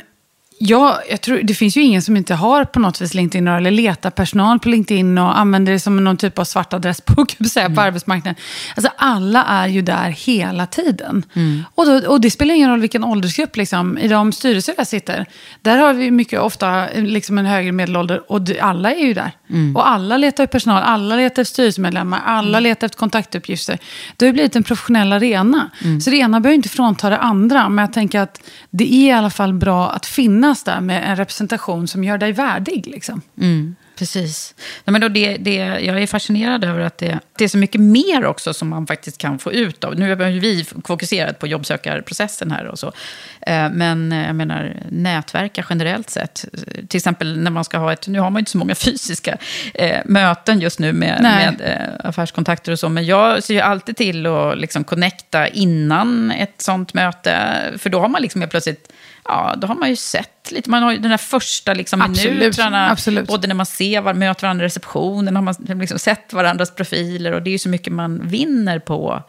ja, 0.60 1.02
jag 1.10 1.22
tror, 1.22 1.40
det 1.44 1.54
finns 1.54 1.78
ju 1.78 1.82
ingen 1.82 2.02
som 2.02 2.18
inte 2.18 2.36
har 2.36 2.66
på 2.66 2.80
något 2.80 3.02
vis 3.02 3.14
LinkedIn 3.14 3.48
eller 3.48 3.72
letar 3.72 4.10
personal 4.10 4.60
på 4.60 4.70
LinkedIn 4.70 5.18
och 5.18 5.40
använder 5.40 5.72
det 5.72 5.80
som 5.80 6.04
någon 6.04 6.18
typ 6.18 6.40
av 6.40 6.44
svart 6.44 6.74
adressbok 6.74 7.38
säga, 7.52 7.70
på 7.70 7.82
arbetsmarknaden. 7.82 8.36
Alltså 8.76 8.92
alla 8.98 9.44
är 9.44 9.68
ju 9.68 9.82
där 9.82 10.10
hela 10.10 10.66
tiden. 10.66 11.26
Och, 11.76 11.86
då, 11.86 12.08
och 12.08 12.22
det 12.22 12.32
spelar 12.32 12.56
ingen 12.56 12.70
roll 12.70 12.82
vilken 12.82 13.04
åldersgrupp. 13.04 13.58
Liksom. 13.58 13.98
I 13.98 14.08
de 14.08 14.32
styrelser 14.32 14.74
jag 14.78 14.88
sitter, 14.88 15.26
där 15.62 15.78
har 15.78 15.94
vi 15.94 16.12
mycket 16.12 16.40
ofta 16.40 16.88
liksom 16.96 17.38
en 17.38 17.46
högre 17.46 17.72
medelålder 17.72 18.32
och 18.32 18.42
alla 18.62 18.94
är 18.94 19.06
ju 19.06 19.14
där. 19.14 19.32
Och 19.76 19.90
alla 19.90 20.18
letar 20.18 20.44
efter 20.44 20.52
personal, 20.52 20.84
alla 20.84 21.16
letar 21.16 21.42
efter 21.42 21.44
styrelsemedlemmar, 21.44 22.22
alla 22.26 22.60
letar 22.60 22.86
efter 22.86 23.00
kontaktuppgifter. 23.00 23.80
Det 24.18 24.26
har 24.26 24.28
ju 24.28 24.34
blivit 24.34 24.56
en 24.56 24.64
professionell 24.64 25.14
arena. 25.14 25.70
Så 26.02 26.10
det 26.10 26.16
ena 26.18 26.40
behöver 26.40 26.56
inte 26.56 26.70
frånta 26.70 27.10
det 27.10 27.18
andra, 27.18 27.70
men 27.70 27.84
jag 27.84 27.94
tänker 27.94 28.20
att 28.20 28.42
det 28.70 28.94
är 28.94 29.08
i 29.08 29.12
alla 29.12 29.30
fall 29.30 29.54
bra 29.54 29.90
att 29.90 30.06
finnas 30.06 30.64
där 30.64 30.82
med 30.82 31.10
en 31.10 31.16
representation 31.16 31.88
som 31.88 32.04
gör 32.04 32.18
dig 32.18 32.32
värdig. 32.32 32.88
Liksom. 32.88 33.22
Precis. 34.00 34.56
Nej, 34.86 34.92
men 34.92 35.02
då 35.02 35.10
det, 35.10 35.38
det, 35.38 35.56
jag 35.56 36.02
är 36.02 36.08
fascinerad 36.08 36.64
över 36.64 36.80
att 36.80 36.98
det, 36.98 37.20
det 37.38 37.44
är 37.44 37.48
så 37.48 37.58
mycket 37.58 37.82
mer 37.82 38.26
också 38.26 38.54
som 38.54 38.70
man 38.70 38.88
faktiskt 38.88 39.18
kan 39.18 39.40
få 39.40 39.52
ut 39.52 39.84
av. 39.84 39.96
Nu 39.96 40.10
har 40.10 40.16
vi 40.40 40.66
fokuserat 40.86 41.40
på 41.40 41.48
jobbsökarprocessen 41.48 42.52
här 42.52 42.68
och 42.68 42.80
så. 42.80 42.88
Eh, 43.42 43.70
Men 43.72 44.12
eh, 44.12 44.26
jag 44.26 44.36
menar, 44.36 44.76
nätverka 44.90 45.66
generellt 45.70 46.10
sett. 46.10 46.46
Till 46.88 46.98
exempel 46.98 47.40
när 47.40 47.52
man 47.52 47.64
ska 47.64 47.78
ha 47.78 47.94
ett, 47.94 48.08
nu 48.08 48.20
har 48.20 48.30
man 48.30 48.40
ju 48.40 48.42
inte 48.42 48.52
så 48.52 48.58
många 48.58 48.76
fysiska 48.86 49.38
eh, 49.74 50.00
möten 50.06 50.60
just 50.60 50.80
nu 50.80 50.94
med, 50.94 51.22
med 51.22 51.88
affärskontakter 52.04 52.72
och 52.72 52.80
så. 52.80 52.90
Men 52.90 53.06
jag 53.06 53.44
ser 53.44 53.54
ju 53.54 53.60
alltid 53.60 53.98
till 53.98 54.26
att 54.26 54.58
liksom 54.58 54.84
connecta 54.84 55.48
innan 55.48 56.32
ett 56.32 56.62
sånt 56.62 56.94
möte. 56.94 57.60
För 57.78 57.90
då 57.90 58.00
har 58.00 58.10
man 58.10 58.22
liksom 58.22 58.42
helt 58.42 58.52
plötsligt, 58.52 58.94
ja, 59.26 59.56
då 59.58 59.68
har 59.68 59.76
man 59.76 59.90
ju 59.90 59.96
sett 59.96 60.52
lite. 60.52 60.70
Man 60.70 60.84
har 60.84 60.92
ju 60.92 60.98
den 60.98 61.12
där 61.12 61.18
första 61.18 61.74
liksom 61.74 62.02
Absolut, 62.02 62.34
minuterna. 62.34 62.90
absolut. 62.90 63.28
Både 63.28 63.48
när 63.48 63.56
man 63.56 63.66
ser, 63.66 64.02
var, 64.02 64.14
möter 64.14 64.42
varandra 64.42 64.64
i 64.64 64.68
receptionen, 64.68 65.36
har 65.36 65.44
man 65.44 65.56
liksom 65.80 66.00
sett 66.00 66.34
varandras 66.34 66.76
profiler. 66.76 67.32
Och 67.32 67.42
det 67.42 67.50
är 67.50 67.52
ju 67.52 67.60
så 67.60 67.70
mycket 67.70 67.94
man 67.94 68.28
vinner 68.28 68.80
på 68.80 69.24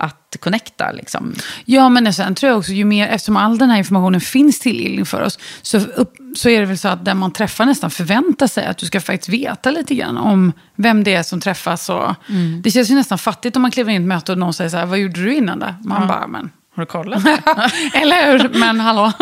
att 0.00 0.36
connecta. 0.40 0.92
Liksom. 0.92 1.34
Ja, 1.64 1.88
men 1.88 2.14
sen 2.14 2.34
tror 2.34 2.50
jag 2.50 2.58
också, 2.58 2.72
ju 2.72 2.84
mer, 2.84 3.08
eftersom 3.08 3.36
all 3.36 3.58
den 3.58 3.70
här 3.70 3.78
informationen 3.78 4.20
finns 4.20 4.60
tillgänglig 4.60 5.08
för 5.08 5.22
oss, 5.22 5.38
så, 5.62 5.78
upp, 5.78 6.12
så 6.36 6.48
är 6.48 6.60
det 6.60 6.66
väl 6.66 6.78
så 6.78 6.88
att 6.88 7.04
den 7.04 7.16
man 7.18 7.32
träffar 7.32 7.66
nästan 7.66 7.90
förväntar 7.90 8.46
sig 8.46 8.66
att 8.66 8.78
du 8.78 8.86
ska 8.86 9.00
faktiskt 9.00 9.28
veta 9.28 9.70
lite 9.70 9.94
grann 9.94 10.16
om 10.18 10.52
vem 10.76 11.04
det 11.04 11.14
är 11.14 11.22
som 11.22 11.40
träffas. 11.40 11.88
Och, 11.88 12.14
Det 12.62 12.70
känns 12.70 12.90
ju 12.90 12.94
nästan 12.94 13.18
fattigt 13.18 13.56
om 13.56 13.62
man 13.62 13.70
kliver 13.70 13.92
in 13.92 14.02
i 14.02 14.04
ett 14.04 14.08
möte 14.08 14.32
och 14.32 14.38
någon 14.38 14.54
säger 14.54 14.70
så 14.70 14.76
här, 14.76 14.86
vad 14.86 14.98
gjorde 14.98 15.20
du 15.20 15.34
innan 15.34 15.58
det? 15.58 15.74
Man 15.84 16.08
bara, 16.08 16.26
men... 16.26 16.50
Har 16.74 16.82
du 16.82 16.86
kollat? 16.86 17.24
Eller 17.94 18.32
hur? 18.38 18.48
Men 18.58 18.80
hallå? 18.80 19.12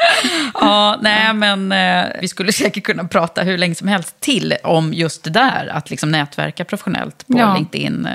ja, 0.54 0.98
nej, 1.02 1.34
men 1.34 1.72
eh, 1.72 2.04
vi 2.20 2.28
skulle 2.28 2.52
säkert 2.52 2.84
kunna 2.84 3.04
prata 3.04 3.42
hur 3.42 3.58
länge 3.58 3.74
som 3.74 3.88
helst 3.88 4.20
till 4.20 4.54
om 4.64 4.92
just 4.94 5.24
det 5.24 5.30
där. 5.30 5.70
Att 5.74 5.90
liksom 5.90 6.10
nätverka 6.10 6.64
professionellt 6.64 7.26
på 7.26 7.38
Ja. 7.38 7.54
LinkedIn 7.54 8.08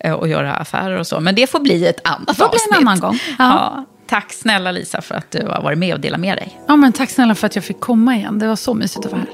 eh, 0.00 0.12
och 0.12 0.28
göra 0.28 0.54
affärer 0.54 0.98
och 0.98 1.06
så. 1.06 1.20
Men 1.20 1.34
det 1.34 1.50
får 1.50 1.60
bli 1.60 1.86
ett 1.86 2.00
annat 2.08 2.26
Det 2.28 2.34
får 2.34 2.48
bli 2.48 2.58
en 2.70 2.74
avsnitt. 2.74 2.76
annan 2.88 3.00
gång. 3.00 3.18
Ja. 3.28 3.34
Ja. 3.38 3.84
tack 4.06 4.32
snälla 4.32 4.70
Lisa 4.70 5.00
för 5.00 5.14
att 5.14 5.30
du 5.30 5.46
har 5.46 5.62
varit 5.62 5.78
med 5.78 5.94
och 5.94 6.00
delat 6.00 6.20
med 6.20 6.36
dig. 6.38 6.60
Ja, 6.68 6.76
men 6.76 6.92
tack 6.92 7.10
snälla 7.10 7.34
för 7.34 7.46
att 7.46 7.54
jag 7.54 7.64
fick 7.64 7.80
komma 7.80 8.16
igen. 8.16 8.38
Det 8.38 8.46
var 8.46 8.56
så 8.56 8.74
mysigt 8.74 9.06
att 9.06 9.12
vara 9.12 9.20
här. 9.22 9.30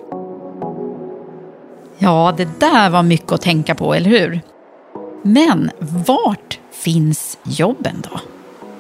Ja, 1.98 2.34
det 2.36 2.60
där 2.60 2.90
var 2.90 3.02
mycket 3.02 3.32
att 3.32 3.42
tänka 3.42 3.74
på, 3.74 3.94
eller 3.94 4.10
hur? 4.10 4.40
Men 5.22 5.70
vart 6.06 6.58
finns 6.84 7.38
jobben 7.44 8.02
då? 8.10 8.20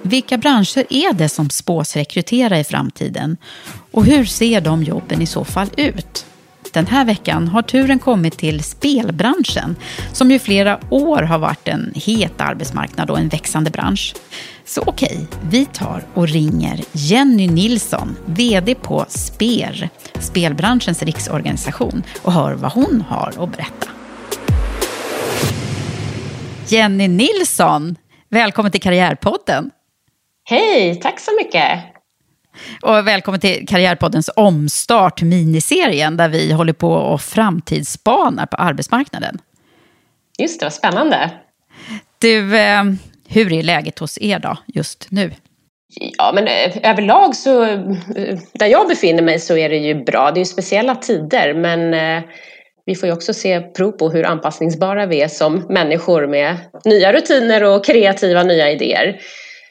Vilka 0.02 0.38
branscher 0.38 0.86
är 0.90 1.12
det 1.12 1.28
som 1.28 1.50
spås 1.50 1.96
rekrytera 1.96 2.58
i 2.58 2.64
framtiden? 2.64 3.36
Och 3.90 4.04
hur 4.04 4.24
ser 4.24 4.60
de 4.60 4.82
jobben 4.82 5.22
i 5.22 5.26
så 5.26 5.44
fall 5.44 5.68
ut? 5.76 6.26
Den 6.72 6.86
här 6.86 7.04
veckan 7.04 7.48
har 7.48 7.62
turen 7.62 7.98
kommit 7.98 8.38
till 8.38 8.64
spelbranschen 8.64 9.76
som 10.12 10.30
ju 10.30 10.38
flera 10.38 10.80
år 10.90 11.22
har 11.22 11.38
varit 11.38 11.68
en 11.68 11.92
het 11.94 12.40
arbetsmarknad 12.40 13.10
och 13.10 13.18
en 13.18 13.28
växande 13.28 13.70
bransch. 13.70 14.14
Så 14.64 14.82
okej, 14.86 15.26
vi 15.50 15.66
tar 15.66 16.04
och 16.14 16.28
ringer 16.28 16.80
Jenny 16.92 17.48
Nilsson, 17.48 18.16
VD 18.26 18.74
på 18.74 19.04
SPER, 19.08 19.88
spelbranschens 20.20 21.02
riksorganisation, 21.02 22.02
och 22.22 22.32
hör 22.32 22.54
vad 22.54 22.72
hon 22.72 23.04
har 23.08 23.32
att 23.38 23.52
berätta. 23.52 23.88
Jenny 26.68 27.08
Nilsson, 27.08 27.96
välkommen 28.28 28.72
till 28.72 28.80
Karriärpodden. 28.80 29.70
Hej, 30.50 30.94
tack 30.94 31.20
så 31.20 31.30
mycket. 31.38 31.78
Och 32.82 33.06
välkommen 33.06 33.40
till 33.40 33.66
Karriärpoddens 33.68 34.30
omstart, 34.36 35.22
miniserien, 35.22 36.16
där 36.16 36.28
vi 36.28 36.52
håller 36.52 36.72
på 36.72 36.92
och 36.92 37.20
framtidsspanar 37.20 38.46
på 38.46 38.56
arbetsmarknaden. 38.56 39.38
Just 40.38 40.60
det, 40.60 40.66
vad 40.66 40.72
spännande. 40.72 41.30
Du, 42.18 42.58
eh, 42.58 42.84
hur 43.28 43.52
är 43.52 43.62
läget 43.62 43.98
hos 43.98 44.18
er 44.20 44.38
då, 44.38 44.56
just 44.66 45.06
nu? 45.10 45.32
Ja, 46.18 46.32
men 46.34 46.46
eh, 46.46 46.90
överlag 46.90 47.36
så, 47.36 47.64
eh, 47.64 47.78
där 48.52 48.66
jag 48.66 48.88
befinner 48.88 49.22
mig 49.22 49.38
så 49.38 49.56
är 49.56 49.68
det 49.68 49.78
ju 49.78 50.04
bra. 50.04 50.30
Det 50.30 50.38
är 50.38 50.42
ju 50.42 50.44
speciella 50.44 50.94
tider, 50.94 51.54
men 51.54 51.94
vi 52.86 52.94
får 52.94 53.06
ju 53.06 53.12
också 53.12 53.34
se 53.34 53.60
prov 53.60 53.92
på 53.92 54.10
hur 54.10 54.24
anpassningsbara 54.24 55.06
vi 55.06 55.22
är 55.22 55.28
som 55.28 55.66
människor 55.68 56.26
med 56.26 56.56
nya 56.84 57.12
rutiner 57.12 57.64
och 57.64 57.84
kreativa 57.84 58.42
nya 58.42 58.70
idéer. 58.70 59.20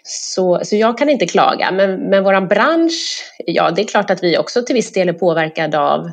Så, 0.04 0.60
så 0.64 0.76
jag 0.76 0.98
kan 0.98 1.10
inte 1.10 1.28
klaga, 1.28 1.72
men, 1.72 2.10
men 2.10 2.24
vår 2.24 2.48
bransch, 2.48 3.24
ja 3.38 3.72
det 3.72 3.82
är 3.82 3.88
klart 3.88 4.10
att 4.10 4.24
vi 4.24 4.38
också 4.38 4.64
till 4.64 4.76
viss 4.76 4.94
del 4.94 5.10
är 5.10 5.14
påverkade 5.14 5.80
av 5.80 6.12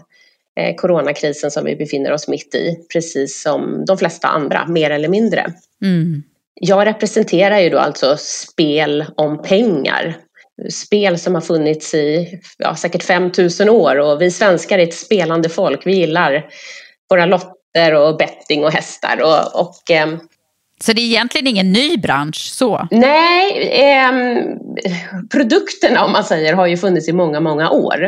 eh, 0.60 0.74
coronakrisen 0.76 1.50
som 1.50 1.64
vi 1.64 1.76
befinner 1.76 2.12
oss 2.12 2.28
mitt 2.28 2.54
i, 2.54 2.76
precis 2.92 3.42
som 3.42 3.84
de 3.84 3.98
flesta 3.98 4.28
andra, 4.28 4.66
mer 4.66 4.90
eller 4.90 5.08
mindre. 5.08 5.46
Mm. 5.82 6.22
Jag 6.60 6.86
representerar 6.86 7.58
ju 7.58 7.70
då 7.70 7.78
alltså 7.78 8.16
spel 8.18 9.04
om 9.16 9.42
pengar. 9.42 10.16
Spel 10.70 11.18
som 11.18 11.34
har 11.34 11.42
funnits 11.42 11.94
i 11.94 12.40
ja, 12.58 12.76
säkert 12.76 13.02
5000 13.02 13.68
år 13.68 13.96
och 13.96 14.22
vi 14.22 14.30
svenskar 14.30 14.78
är 14.78 14.82
ett 14.82 14.94
spelande 14.94 15.48
folk. 15.48 15.86
Vi 15.86 15.96
gillar 15.96 16.46
våra 17.10 17.26
lotter 17.26 17.94
och 17.94 18.16
betting 18.16 18.64
och 18.64 18.72
hästar. 18.72 19.20
Och, 19.22 19.60
och 19.60 19.90
eh, 19.90 20.18
så 20.84 20.92
det 20.92 21.00
är 21.00 21.06
egentligen 21.06 21.46
ingen 21.46 21.72
ny 21.72 21.96
bransch 21.96 22.50
så? 22.52 22.88
Nej, 22.90 23.68
eh, 23.68 24.12
produkterna 25.32 26.04
om 26.04 26.12
man 26.12 26.24
säger 26.24 26.54
har 26.54 26.66
ju 26.66 26.76
funnits 26.76 27.08
i 27.08 27.12
många, 27.12 27.40
många 27.40 27.70
år. 27.70 28.04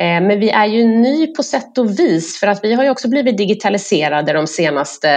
Eh, 0.00 0.20
men 0.20 0.40
vi 0.40 0.50
är 0.50 0.66
ju 0.66 0.84
ny 0.84 1.26
på 1.26 1.42
sätt 1.42 1.78
och 1.78 1.98
vis 1.98 2.40
för 2.40 2.46
att 2.46 2.64
vi 2.64 2.74
har 2.74 2.84
ju 2.84 2.90
också 2.90 3.08
blivit 3.08 3.36
digitaliserade 3.36 4.32
de 4.32 4.46
senaste 4.46 5.08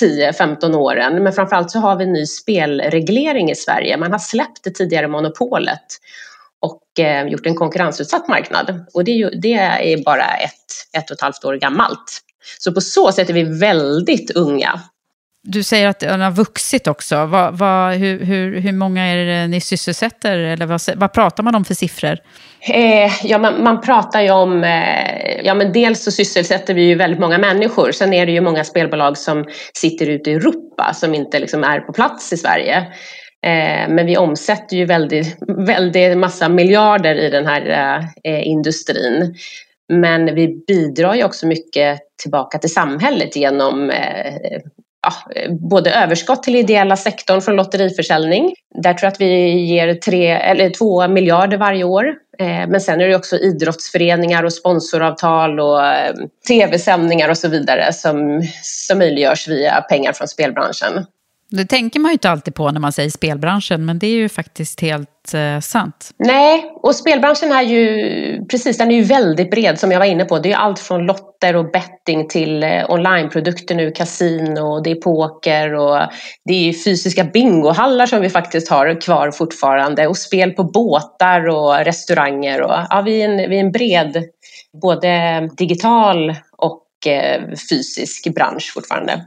10-15 0.00 0.74
åren. 0.74 1.22
Men 1.22 1.32
framförallt 1.32 1.70
så 1.70 1.78
har 1.78 1.96
vi 1.96 2.04
en 2.04 2.12
ny 2.12 2.26
spelreglering 2.26 3.50
i 3.50 3.54
Sverige. 3.54 3.96
Man 3.96 4.12
har 4.12 4.18
släppt 4.18 4.64
det 4.64 4.70
tidigare 4.70 5.08
monopolet 5.08 5.84
och 6.60 7.04
eh, 7.04 7.26
gjort 7.26 7.46
en 7.46 7.54
konkurrensutsatt 7.54 8.28
marknad. 8.28 8.84
Och 8.94 9.04
det 9.04 9.10
är, 9.10 9.16
ju, 9.16 9.30
det 9.30 9.54
är 9.54 10.04
bara 10.04 10.26
ett, 10.26 10.98
ett 10.98 11.10
och 11.10 11.14
ett 11.14 11.20
halvt 11.20 11.44
år 11.44 11.54
gammalt. 11.54 12.20
Så 12.58 12.72
på 12.72 12.80
så 12.80 13.12
sätt 13.12 13.30
är 13.30 13.34
vi 13.34 13.42
väldigt 13.42 14.30
unga. 14.30 14.80
Du 15.42 15.62
säger 15.62 15.88
att 15.88 16.00
den 16.00 16.20
har 16.20 16.30
vuxit 16.30 16.86
också. 16.86 17.26
Vad, 17.26 17.58
vad, 17.58 17.94
hur, 17.94 18.24
hur, 18.24 18.60
hur 18.60 18.72
många 18.72 19.06
är 19.06 19.16
det 19.16 19.46
ni 19.46 19.60
sysselsätter? 19.60 20.38
Eller 20.38 20.66
vad, 20.66 20.80
vad 20.96 21.12
pratar 21.12 21.42
man 21.42 21.54
om 21.54 21.64
för 21.64 21.74
siffror? 21.74 22.18
Eh, 22.60 23.10
ja, 23.24 23.38
man, 23.38 23.62
man, 23.62 23.80
pratar 23.80 24.20
ju 24.20 24.30
om... 24.30 24.64
Eh, 24.64 25.40
ja, 25.44 25.54
men 25.54 25.72
dels 25.72 26.04
så 26.04 26.10
sysselsätter 26.10 26.74
vi 26.74 26.82
ju 26.82 26.94
väldigt 26.94 27.20
många 27.20 27.38
människor. 27.38 27.92
Sen 27.92 28.12
är 28.12 28.26
det 28.26 28.32
ju 28.32 28.40
många 28.40 28.64
spelbolag 28.64 29.18
som 29.18 29.44
sitter 29.74 30.06
ute 30.06 30.30
i 30.30 30.34
Europa 30.34 30.92
som 30.94 31.14
inte 31.14 31.38
liksom 31.38 31.64
är 31.64 31.80
på 31.80 31.92
plats 31.92 32.32
i 32.32 32.36
Sverige. 32.36 32.76
Eh, 33.46 33.88
men 33.88 34.06
vi 34.06 34.16
omsätter 34.16 34.76
ju 34.76 34.84
väldigt, 34.84 35.36
väldigt 35.66 36.18
massa 36.18 36.48
miljarder 36.48 37.14
i 37.14 37.30
den 37.30 37.46
här 37.46 37.98
eh, 38.24 38.46
industrin. 38.46 39.34
Men 39.88 40.34
vi 40.34 40.64
bidrar 40.66 41.14
ju 41.14 41.24
också 41.24 41.46
mycket 41.46 42.00
tillbaka 42.22 42.58
till 42.58 42.72
samhället 42.72 43.36
genom 43.36 43.90
eh, 43.90 44.34
ja, 45.02 45.12
både 45.50 45.90
överskott 45.90 46.42
till 46.42 46.56
ideella 46.56 46.96
sektorn 46.96 47.40
från 47.40 47.56
lotteriförsäljning. 47.56 48.54
Där 48.82 48.94
tror 48.94 49.06
jag 49.06 49.12
att 49.12 49.20
vi 49.20 49.50
ger 49.50 49.94
tre, 49.94 50.26
eller 50.30 50.70
två 50.70 51.08
miljarder 51.08 51.56
varje 51.56 51.84
år. 51.84 52.14
Eh, 52.38 52.68
men 52.68 52.80
sen 52.80 53.00
är 53.00 53.08
det 53.08 53.16
också 53.16 53.36
idrottsföreningar 53.36 54.44
och 54.44 54.52
sponsoravtal 54.52 55.60
och 55.60 55.86
eh, 55.86 56.14
tv-sändningar 56.48 57.28
och 57.28 57.38
så 57.38 57.48
vidare 57.48 57.92
som, 57.92 58.42
som 58.62 58.98
möjliggörs 58.98 59.48
via 59.48 59.80
pengar 59.80 60.12
från 60.12 60.28
spelbranschen. 60.28 61.06
Det 61.50 61.64
tänker 61.64 62.00
man 62.00 62.10
ju 62.10 62.12
inte 62.12 62.30
alltid 62.30 62.54
på 62.54 62.70
när 62.70 62.80
man 62.80 62.92
säger 62.92 63.10
spelbranschen, 63.10 63.84
men 63.84 63.98
det 63.98 64.06
är 64.06 64.14
ju 64.14 64.28
faktiskt 64.28 64.80
helt 64.80 65.34
eh, 65.34 65.60
sant. 65.60 66.10
Nej, 66.18 66.72
och 66.82 66.96
spelbranschen 66.96 67.52
är 67.52 67.62
ju 67.62 68.46
precis, 68.50 68.78
den 68.78 68.90
är 68.90 68.96
ju 68.96 69.02
väldigt 69.02 69.50
bred 69.50 69.78
som 69.78 69.92
jag 69.92 69.98
var 69.98 70.06
inne 70.06 70.24
på. 70.24 70.38
Det 70.38 70.52
är 70.52 70.56
allt 70.56 70.78
från 70.78 71.06
lotter 71.06 71.56
och 71.56 71.70
betting 71.70 72.28
till 72.28 72.62
eh, 72.62 72.90
onlineprodukter 72.90 73.74
nu, 73.74 73.90
kasino, 73.90 74.80
det 74.80 74.90
är 74.90 74.94
poker 74.94 75.74
och 75.74 75.98
det 76.44 76.68
är 76.68 76.72
fysiska 76.72 77.24
bingohallar 77.24 78.06
som 78.06 78.20
vi 78.20 78.30
faktiskt 78.30 78.70
har 78.70 79.00
kvar 79.00 79.30
fortfarande 79.30 80.06
och 80.06 80.16
spel 80.16 80.50
på 80.50 80.64
båtar 80.64 81.48
och 81.48 81.84
restauranger. 81.84 82.62
Och, 82.62 82.74
ja, 82.90 83.02
vi, 83.06 83.22
är 83.22 83.28
en, 83.28 83.50
vi 83.50 83.56
är 83.56 83.60
en 83.60 83.72
bred, 83.72 84.24
både 84.82 85.40
digital 85.56 86.34
och 86.56 87.06
eh, 87.06 87.40
fysisk 87.70 88.34
bransch 88.34 88.72
fortfarande. 88.74 89.24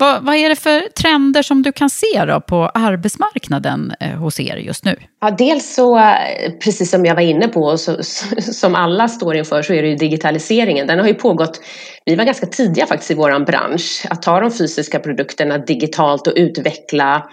Vad, 0.00 0.24
vad, 0.24 0.34
är 0.36 0.48
det 0.48 0.56
för 0.56 0.80
trender 0.80 1.42
som 1.42 1.62
du 1.62 1.72
kan 1.72 1.90
se 1.90 2.24
då 2.24 2.40
på 2.40 2.70
arbetsmarknaden 2.74 3.92
eh, 4.00 4.10
hos 4.10 4.40
er 4.40 4.56
just 4.56 4.84
nu? 4.84 4.96
Ja, 5.20 5.30
dels 5.30 5.74
så, 5.74 5.98
eh, 5.98 6.52
precis 6.64 6.90
som 6.90 7.04
jag 7.04 7.14
var 7.14 7.22
inne 7.22 7.48
på, 7.48 7.76
så, 7.76 7.96
som 8.38 8.74
alla 8.74 9.08
står 9.08 9.36
inför, 9.36 9.62
så 9.62 9.72
är 9.72 9.82
det 9.82 9.88
ju 9.88 9.96
digitaliseringen. 9.96 10.86
Den 10.86 10.98
har 10.98 11.06
ju 11.06 11.14
pågått, 11.14 11.60
vi 12.04 12.16
var 12.16 12.24
ganska 12.24 12.46
tidiga 12.46 12.86
faktiskt 12.86 13.10
i 13.10 13.14
vår 13.14 13.44
bransch, 13.44 14.06
att 14.10 14.22
ta 14.22 14.40
de 14.40 14.50
fysiska 14.50 14.98
produkterna 14.98 15.58
digitalt 15.58 16.26
och 16.26 16.32
utveckla 16.36 17.28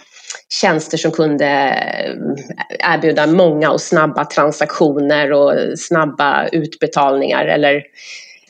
tjänster 0.62 0.98
som 0.98 1.12
kunde 1.12 1.48
eh, 1.48 2.94
erbjuda 2.94 3.28
många 3.28 3.72
och 3.72 3.82
snabba 3.82 4.26
transaktioner 4.26 5.32
och 5.32 5.54
snabba 5.80 6.48
utbetalningar 6.48 7.46
eller 7.46 7.82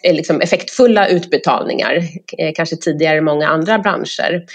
Eh, 0.05 0.13
liksom 0.13 0.41
effektfulla 0.41 1.07
utbetalningar, 1.07 1.95
eh, 2.37 2.53
kanske 2.55 2.75
tidigare 2.75 3.17
i 3.17 3.21
många 3.21 3.47
andra 3.47 3.79
branscher. 3.79 4.45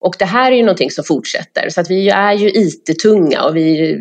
Och 0.00 0.14
det 0.18 0.24
här 0.24 0.52
är 0.52 0.56
ju 0.56 0.62
någonting 0.62 0.90
som 0.90 1.04
fortsätter, 1.04 1.68
så 1.68 1.80
att 1.80 1.90
vi 1.90 2.08
är 2.08 2.32
ju 2.32 2.48
IT-tunga 2.48 3.42
och 3.42 3.56
vi 3.56 3.98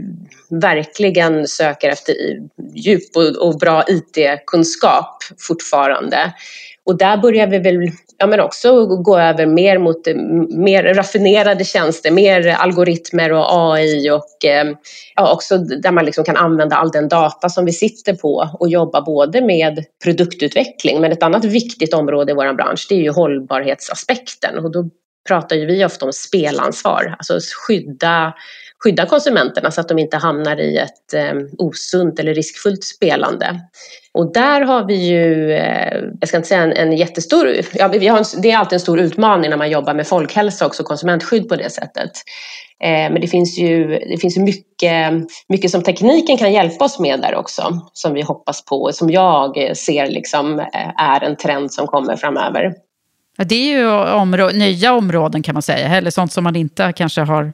verkligen 0.50 1.48
söker 1.48 1.90
efter 1.90 2.16
djup 2.76 3.16
och, 3.40 3.58
bra 3.60 3.84
IT-kunskap 3.88 5.24
fortfarande. 5.40 6.34
Och 6.86 6.98
där 6.98 7.18
börjar 7.18 7.48
vi 7.48 7.60
väl 7.60 7.92
ja, 8.18 8.28
men 8.28 8.39
också 8.39 8.86
gå 8.86 9.18
över 9.18 9.45
mer 9.45 9.78
mot 9.78 10.07
eh, 10.07 10.15
mer 10.49 10.93
raffinerade 10.93 11.63
tjänster, 11.63 12.11
mer 12.11 12.47
algoritmer 12.47 13.32
och 13.32 13.45
AI 13.49 14.11
och 14.11 14.45
eh, 14.45 14.74
ja, 15.15 15.34
också 15.34 15.57
där 15.57 15.91
man 15.91 16.05
liksom 16.05 16.24
kan 16.24 16.38
använda 16.38 16.76
all 16.76 16.91
den 16.91 17.07
data 17.07 17.49
som 17.49 17.65
vi 17.65 17.72
sitter 17.74 18.13
på 18.13 18.49
och 18.59 18.70
jobba 18.70 19.01
både 19.01 19.41
med 19.41 19.86
produktutveckling 20.03 21.01
men 21.01 21.11
ett 21.11 21.24
annat 21.24 21.45
viktigt 21.45 21.93
område 21.93 22.32
i 22.32 22.36
vår 22.36 22.53
bransch 22.53 22.86
det 22.89 22.95
är 22.95 23.01
ju 23.01 23.11
hållbarhetsaspekten. 23.11 24.65
Och 24.65 24.72
då 24.72 24.89
pratar 25.28 25.55
ju 25.55 25.65
vi 25.65 25.86
ofta 25.86 26.05
om 26.05 26.13
spelansvar, 26.13 27.15
alltså 27.18 27.39
skydda 27.68 28.34
skydda 28.84 29.05
konsumenterna 29.05 29.71
så 29.71 29.82
att 29.82 29.88
de 29.88 29.99
inte 29.99 30.17
hamnar 30.17 30.59
i 30.59 30.78
ett 30.78 31.13
eh, 31.13 31.34
osunt 31.57 32.19
eller 32.19 32.34
riskfullt 32.34 32.84
spelande. 32.84 33.59
Och 34.13 34.34
där 34.34 34.61
har 34.61 34.86
vi 34.86 35.07
ju, 35.07 35.51
eh, 35.51 36.03
jag 36.19 36.28
ska 36.28 36.38
inte 36.38 36.49
säga 36.49 36.61
en, 36.61 36.73
en 36.73 36.97
jättestor, 36.97 37.55
ja, 37.73 37.88
vi 37.88 38.07
har 38.07 38.17
en, 38.17 38.41
det 38.41 38.51
är 38.51 38.57
alltid 38.57 38.73
en 38.73 38.80
stor 38.80 38.99
utmaning 38.99 39.49
när 39.49 39.57
man 39.57 39.69
jobbar 39.69 39.93
med 39.93 40.07
folkhälsa 40.07 40.65
och 40.65 40.75
konsumentskydd 40.75 41.49
på 41.49 41.55
det 41.55 41.69
sättet. 41.69 42.11
Eh, 42.84 43.11
men 43.11 43.21
det 43.21 43.28
finns 43.28 43.57
ju, 43.57 43.88
det 43.88 44.17
finns 44.17 44.38
ju 44.38 44.41
mycket, 44.41 45.13
mycket 45.49 45.71
som 45.71 45.84
tekniken 45.84 46.38
kan 46.38 46.53
hjälpa 46.53 46.86
oss 46.86 46.99
med 46.99 47.21
där 47.21 47.36
också, 47.36 47.82
som 47.93 48.13
vi 48.13 48.21
hoppas 48.21 48.65
på 48.65 48.82
och 48.82 48.95
som 48.95 49.09
jag 49.09 49.57
eh, 49.57 49.73
ser 49.73 50.07
liksom 50.07 50.59
eh, 50.59 51.03
är 51.03 51.23
en 51.23 51.36
trend 51.36 51.73
som 51.73 51.88
kommer 51.88 52.15
framöver. 52.15 52.73
Ja, 53.38 53.43
det 53.43 53.55
är 53.55 53.78
ju 53.78 53.91
områ 54.11 54.49
nya 54.49 54.93
områden 54.93 55.43
kan 55.43 55.53
man 55.53 55.61
säga, 55.61 55.88
eller 55.88 56.11
sånt 56.11 56.32
som 56.32 56.43
man 56.43 56.55
inte 56.55 56.93
kanske 56.95 57.21
har 57.21 57.53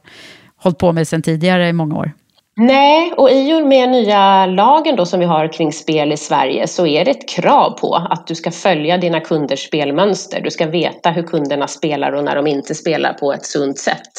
hållit 0.64 0.78
på 0.78 0.92
med 0.92 1.08
sedan 1.08 1.22
tidigare 1.22 1.68
i 1.68 1.72
många 1.72 1.98
år. 1.98 2.12
Nej, 2.56 3.12
och 3.16 3.30
i 3.30 3.54
och 3.54 3.66
med 3.66 3.88
nya 3.88 4.46
lagen 4.46 4.96
då 4.96 5.06
som 5.06 5.20
vi 5.20 5.26
har 5.26 5.52
kring 5.52 5.72
spel 5.72 6.12
i 6.12 6.16
Sverige 6.16 6.66
så 6.66 6.86
är 6.86 7.04
det 7.04 7.10
ett 7.10 7.28
krav 7.28 7.70
på 7.70 7.94
att 8.10 8.26
du 8.26 8.34
ska 8.34 8.50
följa 8.50 8.98
dina 8.98 9.20
kunders 9.20 9.66
spelmönster. 9.66 10.40
Du 10.40 10.50
ska 10.50 10.66
veta 10.66 11.10
hur 11.10 11.22
kunderna 11.22 11.68
spelar 11.68 12.12
och 12.12 12.24
när 12.24 12.36
de 12.36 12.46
inte 12.46 12.74
spelar 12.74 13.12
på 13.12 13.32
ett 13.32 13.46
sunt 13.46 13.78
sätt. 13.78 14.12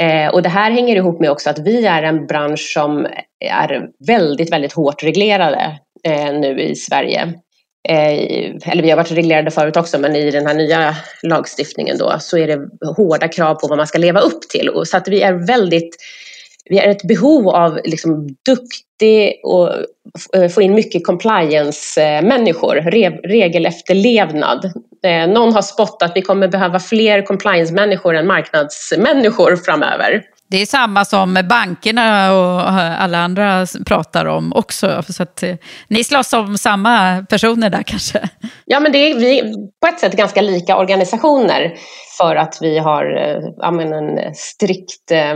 Eh, 0.00 0.28
och 0.28 0.42
det 0.42 0.48
här 0.48 0.70
hänger 0.70 0.96
ihop 0.96 1.20
med 1.20 1.30
också 1.30 1.50
att 1.50 1.58
vi 1.58 1.86
är 1.86 2.02
en 2.02 2.26
bransch 2.26 2.72
som 2.74 3.06
är 3.44 3.88
väldigt, 4.06 4.52
väldigt 4.52 4.72
hårt 4.72 5.02
reglerade 5.02 5.78
eh, 6.04 6.32
nu 6.32 6.60
i 6.60 6.74
Sverige. 6.74 7.34
Eh, 7.88 8.70
eller 8.72 8.82
vi 8.82 8.90
har 8.90 8.96
varit 8.96 9.12
reglerade 9.12 9.50
förut 9.50 9.76
också, 9.76 9.98
men 9.98 10.16
i 10.16 10.30
den 10.30 10.46
här 10.46 10.54
nya 10.54 10.96
lagstiftningen 11.22 11.98
då 11.98 12.16
så 12.20 12.38
är 12.38 12.46
det 12.46 12.68
hårda 12.96 13.28
krav 13.28 13.54
på 13.54 13.66
vad 13.66 13.78
man 13.78 13.86
ska 13.86 13.98
leva 13.98 14.20
upp 14.20 14.48
till. 14.48 14.70
Så 14.84 14.96
att 14.96 15.08
vi 15.08 15.22
är 15.22 15.32
väldigt 15.32 15.96
vi 16.70 16.78
är 16.78 16.88
ett 16.88 17.02
behov 17.02 17.48
av 17.48 17.80
liksom 17.84 18.36
duktig 18.46 19.40
och 19.42 19.70
eh, 20.36 20.48
få 20.48 20.62
in 20.62 20.74
mycket 20.74 21.06
compliance-människor, 21.06 22.74
regelefterlevnad. 23.28 24.64
Eh, 25.04 25.28
någon 25.28 25.52
har 25.52 25.62
spottat 25.62 26.10
att 26.10 26.16
vi 26.16 26.22
kommer 26.22 26.48
behöva 26.48 26.80
fler 26.80 27.22
compliance-människor 27.22 28.16
än 28.16 28.26
marknadsmänniskor 28.26 29.56
framöver. 29.56 30.22
Det 30.50 30.62
är 30.62 30.66
samma 30.66 31.04
som 31.04 31.38
bankerna 31.48 32.32
och 32.32 32.70
alla 32.70 33.18
andra 33.18 33.66
pratar 33.86 34.24
om 34.24 34.52
också. 34.52 35.02
Så 35.08 35.22
att, 35.22 35.42
eh, 35.42 35.56
ni 35.88 36.04
slåss 36.04 36.32
om 36.32 36.58
samma 36.58 37.26
personer 37.30 37.70
där 37.70 37.82
kanske? 37.82 38.28
Ja, 38.64 38.80
men 38.80 38.92
det 38.92 38.98
är 38.98 39.14
vi 39.14 39.42
på 39.80 39.86
ett 39.86 40.00
sätt 40.00 40.16
ganska 40.16 40.40
lika 40.40 40.76
organisationer 40.76 41.74
för 42.18 42.36
att 42.36 42.58
vi 42.60 42.78
har 42.78 43.16
eh, 43.16 43.42
ja, 43.56 43.82
en 43.82 44.34
strikt 44.34 45.10
eh, 45.10 45.34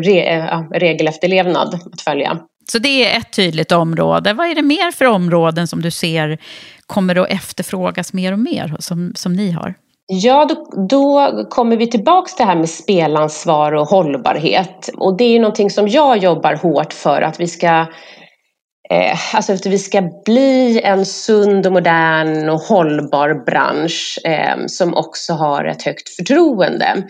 re, 0.00 0.46
regelefterlevnad 0.74 1.80
att 1.92 2.00
följa. 2.00 2.38
Så 2.72 2.78
det 2.78 3.12
är 3.12 3.18
ett 3.18 3.32
tydligt 3.32 3.72
område. 3.72 4.32
Vad 4.32 4.46
är 4.46 4.54
det 4.54 4.62
mer 4.62 4.92
för 4.92 5.04
områden 5.04 5.68
som 5.68 5.82
du 5.82 5.90
ser 5.90 6.38
kommer 6.86 7.16
att 7.16 7.30
efterfrågas 7.30 8.12
mer 8.12 8.32
och 8.32 8.38
mer 8.38 8.76
som, 8.78 9.12
som 9.14 9.32
ni 9.32 9.50
har? 9.50 9.74
Ja, 10.08 10.44
då, 10.44 10.86
då, 10.88 11.30
kommer 11.50 11.76
vi 11.76 11.86
tillbaks 11.86 12.34
till 12.34 12.46
det 12.46 12.50
här 12.50 12.58
med 12.58 12.70
spelansvar 12.70 13.72
och 13.72 13.86
hållbarhet. 13.86 14.90
Och 14.96 15.16
det 15.16 15.24
är 15.24 15.40
någonting 15.40 15.70
som 15.70 15.88
jag 15.88 16.18
jobbar 16.18 16.54
hårt 16.54 16.92
för 16.92 17.22
att 17.22 17.40
vi 17.40 17.46
ska 17.46 17.86
eh, 18.90 19.34
alltså 19.34 19.52
att 19.52 19.66
vi 19.66 19.78
ska 19.78 20.02
bli 20.24 20.80
en 20.84 21.06
sund 21.06 21.66
och 21.66 21.72
modern 21.72 22.48
och 22.48 22.60
hållbar 22.60 23.44
bransch 23.44 24.18
eh, 24.24 24.66
som 24.66 24.94
också 24.94 25.32
har 25.32 25.64
ett 25.64 25.82
högt 25.82 26.08
förtroende. 26.08 27.02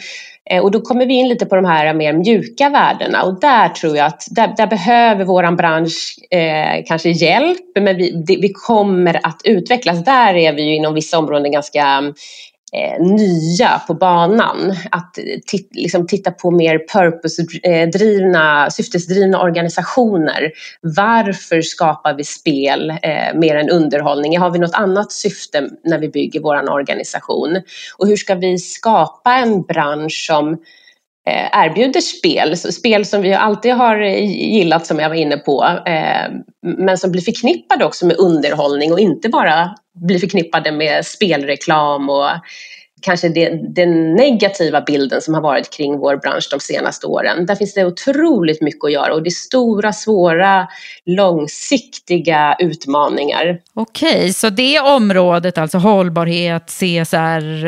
Eh, 0.51 0.63
och 0.63 0.71
då 0.71 0.81
kommer 0.81 1.07
vi 1.07 1.15
in 1.15 1.29
lite 1.29 1.47
på 1.47 1.57
de 1.57 1.65
här 1.65 1.95
mer 1.95 2.13
mjuka 2.13 2.69
värdena 2.69 3.23
och 3.23 3.41
där 3.41 3.69
tror 3.69 3.97
jag 3.97 4.07
att 4.07 4.27
där, 4.31 4.55
där 4.57 4.67
behöver 4.67 5.25
våran 5.25 5.57
bransch 5.57 6.17
eh, 6.31 6.85
kanske 6.87 7.11
hjälp 7.11 7.59
men 7.81 7.97
vi, 7.97 8.25
det, 8.27 8.37
vi 8.37 8.53
kommer 8.53 9.27
att 9.27 9.41
utvecklas. 9.45 10.05
Där 10.05 10.35
är 10.35 10.53
vi 10.53 10.63
ju 10.63 10.75
inom 10.75 10.95
vissa 10.95 11.19
områden 11.19 11.53
ganska 11.53 12.03
Eh, 12.73 13.03
nya 13.03 13.79
på 13.87 13.95
banan. 13.95 14.75
Att 14.91 15.19
liksom 15.71 16.07
titta 16.07 16.31
på 16.31 16.51
mer 16.51 16.79
purpose-drivna, 16.79 18.65
eh, 18.65 18.71
syftesdrivna 18.71 19.43
organisationer. 19.43 20.53
Varför 20.81 21.63
skapar 21.63 22.15
vi 22.15 22.25
spel 22.25 22.91
eh, 22.91 23.35
mer 23.35 23.57
än 23.57 23.71
underhållning? 23.71 24.39
Har 24.39 24.51
vi 24.51 24.59
något 24.59 24.75
annat 24.75 25.13
syfte 25.13 25.69
när 25.85 25.99
vi 25.99 26.09
bygger 26.09 26.41
vår 26.41 26.71
organisation? 26.71 27.63
Och 27.99 28.07
hur 28.07 28.17
ska 28.17 28.35
vi 28.35 28.59
skapa 28.59 29.35
en 29.35 29.63
bransch 29.63 30.25
som 30.27 30.59
Eh, 31.31 31.65
erbjuder 31.65 32.01
spel, 32.01 32.57
spel 32.57 33.05
som 33.05 33.23
vi 33.23 33.35
alltid 33.35 33.73
har 33.73 34.01
eh, 34.01 34.25
gillat 34.55 34.87
som 34.87 34.99
jag 34.99 35.09
var 35.09 35.17
inne 35.17 35.37
på, 35.37 35.65
eh, 35.87 36.33
men 36.63 36.99
som 36.99 37.13
blir 37.13 37.23
förknippade 37.23 37.85
också 37.85 38.07
med 38.07 38.17
underhållning 38.17 38.93
och 38.93 39.01
inte 39.01 39.29
bara 39.29 39.75
blir 39.95 40.19
förknippade 40.19 40.73
med 40.73 41.07
spelreklam 41.07 42.11
och 42.11 42.31
kanske 43.03 43.29
det, 43.29 43.75
den 43.75 44.15
negativa 44.15 44.81
bilden 44.81 45.21
som 45.21 45.35
har 45.35 45.41
varit 45.41 45.71
kring 45.71 45.99
vår 45.99 46.17
bransch 46.17 46.49
de 46.51 46.61
senaste 46.61 47.07
åren. 47.07 47.47
Där 47.47 47.55
finns 47.55 47.75
det 47.75 47.85
otroligt 47.85 48.63
mycket 48.63 48.85
att 48.85 48.93
göra 48.93 49.15
och 49.15 49.23
det 49.23 49.29
är 49.29 49.31
stora, 49.31 49.93
svåra, 49.93 50.69
långsiktiga 51.07 52.57
utmaningar. 52.59 53.61
Okej, 53.75 54.33
så 54.33 54.51
det 54.51 54.81
området, 54.81 55.59
alltså 55.59 55.79
hållbarhet, 55.79 56.67
CSR, 56.67 57.65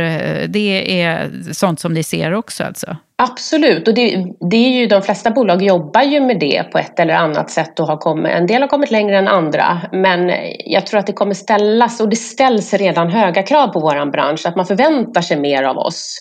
det 0.46 1.02
är 1.02 1.30
sånt 1.52 1.80
som 1.80 1.94
ni 1.94 2.02
ser 2.02 2.34
också 2.34 2.64
alltså? 2.64 2.96
Absolut, 3.22 3.88
och 3.88 3.94
det, 3.94 4.24
det, 4.50 4.56
är 4.56 4.80
ju 4.80 4.86
de 4.86 5.02
flesta 5.02 5.30
bolag 5.30 5.62
jobbar 5.62 6.02
ju 6.02 6.20
med 6.20 6.40
det 6.40 6.62
på 6.72 6.78
ett 6.78 7.00
eller 7.00 7.14
annat 7.14 7.50
sätt 7.50 7.80
och 7.80 7.86
har 7.86 7.96
kommit, 7.96 8.32
en 8.32 8.46
del 8.46 8.62
har 8.62 8.68
kommit 8.68 8.90
längre 8.90 9.18
än 9.18 9.28
andra. 9.28 9.80
Men 9.92 10.32
jag 10.64 10.86
tror 10.86 11.00
att 11.00 11.06
det 11.06 11.12
kommer 11.12 11.34
ställas, 11.34 12.00
och 12.00 12.08
det 12.08 12.16
ställs 12.16 12.74
redan 12.74 13.10
höga 13.10 13.42
krav 13.42 13.68
på 13.68 13.80
vår 13.80 14.10
bransch, 14.10 14.46
att 14.46 14.56
man 14.56 14.66
förväntar 14.66 15.20
sig 15.20 15.40
mer 15.40 15.62
av 15.62 15.78
oss. 15.78 16.20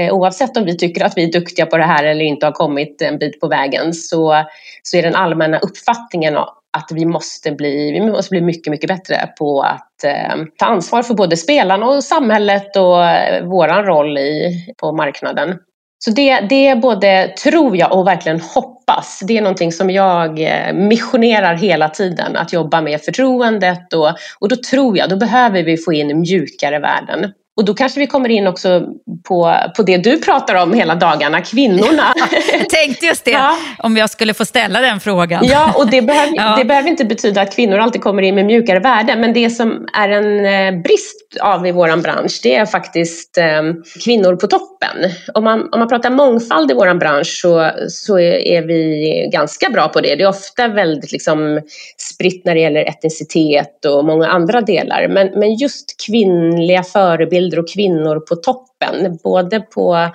Eh, 0.00 0.14
oavsett 0.14 0.56
om 0.56 0.64
vi 0.64 0.76
tycker 0.76 1.04
att 1.04 1.16
vi 1.16 1.24
är 1.24 1.32
duktiga 1.32 1.66
på 1.66 1.76
det 1.76 1.84
här 1.84 2.04
eller 2.04 2.24
inte 2.24 2.46
har 2.46 2.52
kommit 2.52 3.02
en 3.02 3.18
bit 3.18 3.40
på 3.40 3.48
vägen 3.48 3.92
så, 3.92 4.44
så 4.82 4.96
är 4.96 5.02
den 5.02 5.14
allmänna 5.14 5.58
uppfattningen 5.58 6.36
att 6.36 6.90
vi 6.94 7.06
måste 7.06 7.52
bli, 7.52 7.92
vi 7.92 8.00
måste 8.00 8.30
bli 8.30 8.40
mycket, 8.40 8.70
mycket 8.70 8.88
bättre 8.88 9.32
på 9.38 9.60
att 9.62 10.04
eh, 10.04 10.44
ta 10.58 10.66
ansvar 10.66 11.02
för 11.02 11.14
både 11.14 11.36
spelarna 11.36 11.86
och 11.86 12.04
samhället 12.04 12.76
och 12.76 13.04
eh, 13.04 13.44
våran 13.44 13.84
roll 13.84 14.18
i, 14.18 14.54
på 14.80 14.92
marknaden. 14.92 15.58
Så 15.98 16.10
det, 16.10 16.40
det 16.40 16.76
både 16.76 17.28
tror 17.42 17.76
jag 17.76 17.92
och 17.92 18.06
verkligen 18.06 18.40
hoppas. 18.40 19.22
Det 19.26 19.38
är 19.38 19.42
någonting 19.42 19.72
som 19.72 19.90
jag 19.90 20.40
eh, 20.40 20.72
missionerar 20.72 21.54
hela 21.54 21.88
tiden, 21.88 22.36
att 22.36 22.52
jobba 22.52 22.80
med 22.80 23.00
förtroendet 23.00 23.92
och, 23.92 24.08
och 24.38 24.48
då 24.48 24.56
tror 24.70 24.98
jag, 24.98 25.10
då 25.10 25.16
behöver 25.16 25.62
vi 25.62 25.76
få 25.76 25.92
in 25.92 26.20
mjukare 26.20 26.78
värden. 26.78 27.32
Och 27.58 27.64
då 27.64 27.74
kanske 27.74 28.00
vi 28.00 28.06
kommer 28.06 28.28
in 28.28 28.46
också 28.46 28.86
på, 29.28 29.56
på 29.76 29.82
det 29.82 29.96
du 29.96 30.18
pratar 30.20 30.54
om 30.54 30.72
hela 30.72 30.94
dagarna, 30.94 31.40
kvinnorna. 31.40 32.14
jag 32.52 32.68
tänkte 32.68 33.06
just 33.06 33.24
det, 33.24 33.30
ja. 33.30 33.56
om 33.78 33.96
jag 33.96 34.10
skulle 34.10 34.34
få 34.34 34.44
ställa 34.44 34.80
den 34.80 35.00
frågan. 35.00 35.44
Ja, 35.46 35.72
och 35.76 35.90
det 35.90 36.02
behöver, 36.02 36.32
ja. 36.36 36.56
det 36.58 36.64
behöver 36.64 36.88
inte 36.88 37.04
betyda 37.04 37.42
att 37.42 37.56
kvinnor 37.56 37.78
alltid 37.78 38.02
kommer 38.02 38.22
in 38.22 38.34
med 38.34 38.44
mjukare 38.44 38.78
värden, 38.78 39.20
men 39.20 39.32
det 39.32 39.50
som 39.50 39.88
är 39.94 40.08
en 40.08 40.46
eh, 40.46 40.82
brist 40.82 41.16
av 41.40 41.66
i 41.66 41.72
vår 41.72 41.96
bransch, 42.02 42.40
det 42.42 42.54
är 42.54 42.66
faktiskt 42.66 43.38
eh, 43.38 43.62
kvinnor 44.04 44.36
på 44.36 44.46
toppen. 44.46 45.10
Om 45.34 45.44
man, 45.44 45.68
om 45.72 45.78
man 45.78 45.88
pratar 45.88 46.10
mångfald 46.10 46.70
i 46.70 46.74
vår 46.74 46.94
bransch 46.94 47.40
så, 47.42 47.70
så 47.88 48.18
är, 48.18 48.46
är, 48.46 48.62
vi 48.62 49.28
ganska 49.32 49.70
bra 49.70 49.88
på 49.88 50.00
det. 50.00 50.14
Det 50.14 50.22
är 50.22 50.28
ofta 50.28 50.68
väldigt 50.68 51.12
liksom, 51.12 51.60
spritt 51.96 52.44
när 52.44 52.54
det 52.54 52.60
gäller 52.60 52.88
etnicitet 52.88 53.84
och 53.84 54.04
många 54.04 54.26
andra 54.26 54.60
delar, 54.60 55.08
men, 55.08 55.28
men 55.38 55.54
just 55.54 56.06
kvinnliga 56.06 56.82
förebilder 56.82 57.47
bilder 57.48 57.58
och 57.58 57.68
kvinnor 57.68 58.20
på 58.20 58.36
toppen, 58.36 59.18
både 59.24 59.60
på 59.60 60.10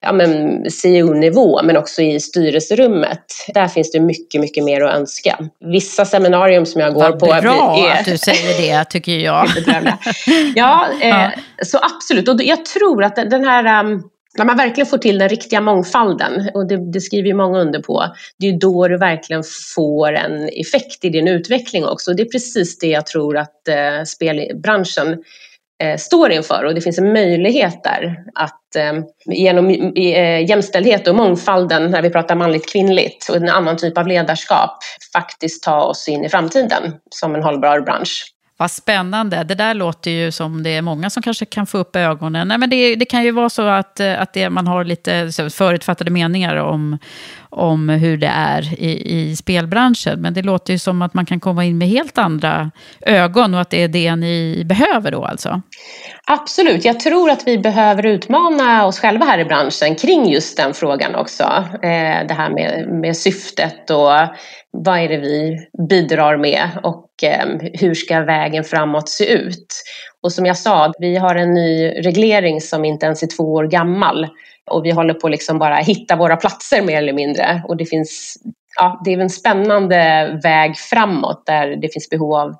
ja, 0.00 0.12
CEO-nivå 0.70 1.60
men 1.64 1.76
också 1.76 2.02
i 2.02 2.20
styrelserummet. 2.20 3.24
Där 3.54 3.68
finns 3.68 3.92
det 3.92 4.00
mycket, 4.00 4.40
mycket 4.40 4.64
mer 4.64 4.80
att 4.80 4.94
önska. 4.94 5.38
Vissa 5.60 6.04
seminarium 6.04 6.66
som 6.66 6.80
jag 6.80 6.94
går 6.94 7.00
Vad 7.00 7.18
på... 7.18 7.26
Bra 7.26 7.88
är, 7.88 8.00
att 8.00 8.04
du 8.04 8.18
säger 8.18 8.62
det, 8.62 8.84
tycker 8.84 9.18
jag. 9.18 9.48
ja, 10.54 10.88
eh, 11.00 11.28
så 11.62 11.78
absolut. 11.78 12.28
Och 12.28 12.42
jag 12.42 12.64
tror 12.64 13.04
att 13.04 13.16
den 13.16 13.44
här... 13.44 13.84
Um, 13.84 14.10
när 14.38 14.44
man 14.44 14.56
verkligen 14.56 14.86
får 14.86 14.98
till 14.98 15.18
den 15.18 15.28
riktiga 15.28 15.60
mångfalden, 15.60 16.50
och 16.54 16.66
det, 16.66 16.92
det 16.92 17.00
skriver 17.00 17.28
ju 17.28 17.34
många 17.34 17.58
under 17.58 17.82
på, 17.82 18.04
det 18.38 18.48
är 18.48 18.60
då 18.60 18.88
du 18.88 18.98
verkligen 18.98 19.42
får 19.74 20.12
en 20.12 20.48
effekt 20.48 21.04
i 21.04 21.08
din 21.08 21.28
utveckling 21.28 21.86
också. 21.86 22.10
Och 22.10 22.16
det 22.16 22.22
är 22.22 22.28
precis 22.28 22.78
det 22.78 22.86
jag 22.86 23.06
tror 23.06 23.36
att 23.36 23.68
eh, 23.68 24.04
spelbranschen 24.06 25.22
Eh, 25.82 25.96
står 25.96 26.32
inför 26.32 26.64
och 26.64 26.74
det 26.74 26.80
finns 26.80 26.98
en 26.98 27.12
möjlighet 27.12 27.82
där 27.82 28.16
att 28.34 28.76
eh, 28.76 28.92
genom 29.26 29.70
eh, 29.96 30.48
jämställdhet 30.48 31.08
och 31.08 31.14
mångfalden 31.14 31.90
när 31.90 32.02
vi 32.02 32.10
pratar 32.10 32.34
manligt 32.34 32.72
kvinnligt 32.72 33.28
och 33.30 33.36
en 33.36 33.48
annan 33.48 33.76
typ 33.76 33.98
av 33.98 34.06
ledarskap 34.06 34.78
faktiskt 35.12 35.62
ta 35.62 35.82
oss 35.82 36.08
in 36.08 36.24
i 36.24 36.28
framtiden 36.28 36.82
som 37.10 37.34
en 37.34 37.42
hållbar 37.42 37.80
bransch. 37.80 38.33
Vad 38.56 38.70
spännande. 38.70 39.44
Det 39.44 39.54
där 39.54 39.74
låter 39.74 40.10
ju 40.10 40.32
som 40.32 40.62
det 40.62 40.70
är 40.70 40.82
många 40.82 41.10
som 41.10 41.22
kanske 41.22 41.44
kan 41.44 41.66
få 41.66 41.78
upp 41.78 41.96
ögonen. 41.96 42.48
Nej, 42.48 42.58
men 42.58 42.70
det, 42.70 42.96
det 42.96 43.04
kan 43.04 43.24
ju 43.24 43.30
vara 43.30 43.50
så 43.50 43.62
att, 43.62 44.00
eh, 44.00 44.20
att 44.20 44.32
det, 44.32 44.50
man 44.50 44.66
har 44.66 44.84
lite 44.84 45.30
förutfattade 45.50 46.10
meningar 46.10 46.56
om, 46.56 46.98
om 47.40 47.88
hur 47.88 48.16
det 48.16 48.26
är 48.26 48.80
i, 48.80 49.20
i 49.20 49.36
spelbranschen. 49.36 50.20
Men 50.20 50.34
det 50.34 50.42
låter 50.42 50.72
ju 50.72 50.78
som 50.78 51.02
att 51.02 51.14
man 51.14 51.26
kan 51.26 51.40
komma 51.40 51.64
in 51.64 51.78
med 51.78 51.88
helt 51.88 52.18
andra 52.18 52.70
ögon 53.00 53.54
och 53.54 53.60
att 53.60 53.70
det 53.70 53.82
är 53.82 53.88
det 53.88 54.16
ni 54.16 54.62
behöver 54.64 55.10
då 55.10 55.24
alltså. 55.24 55.62
Absolut, 56.26 56.84
jag 56.84 57.00
tror 57.00 57.30
att 57.30 57.46
vi 57.46 57.58
behöver 57.58 58.06
utmana 58.06 58.86
oss 58.86 58.98
själva 58.98 59.26
här 59.26 59.38
i 59.38 59.44
branschen 59.44 59.94
kring 59.94 60.30
just 60.30 60.56
den 60.56 60.74
frågan 60.74 61.14
också. 61.14 61.42
Eh, 61.72 62.26
det 62.28 62.34
här 62.34 62.50
med, 62.50 62.88
med 62.88 63.16
syftet 63.16 63.90
och 63.90 64.10
vad 64.70 64.98
är 64.98 65.08
det 65.08 65.16
vi 65.16 65.58
bidrar 65.88 66.36
med 66.36 66.68
och 66.82 67.08
eh, 67.22 67.46
hur 67.80 67.94
ska 67.94 68.20
vägen 68.20 68.64
framåt 68.64 69.08
se 69.08 69.32
ut? 69.32 69.82
Och 70.22 70.32
som 70.32 70.46
jag 70.46 70.56
sa, 70.56 70.92
vi 70.98 71.16
har 71.16 71.34
en 71.34 71.54
ny 71.54 71.88
reglering 71.88 72.60
som 72.60 72.84
inte 72.84 73.06
ens 73.06 73.22
är 73.22 73.28
två 73.36 73.52
år 73.52 73.64
gammal 73.64 74.28
och 74.70 74.84
vi 74.84 74.90
håller 74.90 75.14
på 75.14 75.28
liksom 75.28 75.58
bara 75.58 75.76
hitta 75.76 76.16
våra 76.16 76.36
platser 76.36 76.82
mer 76.82 76.98
eller 76.98 77.12
mindre. 77.12 77.62
Och 77.68 77.76
det 77.76 77.86
finns, 77.86 78.36
ja, 78.76 79.00
det 79.04 79.12
är 79.12 79.18
en 79.18 79.30
spännande 79.30 80.30
väg 80.42 80.76
framåt 80.76 81.46
där 81.46 81.76
det 81.76 81.88
finns 81.92 82.10
behov 82.10 82.34
av 82.34 82.54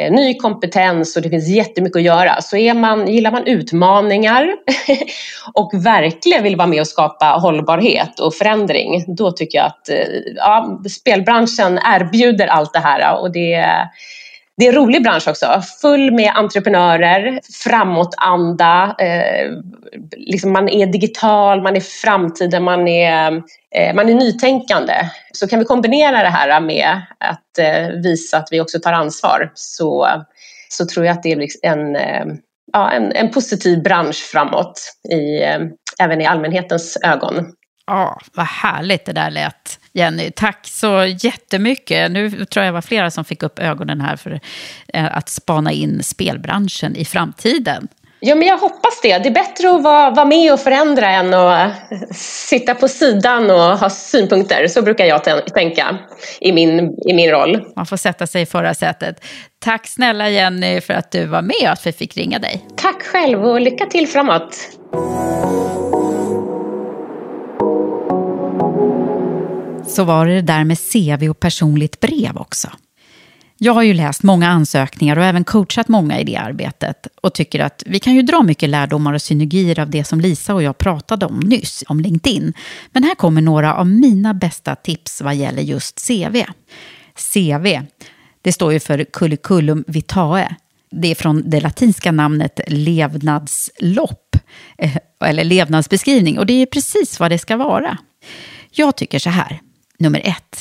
Eh, 0.00 0.12
ny 0.12 0.34
kompetens 0.34 1.16
och 1.16 1.22
det 1.22 1.30
finns 1.30 1.48
jättemycket 1.48 1.96
att 1.96 2.02
göra. 2.02 2.40
Så 2.40 2.56
är 2.56 2.74
man, 2.74 3.08
gillar 3.08 3.30
man 3.30 3.46
utmaningar 3.46 4.54
och 5.54 5.70
verkligen 5.74 6.42
vill 6.42 6.56
vara 6.56 6.68
med 6.68 6.80
och 6.80 6.86
skapa 6.86 7.24
hållbarhet 7.26 8.20
och 8.20 8.34
förändring, 8.34 9.14
då 9.16 9.32
tycker 9.32 9.58
jag 9.58 9.66
att 9.66 9.88
eh, 9.88 9.96
ja, 10.36 10.80
spelbranschen 10.90 11.78
erbjuder 11.84 12.46
allt 12.46 12.72
det 12.72 12.78
här 12.78 13.20
och 13.20 13.32
det 13.32 13.64
det 14.60 14.66
är 14.66 14.68
en 14.68 14.84
rolig 14.84 15.02
bransch 15.02 15.28
också, 15.28 15.62
full 15.80 16.12
med 16.12 16.32
entreprenörer, 16.34 17.40
framåtanda, 17.64 18.96
eh, 18.98 19.50
liksom 20.16 20.52
man 20.52 20.68
är 20.68 20.86
digital, 20.86 21.62
man 21.62 21.76
är 21.76 21.80
framtiden, 21.80 22.64
man 22.64 22.88
är, 22.88 23.42
eh, 23.74 23.94
man 23.94 24.08
är 24.08 24.14
nytänkande. 24.14 24.94
Så 25.32 25.48
kan 25.48 25.58
vi 25.58 25.64
kombinera 25.64 26.22
det 26.22 26.28
här 26.28 26.60
med 26.60 27.00
att 27.18 27.58
eh, 27.58 27.88
visa 28.02 28.36
att 28.36 28.48
vi 28.50 28.60
också 28.60 28.80
tar 28.80 28.92
ansvar 28.92 29.52
så, 29.54 30.08
så 30.68 30.86
tror 30.86 31.06
jag 31.06 31.12
att 31.12 31.22
det 31.22 31.32
är 31.32 31.36
liksom 31.36 31.60
en, 31.62 31.96
eh, 31.96 32.26
ja, 32.72 32.90
en, 32.90 33.12
en 33.12 33.30
positiv 33.30 33.82
bransch 33.82 34.28
framåt, 34.32 34.80
i, 35.12 35.42
eh, 35.42 35.60
även 36.00 36.20
i 36.20 36.26
allmänhetens 36.26 36.98
ögon. 37.04 37.52
Ja, 37.90 38.20
vad 38.34 38.46
härligt 38.46 39.04
det 39.04 39.12
där 39.12 39.30
lät, 39.30 39.80
Jenny. 39.92 40.30
Tack 40.30 40.66
så 40.66 41.04
jättemycket. 41.18 42.10
Nu 42.10 42.30
tror 42.30 42.64
jag 42.64 42.72
det 42.72 42.74
var 42.74 42.80
flera 42.80 43.10
som 43.10 43.24
fick 43.24 43.42
upp 43.42 43.58
ögonen 43.58 44.00
här 44.00 44.16
för 44.16 44.40
eh, 44.94 45.16
att 45.16 45.28
spana 45.28 45.72
in 45.72 46.02
spelbranschen 46.02 46.96
i 46.96 47.04
framtiden. 47.04 47.88
Ja, 48.20 48.34
men 48.34 48.48
jag 48.48 48.58
hoppas 48.58 49.00
det. 49.02 49.18
Det 49.18 49.28
är 49.28 49.34
bättre 49.34 49.70
att 49.70 49.82
vara, 49.82 50.10
vara 50.10 50.24
med 50.24 50.52
och 50.52 50.60
förändra 50.60 51.10
än 51.10 51.34
att 51.34 51.72
sitta 52.16 52.74
på 52.74 52.88
sidan 52.88 53.50
och 53.50 53.60
ha 53.60 53.90
synpunkter. 53.90 54.66
Så 54.66 54.82
brukar 54.82 55.04
jag 55.04 55.44
tänka 55.54 55.98
i 56.40 56.52
min, 56.52 56.80
i 57.08 57.14
min 57.14 57.30
roll. 57.30 57.64
Man 57.76 57.86
får 57.86 57.96
sätta 57.96 58.26
sig 58.26 58.42
i 58.42 58.46
förarsätet. 58.46 59.24
Tack 59.58 59.86
snälla 59.88 60.30
Jenny 60.30 60.80
för 60.80 60.94
att 60.94 61.10
du 61.10 61.26
var 61.26 61.42
med 61.42 61.62
och 61.62 61.68
att 61.68 61.86
vi 61.86 61.92
fick 61.92 62.16
ringa 62.16 62.38
dig. 62.38 62.66
Tack 62.76 63.02
själv 63.02 63.44
och 63.44 63.60
lycka 63.60 63.86
till 63.86 64.08
framåt. 64.08 64.56
Så 69.90 70.04
var 70.04 70.26
det 70.26 70.34
det 70.34 70.40
där 70.40 70.64
med 70.64 70.78
CV 70.78 71.28
och 71.28 71.40
personligt 71.40 72.00
brev 72.00 72.36
också. 72.36 72.68
Jag 73.58 73.72
har 73.72 73.82
ju 73.82 73.94
läst 73.94 74.22
många 74.22 74.48
ansökningar 74.48 75.18
och 75.18 75.24
även 75.24 75.44
coachat 75.44 75.88
många 75.88 76.20
i 76.20 76.24
det 76.24 76.36
arbetet 76.36 77.06
och 77.22 77.34
tycker 77.34 77.60
att 77.60 77.82
vi 77.86 77.98
kan 77.98 78.14
ju 78.14 78.22
dra 78.22 78.42
mycket 78.42 78.68
lärdomar 78.68 79.12
och 79.12 79.22
synergier 79.22 79.80
av 79.80 79.90
det 79.90 80.04
som 80.04 80.20
Lisa 80.20 80.54
och 80.54 80.62
jag 80.62 80.78
pratade 80.78 81.26
om 81.26 81.40
nyss, 81.40 81.84
om 81.88 82.00
LinkedIn. 82.00 82.52
Men 82.92 83.04
här 83.04 83.14
kommer 83.14 83.40
några 83.40 83.74
av 83.74 83.86
mina 83.86 84.34
bästa 84.34 84.74
tips 84.74 85.20
vad 85.20 85.34
gäller 85.34 85.62
just 85.62 86.06
CV. 86.06 86.44
CV, 87.32 87.80
det 88.42 88.52
står 88.52 88.72
ju 88.72 88.80
för 88.80 89.04
curriculum 89.04 89.84
vitae. 89.86 90.56
Det 90.90 91.08
är 91.08 91.14
från 91.14 91.50
det 91.50 91.60
latinska 91.60 92.12
namnet 92.12 92.60
levnadslopp, 92.66 94.36
eh, 94.78 94.96
eller 95.24 95.44
levnadsbeskrivning, 95.44 96.38
och 96.38 96.46
det 96.46 96.62
är 96.62 96.66
precis 96.66 97.20
vad 97.20 97.30
det 97.30 97.38
ska 97.38 97.56
vara. 97.56 97.98
Jag 98.70 98.96
tycker 98.96 99.18
så 99.18 99.30
här, 99.30 99.60
Nummer 100.00 100.20
ett. 100.24 100.56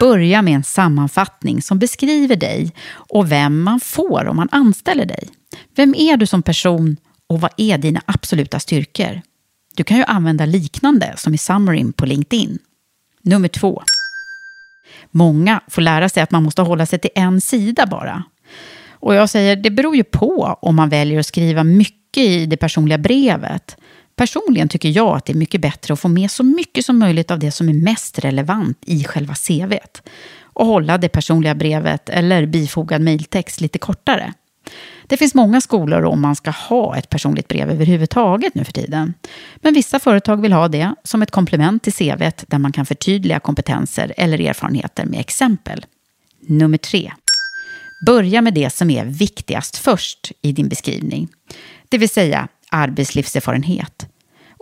Börja 0.00 0.42
med 0.42 0.54
en 0.54 0.64
sammanfattning 0.64 1.62
som 1.62 1.78
beskriver 1.78 2.36
dig 2.36 2.72
och 2.92 3.32
vem 3.32 3.62
man 3.62 3.80
får 3.80 4.26
om 4.26 4.36
man 4.36 4.48
anställer 4.52 5.06
dig. 5.06 5.28
Vem 5.76 5.94
är 5.94 6.16
du 6.16 6.26
som 6.26 6.42
person 6.42 6.96
och 7.26 7.40
vad 7.40 7.50
är 7.56 7.78
dina 7.78 8.02
absoluta 8.06 8.60
styrkor? 8.60 9.20
Du 9.74 9.84
kan 9.84 9.96
ju 9.96 10.04
använda 10.04 10.46
liknande 10.46 11.14
som 11.16 11.34
i 11.34 11.38
summaryn 11.38 11.92
på 11.92 12.06
LinkedIn. 12.06 12.58
Nummer 13.22 13.48
två. 13.48 13.82
Många 15.10 15.60
får 15.68 15.82
lära 15.82 16.08
sig 16.08 16.22
att 16.22 16.30
man 16.30 16.42
måste 16.42 16.62
hålla 16.62 16.86
sig 16.86 16.98
till 16.98 17.10
en 17.14 17.40
sida 17.40 17.86
bara. 17.86 18.24
Och 18.90 19.14
jag 19.14 19.30
säger, 19.30 19.56
det 19.56 19.70
beror 19.70 19.96
ju 19.96 20.04
på 20.04 20.58
om 20.62 20.76
man 20.76 20.88
väljer 20.88 21.20
att 21.20 21.26
skriva 21.26 21.64
mycket 21.64 22.24
i 22.24 22.46
det 22.46 22.56
personliga 22.56 22.98
brevet 22.98 23.76
Personligen 24.22 24.68
tycker 24.68 24.88
jag 24.88 25.16
att 25.16 25.24
det 25.24 25.32
är 25.32 25.36
mycket 25.36 25.60
bättre 25.60 25.94
att 25.94 26.00
få 26.00 26.08
med 26.08 26.30
så 26.30 26.42
mycket 26.42 26.84
som 26.84 26.98
möjligt 26.98 27.30
av 27.30 27.38
det 27.38 27.50
som 27.50 27.68
är 27.68 27.72
mest 27.72 28.18
relevant 28.18 28.78
i 28.86 29.04
själva 29.04 29.34
CVt 29.34 30.02
och 30.42 30.66
hålla 30.66 30.98
det 30.98 31.08
personliga 31.08 31.54
brevet 31.54 32.08
eller 32.08 32.46
bifogad 32.46 33.00
mejltext 33.00 33.60
lite 33.60 33.78
kortare. 33.78 34.32
Det 35.06 35.16
finns 35.16 35.34
många 35.34 35.60
skolor 35.60 36.04
om 36.04 36.20
man 36.20 36.36
ska 36.36 36.50
ha 36.50 36.96
ett 36.96 37.08
personligt 37.08 37.48
brev 37.48 37.70
överhuvudtaget 37.70 38.54
nu 38.54 38.64
för 38.64 38.72
tiden. 38.72 39.14
Men 39.56 39.74
vissa 39.74 39.98
företag 39.98 40.42
vill 40.42 40.52
ha 40.52 40.68
det 40.68 40.94
som 41.04 41.22
ett 41.22 41.30
komplement 41.30 41.82
till 41.82 41.92
CVt 41.92 42.44
där 42.46 42.58
man 42.58 42.72
kan 42.72 42.86
förtydliga 42.86 43.40
kompetenser 43.40 44.14
eller 44.16 44.40
erfarenheter 44.40 45.04
med 45.04 45.20
exempel. 45.20 45.86
Nummer 46.40 46.78
tre. 46.78 47.12
Börja 48.06 48.42
med 48.42 48.54
det 48.54 48.70
som 48.70 48.90
är 48.90 49.04
viktigast 49.04 49.76
först 49.76 50.32
i 50.42 50.52
din 50.52 50.68
beskrivning. 50.68 51.28
Det 51.88 51.98
vill 51.98 52.08
säga 52.08 52.48
arbetslivserfarenhet 52.70 54.08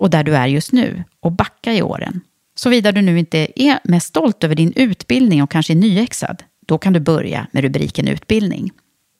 och 0.00 0.10
där 0.10 0.24
du 0.24 0.36
är 0.36 0.46
just 0.46 0.72
nu 0.72 1.04
och 1.20 1.32
backa 1.32 1.74
i 1.74 1.82
åren. 1.82 2.20
Såvida 2.54 2.92
du 2.92 3.02
nu 3.02 3.18
inte 3.18 3.62
är 3.62 3.78
mest 3.84 4.06
stolt 4.06 4.44
över 4.44 4.54
din 4.54 4.72
utbildning 4.76 5.42
och 5.42 5.50
kanske 5.50 5.72
är 5.72 5.76
nyexad, 5.76 6.42
då 6.66 6.78
kan 6.78 6.92
du 6.92 7.00
börja 7.00 7.46
med 7.52 7.62
rubriken 7.62 8.08
utbildning. 8.08 8.70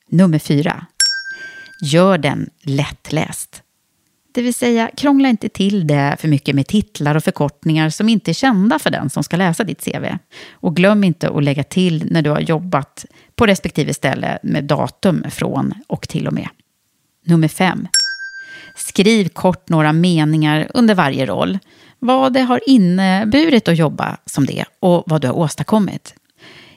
Nummer 0.08 0.38
fyra. 0.38 0.86
Gör 1.82 2.18
den 2.18 2.50
lättläst. 2.62 3.62
Det 4.32 4.42
vill 4.42 4.54
säga, 4.54 4.90
krångla 4.96 5.28
inte 5.28 5.48
till 5.48 5.86
det 5.86 6.16
för 6.20 6.28
mycket 6.28 6.54
med 6.54 6.66
titlar 6.66 7.14
och 7.14 7.24
förkortningar 7.24 7.90
som 7.90 8.08
inte 8.08 8.30
är 8.30 8.34
kända 8.34 8.78
för 8.78 8.90
den 8.90 9.10
som 9.10 9.24
ska 9.24 9.36
läsa 9.36 9.64
ditt 9.64 9.84
CV. 9.84 10.04
Och 10.50 10.76
glöm 10.76 11.04
inte 11.04 11.30
att 11.30 11.44
lägga 11.44 11.64
till 11.64 12.06
när 12.10 12.22
du 12.22 12.30
har 12.30 12.40
jobbat 12.40 13.06
på 13.34 13.46
respektive 13.46 13.94
ställe 13.94 14.38
med 14.42 14.64
datum 14.64 15.24
från 15.30 15.74
och 15.86 16.08
till 16.08 16.26
och 16.26 16.32
med. 16.32 16.48
Nummer 17.26 17.48
fem. 17.48 17.88
Skriv 18.80 19.28
kort 19.28 19.68
några 19.68 19.92
meningar 19.92 20.70
under 20.74 20.94
varje 20.94 21.26
roll. 21.26 21.58
Vad 21.98 22.32
det 22.32 22.40
har 22.40 22.60
inneburit 22.66 23.68
att 23.68 23.76
jobba 23.76 24.16
som 24.26 24.46
det 24.46 24.64
och 24.80 25.04
vad 25.06 25.20
du 25.20 25.26
har 25.26 25.34
åstadkommit. 25.34 26.14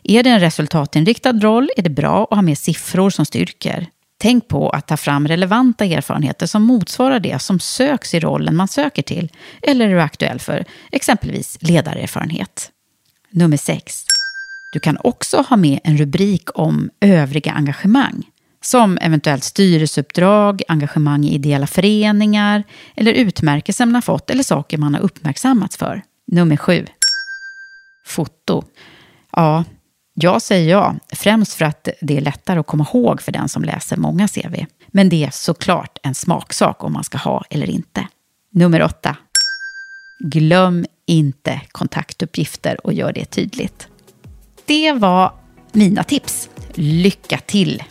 Är 0.03 0.23
det 0.23 0.29
en 0.29 0.39
resultatinriktad 0.39 1.31
roll 1.31 1.69
är 1.77 1.81
det 1.81 1.89
bra 1.89 2.23
att 2.23 2.35
ha 2.35 2.41
med 2.41 2.57
siffror 2.57 3.09
som 3.09 3.25
styrker. 3.25 3.87
Tänk 4.17 4.47
på 4.47 4.69
att 4.69 4.87
ta 4.87 4.97
fram 4.97 5.27
relevanta 5.27 5.85
erfarenheter 5.85 6.45
som 6.45 6.63
motsvarar 6.63 7.19
det 7.19 7.41
som 7.41 7.59
söks 7.59 8.13
i 8.13 8.19
rollen 8.19 8.55
man 8.55 8.67
söker 8.67 9.01
till 9.01 9.31
eller 9.61 9.89
är 9.89 9.97
aktuell 9.97 10.39
för, 10.39 10.65
exempelvis 10.91 11.57
ledarerfarenhet. 11.61 12.71
Nummer 13.29 13.57
6. 13.57 14.03
Du 14.73 14.79
kan 14.79 14.97
också 15.03 15.45
ha 15.49 15.57
med 15.57 15.79
en 15.83 15.97
rubrik 15.97 16.59
om 16.59 16.89
övriga 17.01 17.51
engagemang. 17.51 18.23
Som 18.65 18.97
eventuellt 19.01 19.43
styrelseuppdrag, 19.43 20.61
engagemang 20.67 21.25
i 21.25 21.33
ideella 21.33 21.67
föreningar 21.67 22.63
eller 22.95 23.13
utmärkelser 23.13 23.85
man 23.85 23.95
har 23.95 24.01
fått 24.01 24.29
eller 24.29 24.43
saker 24.43 24.77
man 24.77 24.93
har 24.93 25.01
uppmärksammats 25.01 25.77
för. 25.77 26.01
Nummer 26.27 26.57
sju. 26.57 26.85
Foto. 28.05 28.63
Ja, 29.31 29.63
jag 30.13 30.41
säger 30.41 30.71
ja, 30.71 30.95
främst 31.13 31.53
för 31.53 31.65
att 31.65 31.87
det 32.01 32.17
är 32.17 32.21
lättare 32.21 32.59
att 32.59 32.67
komma 32.67 32.87
ihåg 32.93 33.21
för 33.21 33.31
den 33.31 33.49
som 33.49 33.63
läser 33.63 33.97
många 33.97 34.27
CV. 34.27 34.65
Men 34.87 35.09
det 35.09 35.23
är 35.23 35.29
såklart 35.31 35.97
en 36.03 36.15
smaksak 36.15 36.83
om 36.83 36.93
man 36.93 37.03
ska 37.03 37.17
ha 37.17 37.43
eller 37.49 37.69
inte. 37.69 38.07
Nummer 38.51 38.81
åtta. 38.81 39.17
Glöm 40.19 40.85
inte 41.05 41.61
kontaktuppgifter 41.71 42.85
och 42.85 42.93
gör 42.93 43.13
det 43.13 43.25
tydligt. 43.25 43.87
Det 44.65 44.91
var 44.91 45.33
mina 45.71 46.03
tips. 46.03 46.49
Lycka 46.73 47.37
till 47.37 47.83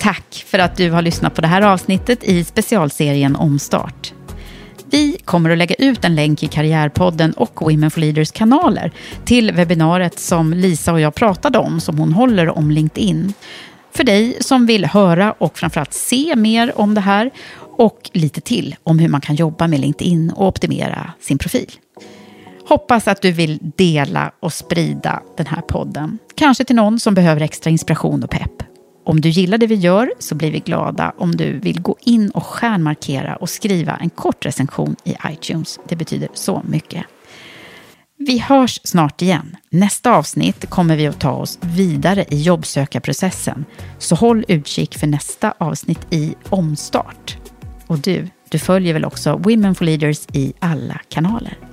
Tack 0.00 0.44
för 0.46 0.58
att 0.58 0.76
du 0.76 0.90
har 0.90 1.02
lyssnat 1.02 1.34
på 1.34 1.40
det 1.40 1.48
här 1.48 1.62
avsnittet 1.62 2.24
i 2.24 2.44
specialserien 2.44 3.36
Omstart. 3.36 4.12
Vi 4.90 5.18
kommer 5.24 5.50
att 5.50 5.58
lägga 5.58 5.74
ut 5.74 6.04
en 6.04 6.14
länk 6.14 6.42
i 6.42 6.46
Karriärpodden 6.46 7.32
och 7.32 7.62
Women 7.62 7.90
for 7.90 8.00
Leaders 8.00 8.32
kanaler 8.32 8.92
till 9.24 9.52
webbinariet 9.52 10.18
som 10.18 10.54
Lisa 10.54 10.92
och 10.92 11.00
jag 11.00 11.14
pratade 11.14 11.58
om, 11.58 11.80
som 11.80 11.98
hon 11.98 12.12
håller 12.12 12.48
om 12.58 12.70
LinkedIn. 12.70 13.32
För 13.92 14.04
dig 14.04 14.36
som 14.40 14.66
vill 14.66 14.84
höra 14.84 15.32
och 15.32 15.58
framförallt 15.58 15.92
se 15.92 16.36
mer 16.36 16.78
om 16.78 16.94
det 16.94 17.00
här 17.00 17.30
och 17.76 18.10
lite 18.12 18.40
till 18.40 18.76
om 18.82 18.98
hur 18.98 19.08
man 19.08 19.20
kan 19.20 19.36
jobba 19.36 19.66
med 19.66 19.80
LinkedIn 19.80 20.30
och 20.30 20.46
optimera 20.46 21.12
sin 21.20 21.38
profil. 21.38 21.70
Hoppas 22.68 23.08
att 23.08 23.22
du 23.22 23.32
vill 23.32 23.58
dela 23.76 24.32
och 24.40 24.52
sprida 24.52 25.22
den 25.36 25.46
här 25.46 25.60
podden. 25.60 26.18
Kanske 26.34 26.64
till 26.64 26.76
någon 26.76 27.00
som 27.00 27.14
behöver 27.14 27.40
extra 27.40 27.70
inspiration 27.70 28.24
och 28.24 28.30
pepp. 28.30 28.67
Om 29.08 29.20
du 29.20 29.28
gillar 29.28 29.58
det 29.58 29.66
vi 29.66 29.74
gör 29.74 30.12
så 30.18 30.34
blir 30.34 30.50
vi 30.50 30.60
glada 30.60 31.12
om 31.16 31.36
du 31.36 31.58
vill 31.58 31.80
gå 31.80 31.96
in 32.00 32.30
och 32.30 32.46
stjärnmarkera 32.46 33.36
och 33.36 33.50
skriva 33.50 33.96
en 33.96 34.10
kort 34.10 34.46
recension 34.46 34.96
i 35.04 35.14
iTunes. 35.30 35.78
Det 35.88 35.96
betyder 35.96 36.28
så 36.34 36.62
mycket. 36.68 37.04
Vi 38.18 38.38
hörs 38.38 38.80
snart 38.84 39.22
igen. 39.22 39.56
Nästa 39.70 40.16
avsnitt 40.16 40.70
kommer 40.70 40.96
vi 40.96 41.06
att 41.06 41.20
ta 41.20 41.30
oss 41.30 41.58
vidare 41.62 42.24
i 42.28 42.42
jobbsökarprocessen. 42.42 43.64
Så 43.98 44.14
håll 44.14 44.44
utkik 44.48 44.98
för 44.98 45.06
nästa 45.06 45.54
avsnitt 45.58 46.06
i 46.10 46.34
Omstart. 46.48 47.36
Och 47.86 47.98
du, 47.98 48.28
du 48.48 48.58
följer 48.58 48.94
väl 48.94 49.04
också 49.04 49.36
Women 49.36 49.74
for 49.74 49.84
Leaders 49.84 50.26
i 50.32 50.52
alla 50.58 51.00
kanaler? 51.08 51.67